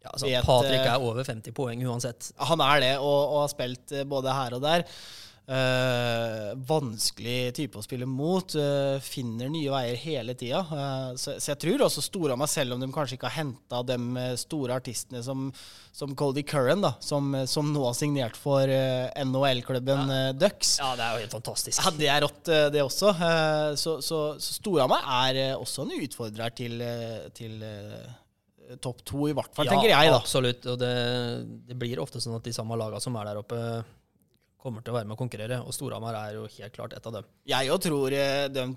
Ja 0.03 0.11
altså, 0.11 0.27
Vet, 0.29 0.45
Patrick 0.47 0.83
eh, 0.83 0.93
er 0.93 1.09
over 1.09 1.27
50 1.27 1.55
poeng 1.55 1.83
uansett. 1.87 2.31
Han 2.51 2.63
er 2.63 2.81
det, 2.83 2.93
og, 2.99 3.19
og 3.33 3.43
har 3.45 3.53
spilt 3.53 3.95
eh, 3.95 4.07
både 4.07 4.35
her 4.35 4.57
og 4.57 4.65
der. 4.65 4.87
Uh, 5.43 6.53
vanskelig 6.55 7.49
type 7.57 7.75
å 7.75 7.83
spille 7.83 8.05
mot. 8.07 8.53
Uh, 8.55 8.95
finner 9.03 9.49
nye 9.51 9.73
veier 9.73 9.97
hele 9.99 10.35
tida. 10.39 10.61
Uh, 10.69 11.09
så, 11.19 11.33
så 11.35 11.51
jeg 11.51 11.59
tror 11.65 11.83
også 11.83 12.03
Storhamar, 12.05 12.47
selv 12.47 12.77
om 12.77 12.79
de 12.79 12.87
kanskje 12.95 13.17
ikke 13.17 13.27
har 13.27 13.41
henta 13.41 13.81
de 13.83 13.97
eh, 14.21 14.35
store 14.39 14.77
artistene 14.79 15.19
som, 15.25 15.49
som 15.91 16.15
Cody 16.15 16.45
Curran, 16.47 16.85
da, 16.85 16.93
som, 17.03 17.27
eh, 17.35 17.43
som 17.49 17.73
nå 17.75 17.83
har 17.83 17.97
signert 17.97 18.39
for 18.39 18.71
eh, 18.71 19.11
NHL-klubben 19.19 20.15
eh, 20.15 20.31
Ducks. 20.39 20.77
Ja, 20.79 20.93
det 20.95 21.09
er 21.09 21.17
jo 21.17 21.25
helt 21.25 21.35
fantastisk. 21.35 21.83
Ja, 21.83 21.95
det 21.99 22.11
er 22.15 22.23
rått, 22.23 22.43
eh, 22.47 22.65
det 22.73 22.85
også. 22.87 23.11
Eh, 23.11 23.69
Så, 23.83 23.99
så, 24.05 24.23
så 24.39 24.79
meg 24.87 25.11
er 25.27 25.43
eh, 25.49 25.55
også 25.59 25.83
en 25.83 25.95
utfordrer 25.99 26.55
til, 26.55 26.79
eh, 26.87 27.27
til 27.35 27.59
eh, 27.67 28.22
topp 28.84 29.04
to, 29.08 29.26
i 29.30 29.36
hvert 29.36 29.56
fall, 29.56 29.69
tenker 29.69 29.91
jeg, 29.91 30.13
da. 30.13 30.21
Absolutt. 30.21 30.65
Og 30.71 30.80
det, 30.82 30.93
det 31.69 31.78
blir 31.80 32.02
ofte 32.04 32.21
sånn 32.23 32.38
at 32.38 32.47
de 32.47 32.56
samme 32.56 32.78
lagene 32.80 33.04
som 33.04 33.17
er 33.19 33.32
der 33.32 33.41
oppe, 33.43 33.60
kommer 34.63 34.84
til 34.84 34.93
å 34.93 34.97
være 34.99 35.10
med 35.10 35.17
å 35.17 35.19
konkurrere. 35.19 35.62
Og 35.65 35.76
Storhamar 35.76 36.17
er 36.19 36.39
jo 36.39 36.47
helt 36.47 36.76
klart 36.76 36.95
et 36.95 37.08
av 37.10 37.19
dem. 37.19 37.32
Jeg 37.49 37.71
òg 37.73 37.82
tror 37.84 38.15
eh, 38.15 38.47
de 38.52 38.67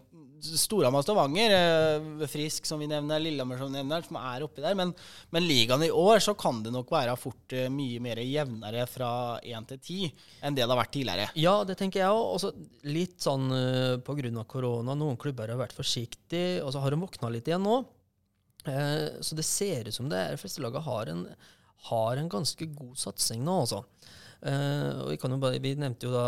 Storhamar 0.47 1.05
Stavanger, 1.05 1.55
eh, 1.57 2.27
Frisk 2.29 2.67
som 2.69 2.83
vi 2.83 2.89
nevner, 2.91 3.23
Lillehammer 3.23 3.61
som 3.61 3.71
vi 3.71 3.79
nevner, 3.79 4.05
som 4.05 4.19
er 4.21 4.45
oppi 4.45 4.65
der. 4.65 4.77
Men, 4.79 4.93
men 5.35 5.47
ligaen 5.47 5.87
i 5.87 5.93
år 5.95 6.21
så 6.25 6.37
kan 6.39 6.61
det 6.65 6.75
nok 6.75 6.91
være 6.93 7.17
fort 7.21 7.57
eh, 7.57 7.71
mye 7.73 8.03
mer 8.05 8.21
jevnere 8.25 8.85
fra 8.91 9.11
én 9.41 9.69
til 9.71 9.83
ti 9.83 10.01
enn 10.43 10.57
det 10.57 10.65
det 10.65 10.73
har 10.73 10.83
vært 10.83 10.95
tidligere. 10.97 11.29
Ja, 11.39 11.59
det 11.69 11.79
tenker 11.81 12.03
jeg 12.03 12.13
òg. 12.13 12.25
Også 12.37 12.53
litt 12.91 13.21
sånn 13.23 13.49
pga. 14.07 14.47
korona. 14.51 14.97
Noen 14.99 15.21
klubber 15.21 15.53
har 15.53 15.61
vært 15.61 15.77
forsiktige, 15.77 16.65
og 16.65 16.75
så 16.75 16.83
har 16.83 16.93
de 16.93 17.05
våkna 17.05 17.31
litt 17.33 17.49
igjen 17.49 17.65
nå. 17.65 17.85
Eh, 18.69 19.21
så 19.21 19.39
det 19.39 19.47
ser 19.49 19.89
ut 19.89 19.97
som 19.97 20.11
det 20.13 20.21
er, 20.21 20.41
fleste 20.41 20.65
lagene 20.65 20.85
har 20.87 21.13
en, 21.13 21.27
har 21.91 22.21
en 22.21 22.31
ganske 22.33 22.71
god 22.75 22.95
satsing 23.01 23.45
nå, 23.47 23.61
altså. 23.65 23.85
Eh, 24.45 24.91
og 25.01 25.11
vi, 25.11 25.19
kan 25.21 25.33
jo 25.33 25.41
bare, 25.41 25.61
vi 25.63 25.75
nevnte 25.79 26.09
jo 26.09 26.15
da 26.15 26.27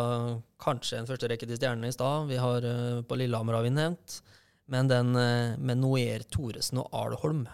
kanskje 0.63 1.01
en 1.01 1.09
første 1.09 1.29
rekke 1.31 1.49
til 1.49 1.59
Stjernene 1.59 1.91
i 1.91 1.95
stad. 1.95 2.29
Vi 2.31 2.39
har 2.41 2.65
eh, 2.65 3.03
På 3.07 3.19
Lillehammer 3.19 3.59
har 3.59 3.67
vi 3.67 3.75
nevnt. 3.75 4.21
Men 4.69 4.89
den 4.91 5.15
eh, 5.17 5.59
med 5.59 5.81
Noer 5.81 6.25
Thoresen 6.29 6.83
og 6.83 6.89
Alholm 6.97 7.47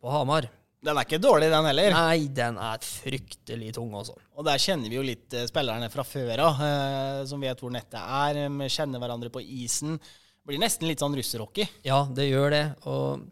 på 0.00 0.12
Hamar 0.12 0.48
Den 0.84 0.96
er 0.96 1.04
ikke 1.04 1.20
dårlig, 1.20 1.50
den 1.52 1.68
heller. 1.68 1.96
Nei, 1.96 2.30
den 2.32 2.58
er 2.60 2.84
fryktelig 2.84 3.74
tung, 3.76 3.92
altså. 3.96 4.16
Og 4.36 4.46
der 4.48 4.60
kjenner 4.60 4.88
vi 4.88 4.96
jo 4.96 5.04
litt 5.04 5.36
spillerne 5.50 5.90
fra 5.92 6.04
før 6.08 6.46
av, 6.46 6.62
som 7.28 7.42
vet 7.44 7.60
hvor 7.60 7.72
nettet 7.74 8.00
er. 8.00 8.46
Vi 8.48 8.70
kjenner 8.72 9.02
hverandre 9.02 9.32
på 9.32 9.42
isen. 9.44 9.98
Det 10.00 10.48
blir 10.48 10.62
nesten 10.62 10.88
litt 10.88 11.04
sånn 11.04 11.16
russerhockey. 11.18 11.68
Ja, 11.84 12.06
det 12.16 12.30
gjør 12.30 12.54
det. 12.54 12.64
Og 12.88 13.28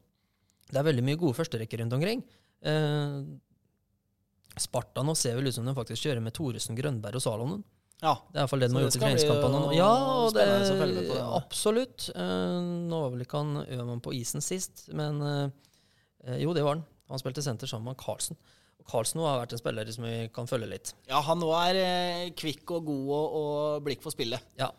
det 0.68 0.80
er 0.80 0.86
veldig 0.90 1.04
mye 1.06 1.20
gode 1.20 1.36
førsterekker 1.38 1.82
rundt 1.82 1.96
omkring. 1.96 2.22
Eh, 2.66 3.18
Sparta 4.58 5.04
nå 5.06 5.14
ser 5.16 5.38
vel 5.38 5.48
ut 5.48 5.54
som 5.54 5.66
de 5.68 5.74
faktisk 5.76 6.06
kjører 6.06 6.22
med 6.24 6.34
Thoresen, 6.36 6.78
Grønberg 6.78 7.20
og 7.20 7.24
Salonen. 7.24 7.62
Ja. 7.98 8.14
Det 8.30 8.38
er 8.38 8.44
iallfall 8.44 8.62
det 8.62 8.68
de 8.70 8.76
har 8.76 8.84
gjort 8.86 8.98
i 8.98 9.02
treningskampene. 9.02 9.62
nå. 9.64 9.72
Ja, 9.74 9.90
og 10.22 10.36
det, 10.36 10.44
det, 10.98 11.18
absolutt. 11.24 12.10
Eh, 12.14 12.58
nå 12.90 13.00
var 13.04 13.14
vel 13.14 13.24
ikke 13.24 13.42
han 13.42 13.64
Øman 13.64 14.04
på 14.04 14.14
isen 14.18 14.44
sist, 14.44 14.86
men 14.94 15.18
eh, 15.26 16.38
jo, 16.44 16.54
det 16.54 16.62
var 16.66 16.78
han. 16.78 16.86
Han 17.08 17.22
spilte 17.22 17.42
senter 17.42 17.70
sammen 17.70 17.90
med 17.90 18.00
Carlsen. 18.00 18.38
Carlsen 18.88 19.20
har 19.20 19.42
vært 19.42 19.54
en 19.56 19.60
spiller 19.60 19.88
som 19.92 20.06
vi 20.06 20.14
kan 20.32 20.48
følge 20.48 20.68
litt. 20.70 20.92
ja, 21.10 21.20
han 21.24 21.40
nå 21.42 21.48
er 21.58 21.80
eh, 21.82 22.26
kvikk 22.38 22.70
og 22.76 22.86
god 22.88 23.10
og, 23.16 23.38
og 23.40 23.86
blikk 23.88 24.04
for 24.04 24.14
spillet. 24.14 24.44
Ja. 24.60 24.70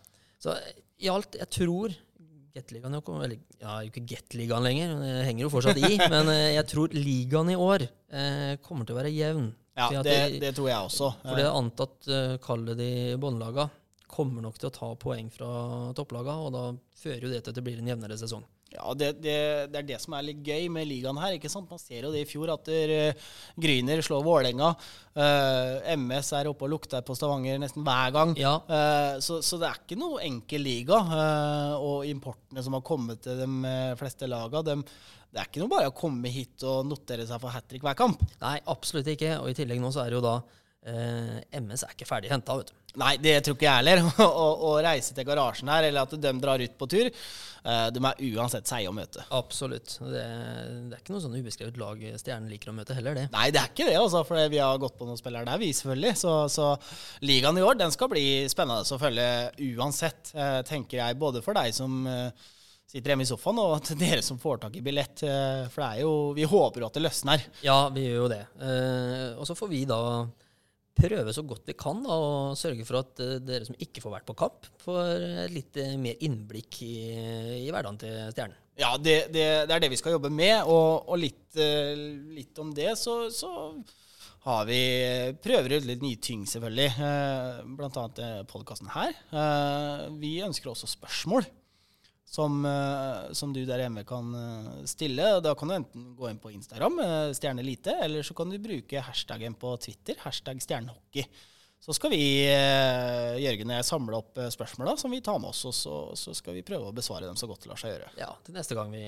Så 0.42 0.56
i 1.00 1.10
alt, 1.12 1.36
jeg 1.38 1.52
tror 1.54 1.94
Gateligaen 2.60 2.95
eller, 2.99 3.39
Ja, 3.62 3.80
ikke 3.88 4.03
Gateligaen 4.07 4.64
lenger, 4.68 4.93
det 5.01 5.16
henger 5.26 5.45
jo 5.47 5.51
fortsatt 5.55 5.80
i. 5.80 5.95
men 6.14 6.30
eh, 6.36 6.53
jeg 6.57 6.68
tror 6.70 6.93
ligaen 6.95 7.49
i 7.53 7.57
år 7.60 7.88
eh, 7.88 8.53
kommer 8.66 8.86
til 8.86 8.95
å 8.95 8.99
være 8.99 9.12
jevn. 9.16 9.49
Ja, 9.80 9.89
det, 10.03 10.14
de- 10.34 10.39
det 10.43 10.53
tror 10.57 10.68
jeg 10.68 10.80
også. 10.89 11.14
For 11.24 11.39
det 11.39 11.45
er 11.47 11.55
antatt, 11.55 11.97
uh, 12.12 12.34
kallet 12.43 12.76
de 12.76 12.89
båndlaga, 13.22 13.70
kommer 14.12 14.43
nok 14.43 14.57
til 14.60 14.68
å 14.68 14.74
ta 14.76 14.89
poeng 14.99 15.30
fra 15.32 15.49
topplaga, 15.95 16.34
og 16.43 16.49
da 16.51 16.64
fører 16.99 17.24
jo 17.24 17.32
det 17.32 17.39
til 17.45 17.53
at 17.53 17.60
det 17.62 17.64
blir 17.64 17.80
en 17.80 17.88
jevnere 17.88 18.18
sesong. 18.20 18.43
Ja, 18.70 18.93
det, 18.93 19.07
det, 19.24 19.36
det 19.74 19.80
er 19.80 19.86
det 19.88 19.97
som 20.03 20.13
er 20.13 20.28
litt 20.28 20.41
gøy 20.45 20.67
med 20.70 20.86
ligaen 20.86 21.17
her. 21.17 21.34
ikke 21.38 21.49
sant? 21.49 21.70
Man 21.72 21.82
ser 21.82 22.05
jo 22.05 22.11
det 22.13 22.22
i 22.22 22.28
fjor, 22.30 22.51
at 22.53 22.67
der, 22.70 22.91
eh, 22.93 23.30
Gryner 23.57 24.03
slår 24.05 24.22
Vålerenga. 24.28 24.70
Uh, 25.20 25.80
MS 25.97 26.30
er 26.38 26.47
oppe 26.51 26.67
og 26.67 26.72
lukter 26.76 27.01
på 27.03 27.15
Stavanger 27.17 27.57
nesten 27.59 27.84
hver 27.88 28.13
gang. 28.15 28.36
Ja, 28.39 28.57
Uh, 28.70 29.17
så, 29.26 29.39
så 29.43 29.57
det 29.59 29.67
er 29.72 29.80
ikke 29.82 29.97
noe 29.99 30.22
enkel 30.24 30.61
liga. 30.63 30.99
eh, 31.01 31.74
og 31.82 32.05
importene 32.07 32.61
som 32.63 32.76
har 32.78 32.84
kommet 32.86 33.22
til 33.26 33.39
de 33.41 33.47
eh, 33.67 33.95
fleste 33.99 34.30
laga, 34.30 34.61
de, 34.65 34.76
det 35.34 35.41
er 35.41 35.49
ikke 35.49 35.61
noe 35.63 35.72
bare 35.74 35.89
å 35.89 35.95
komme 35.97 36.30
hit 36.34 36.63
og 36.67 36.86
notere 36.89 37.26
seg 37.30 37.41
for 37.41 37.53
hat 37.53 37.67
trick 37.70 37.84
hver 37.86 37.97
kamp. 37.97 38.22
Nei, 38.41 38.55
absolutt 38.72 39.09
ikke. 39.11 39.36
Og 39.43 39.51
i 39.51 39.57
tillegg 39.57 39.82
nå 39.82 39.91
så 39.93 40.03
er 40.05 40.13
det 40.13 40.20
jo 40.20 40.24
da 40.26 40.36
eh, 40.89 41.39
MS 41.59 41.86
er 41.88 41.97
ikke 41.97 42.07
ferdig 42.09 42.32
henta, 42.34 42.55
vet 42.61 42.72
du. 42.72 42.79
Nei, 42.98 43.14
det 43.22 43.36
tror 43.46 43.54
ikke 43.58 43.68
jeg 43.68 43.82
heller. 43.84 44.02
Å 44.26 44.48
å 44.70 44.74
reise 44.82 45.14
til 45.16 45.28
garasjen 45.28 45.70
her, 45.70 45.86
eller 45.90 46.08
at 46.08 46.16
de 46.18 46.32
drar 46.42 46.62
ut 46.64 46.76
på 46.80 46.88
tur, 46.90 47.10
eh, 47.10 47.88
de 47.94 48.02
er 48.10 48.24
uansett 48.32 48.70
seige 48.70 48.90
å 48.90 48.96
møte. 48.96 49.24
Absolutt. 49.36 49.98
Det, 50.02 50.26
det 50.90 50.98
er 50.98 51.04
ikke 51.04 51.14
noe 51.14 51.24
sånn 51.24 51.38
ubeskrevet 51.38 51.80
lag 51.80 52.02
Stjernen 52.20 52.50
liker 52.52 52.74
å 52.74 52.78
møte 52.80 52.98
heller, 52.98 53.18
det. 53.20 53.28
Nei, 53.36 53.50
det 53.54 53.62
er 53.62 53.74
ikke 53.74 53.90
det, 53.92 53.98
altså, 54.00 54.24
for 54.28 54.52
vi 54.52 54.62
har 54.62 54.82
gått 54.82 54.98
på 55.00 55.08
noen 55.10 55.20
spillere 55.22 55.46
der, 55.48 55.62
vi 55.62 55.72
selvfølgelig. 55.78 56.16
Så, 56.24 56.36
så 56.54 56.72
ligaen 57.26 57.62
i 57.62 57.66
år 57.66 57.78
den 57.80 57.94
skal 57.94 58.12
bli 58.12 58.26
spennende 58.52 58.82
å 58.82 59.02
følge 59.02 59.28
uansett, 59.76 60.34
eh, 60.34 60.62
tenker 60.68 61.04
jeg. 61.04 61.20
Både 61.22 61.46
for 61.46 61.58
deg 61.60 61.76
som 61.78 62.02
eh, 62.10 62.50
sitter 62.90 63.14
hjemme 63.14 63.28
i 63.28 63.30
sofaen, 63.30 63.62
og 63.62 63.86
til 63.86 64.02
dere 64.02 64.26
som 64.26 64.42
får 64.42 64.66
tak 64.66 64.80
i 64.80 64.84
billett. 64.86 65.22
for 65.22 65.84
det 65.84 65.90
er 65.94 66.02
jo 66.02 66.14
Vi 66.34 66.50
håper 66.50 66.82
jo 66.82 66.90
at 66.90 66.98
det 66.98 67.06
løsner. 67.06 67.50
Ja, 67.62 67.84
vi 67.94 68.08
gjør 68.08 68.24
jo 68.24 68.30
det. 68.34 68.44
Og 69.38 69.46
så 69.46 69.54
får 69.54 69.70
vi 69.70 69.84
da 69.86 70.00
prøve 71.00 71.34
så 71.36 71.43
godt 71.47 71.70
vi 71.70 71.76
kan 71.80 72.02
da, 72.06 72.16
og 72.16 72.58
sørge 72.60 72.86
for 72.88 73.02
at 73.02 73.22
eh, 73.24 73.38
dere 73.43 73.68
som 73.68 73.78
ikke 73.80 74.04
får 74.04 74.16
vært 74.18 74.28
på 74.30 74.38
kamp, 74.39 74.68
får 74.84 75.52
litt 75.54 75.80
eh, 75.82 75.95
mer 76.02 76.20
innblikk 76.26 76.82
i, 76.86 76.95
i 77.66 77.70
hverdagen 77.70 78.02
til 78.02 78.18
Stjernen. 78.34 78.58
Ja, 78.80 78.93
det, 78.95 79.16
det, 79.34 79.45
det 79.68 79.76
er 79.76 79.82
det 79.84 79.91
vi 79.91 80.00
skal 80.00 80.16
jobbe 80.16 80.32
med. 80.32 80.62
Og, 80.72 81.10
og 81.12 81.20
litt, 81.20 81.47
eh, 81.60 81.95
litt 82.38 82.60
om 82.64 82.72
det, 82.76 82.93
så, 83.00 83.22
så 83.34 83.52
har 84.45 84.68
vi 84.70 84.82
prøver 85.43 85.78
ut 85.78 85.88
litt 85.89 86.04
nye 86.06 86.20
ting, 86.24 86.45
selvfølgelig. 86.47 87.10
Blant 87.76 88.00
annet 88.00 88.47
podkasten 88.47 88.88
her. 88.93 89.12
Vi 90.16 90.38
ønsker 90.45 90.72
også 90.72 90.88
spørsmål. 90.88 91.43
Som, 92.30 92.66
eh, 92.66 93.34
som 93.34 93.54
du 93.54 93.64
der 93.66 93.82
hjemme 93.82 94.04
kan 94.06 94.36
eh, 94.38 94.86
stille. 94.86 95.40
Da 95.42 95.56
kan 95.58 95.68
du 95.68 95.74
enten 95.80 96.16
gå 96.16 96.30
inn 96.30 96.38
på 96.38 96.52
Instagram, 96.54 97.00
eh, 97.02 97.32
stjernelite, 97.34 97.90
eller 98.06 98.22
så 98.24 98.34
kan 98.38 98.50
du 98.54 98.60
bruke 98.62 99.02
hashtaggen 99.02 99.54
på 99.58 99.72
Twitter, 99.82 100.14
hashtag 100.22 100.62
stjernehockey. 100.62 101.26
Så 101.82 101.94
skal 101.96 102.12
vi, 102.12 102.44
Jørgen 103.40 103.70
og 103.72 103.78
jeg, 103.78 103.86
samle 103.88 104.18
opp 104.18 104.40
spørsmåla 104.52 104.98
som 105.00 105.14
vi 105.16 105.22
tar 105.26 105.40
med 105.40 105.50
oss, 105.50 105.66
og 105.66 105.74
så, 105.74 106.14
så 106.20 106.34
skal 106.36 106.54
vi 106.60 106.64
prøve 106.68 106.90
å 106.92 106.94
besvare 106.94 107.26
dem 107.26 107.38
så 107.40 107.48
godt 107.50 107.64
det 107.64 107.70
lar 107.72 107.80
seg 107.80 107.94
gjøre. 107.96 108.10
Ja, 108.20 108.28
til 108.46 108.54
neste 108.60 108.76
gang 108.78 108.92
vi 108.94 109.04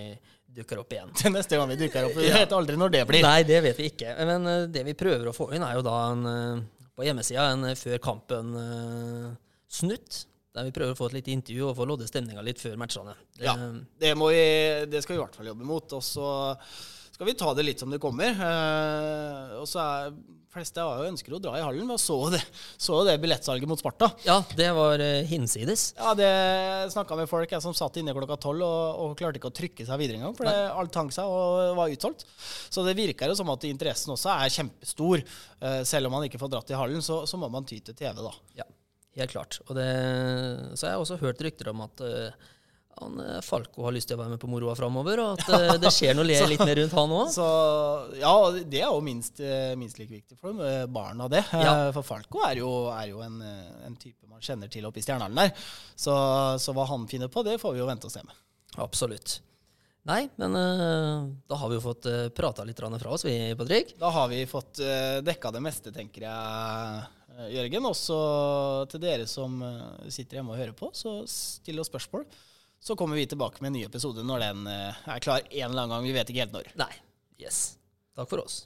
dukker 0.56 0.80
opp 0.82 0.94
igjen. 0.96 1.12
til 1.20 1.32
neste 1.36 1.60
gang 1.60 1.68
vi 1.70 1.78
dukker 1.84 2.08
opp. 2.08 2.16
Vi 2.16 2.32
vet 2.32 2.52
aldri 2.58 2.76
når 2.80 2.90
det 2.96 3.04
blir. 3.12 3.24
Nei, 3.28 3.42
det 3.46 3.60
vet 3.68 3.78
vi 3.84 3.88
ikke. 3.92 4.10
Men 4.32 4.40
det 4.72 4.84
vi 4.88 4.96
prøver 4.98 5.30
å 5.30 5.36
få 5.36 5.52
inn, 5.52 5.68
er 5.68 5.74
jo 5.78 5.84
da 5.86 5.96
en, 6.16 6.24
på 6.96 7.06
hjemmesida 7.06 7.44
en 7.52 7.64
før 7.76 7.98
kampen-snutt. 8.08 10.12
Der 10.52 10.68
vi 10.68 10.74
prøver 10.76 10.96
å 10.96 11.00
få 11.00 11.08
et 11.08 11.20
lite 11.22 11.32
intervju 11.32 11.70
og 11.70 11.78
få 11.78 11.86
lodde 11.88 12.10
stemninga 12.10 12.44
litt 12.44 12.60
før 12.60 12.76
matchene. 12.82 13.14
Det, 13.38 13.46
Ja. 13.48 13.56
Det, 14.02 14.16
må 14.20 14.34
vi, 14.34 14.42
det 14.92 15.04
skal 15.04 15.16
vi 15.16 15.22
i 15.22 15.24
hvert 15.24 15.38
fall 15.40 15.48
jobbe 15.54 15.68
mot. 15.68 15.94
Og 15.96 16.04
så 16.04 16.28
skal 17.16 17.30
vi 17.30 17.38
ta 17.40 17.54
det 17.56 17.64
litt 17.64 17.80
som 17.80 17.92
det 17.94 18.02
kommer. 18.04 18.36
Eh, 18.36 19.58
og 19.62 19.68
så 19.70 19.80
er 19.80 20.14
fleste 20.52 20.84
av 20.84 21.00
oss 21.00 21.08
ønsker 21.08 21.32
å 21.32 21.40
dra 21.40 21.54
i 21.56 21.62
hallen, 21.64 21.88
Vi 21.88 21.96
så 22.02 22.18
det, 22.34 22.42
så 22.76 22.98
det 23.08 23.14
billettsalget 23.24 23.70
mot 23.72 23.80
Sparta. 23.80 24.10
ja, 24.26 24.42
det 24.58 24.68
var 24.76 25.00
eh, 25.00 25.24
hinsides. 25.30 25.94
Ja, 25.96 26.12
det 26.18 26.28
snakka 26.92 27.16
med 27.16 27.30
folk 27.32 27.54
jeg 27.56 27.64
som 27.64 27.72
satt 27.78 28.02
inne 28.02 28.12
klokka 28.12 28.36
tolv 28.36 28.66
og, 28.68 29.00
og 29.00 29.16
klarte 29.16 29.40
ikke 29.40 29.48
å 29.48 29.56
trykke 29.56 29.86
seg 29.88 30.02
videre 30.02 30.20
engang, 30.20 30.36
for 30.36 30.50
det, 30.50 30.58
alt 30.76 31.00
hang 31.00 31.14
seg 31.16 31.32
og 31.32 31.78
var 31.80 31.94
utsolgt. 31.96 32.28
Så 32.68 32.84
det 32.84 32.98
virker 33.00 33.32
jo 33.32 33.38
som 33.40 33.54
at 33.54 33.64
interessen 33.70 34.12
også 34.12 34.34
er 34.36 34.52
kjempestor. 34.52 35.24
Eh, 35.62 35.82
selv 35.88 36.12
om 36.12 36.18
man 36.20 36.28
ikke 36.28 36.42
får 36.42 36.52
dratt 36.58 36.76
i 36.76 36.80
hallen, 36.82 37.00
så, 37.06 37.24
så 37.24 37.40
må 37.40 37.48
man 37.54 37.64
ty 37.64 37.80
til 37.80 37.96
TV, 37.96 38.20
da. 38.20 38.36
Ja, 38.60 38.68
helt 39.20 39.34
klart. 39.34 39.60
Og 39.68 39.76
det, 39.78 39.92
så 40.76 40.88
har 40.88 40.96
jeg 40.96 41.04
også 41.06 41.20
hørt 41.22 41.44
rykter 41.44 41.72
om 41.74 41.84
at 41.84 42.04
uh, 42.06 42.50
han, 43.02 43.20
eh, 43.24 43.38
Falco 43.44 43.86
har 43.88 43.94
lyst 43.96 44.10
til 44.12 44.18
å 44.18 44.20
være 44.20 44.34
med 44.34 44.42
på 44.42 44.50
moroa 44.52 44.76
framover, 44.78 45.22
og 45.24 45.40
at 45.40 45.52
uh, 45.52 45.76
det 45.82 45.92
skjer 45.96 46.16
noe 46.16 46.28
le 46.30 46.40
litt 46.52 46.64
mer 46.64 46.76
rundt 46.82 46.96
han 46.96 47.16
òg. 47.18 47.30
Så 47.34 47.48
ja, 48.22 48.34
det 48.62 48.82
er 48.84 48.90
jo 48.90 49.04
minst, 49.06 49.44
minst 49.80 50.00
like 50.00 50.14
viktig 50.14 50.38
for 50.38 50.52
dem, 50.52 50.92
barna 50.94 51.30
det. 51.32 51.44
Ja. 51.56 51.76
For 51.96 52.06
Falco 52.08 52.44
er 52.48 52.62
jo, 52.62 52.72
er 52.94 53.12
jo 53.12 53.24
en, 53.26 53.40
en 53.42 53.96
type 54.00 54.28
man 54.30 54.44
kjenner 54.44 54.72
til 54.72 54.88
oppe 54.88 55.02
i 55.02 55.06
Stjernehallen 55.06 55.44
der. 55.44 55.70
Så, 55.96 56.16
så 56.62 56.76
hva 56.78 56.88
han 56.92 57.08
finner 57.12 57.32
på, 57.32 57.44
det 57.48 57.60
får 57.62 57.76
vi 57.76 57.84
jo 57.84 57.90
vente 57.90 58.12
og 58.12 58.14
se 58.14 58.24
med. 58.28 58.38
Absolutt. 58.80 59.42
Nei, 60.10 60.26
men 60.42 60.56
uh, 60.58 61.30
da 61.46 61.58
har 61.62 61.70
vi 61.70 61.78
jo 61.78 61.84
fått 61.84 62.08
uh, 62.10 62.28
prata 62.34 62.64
litt 62.66 62.80
fra 62.80 63.12
oss, 63.14 63.26
vi, 63.26 63.54
Patrick. 63.58 63.94
Da 64.00 64.10
har 64.10 64.32
vi 64.32 64.46
fått 64.50 64.82
uh, 64.82 65.22
dekka 65.22 65.52
det 65.54 65.62
meste, 65.62 65.94
tenker 65.94 66.26
jeg, 66.26 67.04
Jørgen. 67.52 67.88
Også 67.90 68.18
til 68.92 69.04
dere 69.04 69.28
som 69.30 69.62
eh, 69.66 70.10
sitter 70.14 70.40
hjemme 70.40 70.56
og 70.56 70.62
hører 70.62 70.76
på, 70.78 70.92
så 70.96 71.22
still 71.30 71.82
oss 71.84 71.92
spørsmål. 71.92 72.26
Så 72.82 72.98
kommer 72.98 73.20
vi 73.20 73.28
tilbake 73.30 73.62
med 73.62 73.72
en 73.72 73.80
ny 73.80 73.86
episode 73.86 74.26
når 74.26 74.48
den 74.48 74.66
eh, 74.72 75.06
er 75.16 75.24
klar 75.24 75.44
en 75.46 75.70
eller 75.70 75.86
annen 75.86 75.96
gang. 75.96 76.10
Vi 76.10 76.18
vet 76.18 76.34
ikke 76.34 76.46
helt 76.46 76.58
når. 76.58 76.74
Nei. 76.82 76.92
Yes. 77.42 77.64
Takk 78.18 78.30
for 78.30 78.44
oss. 78.44 78.64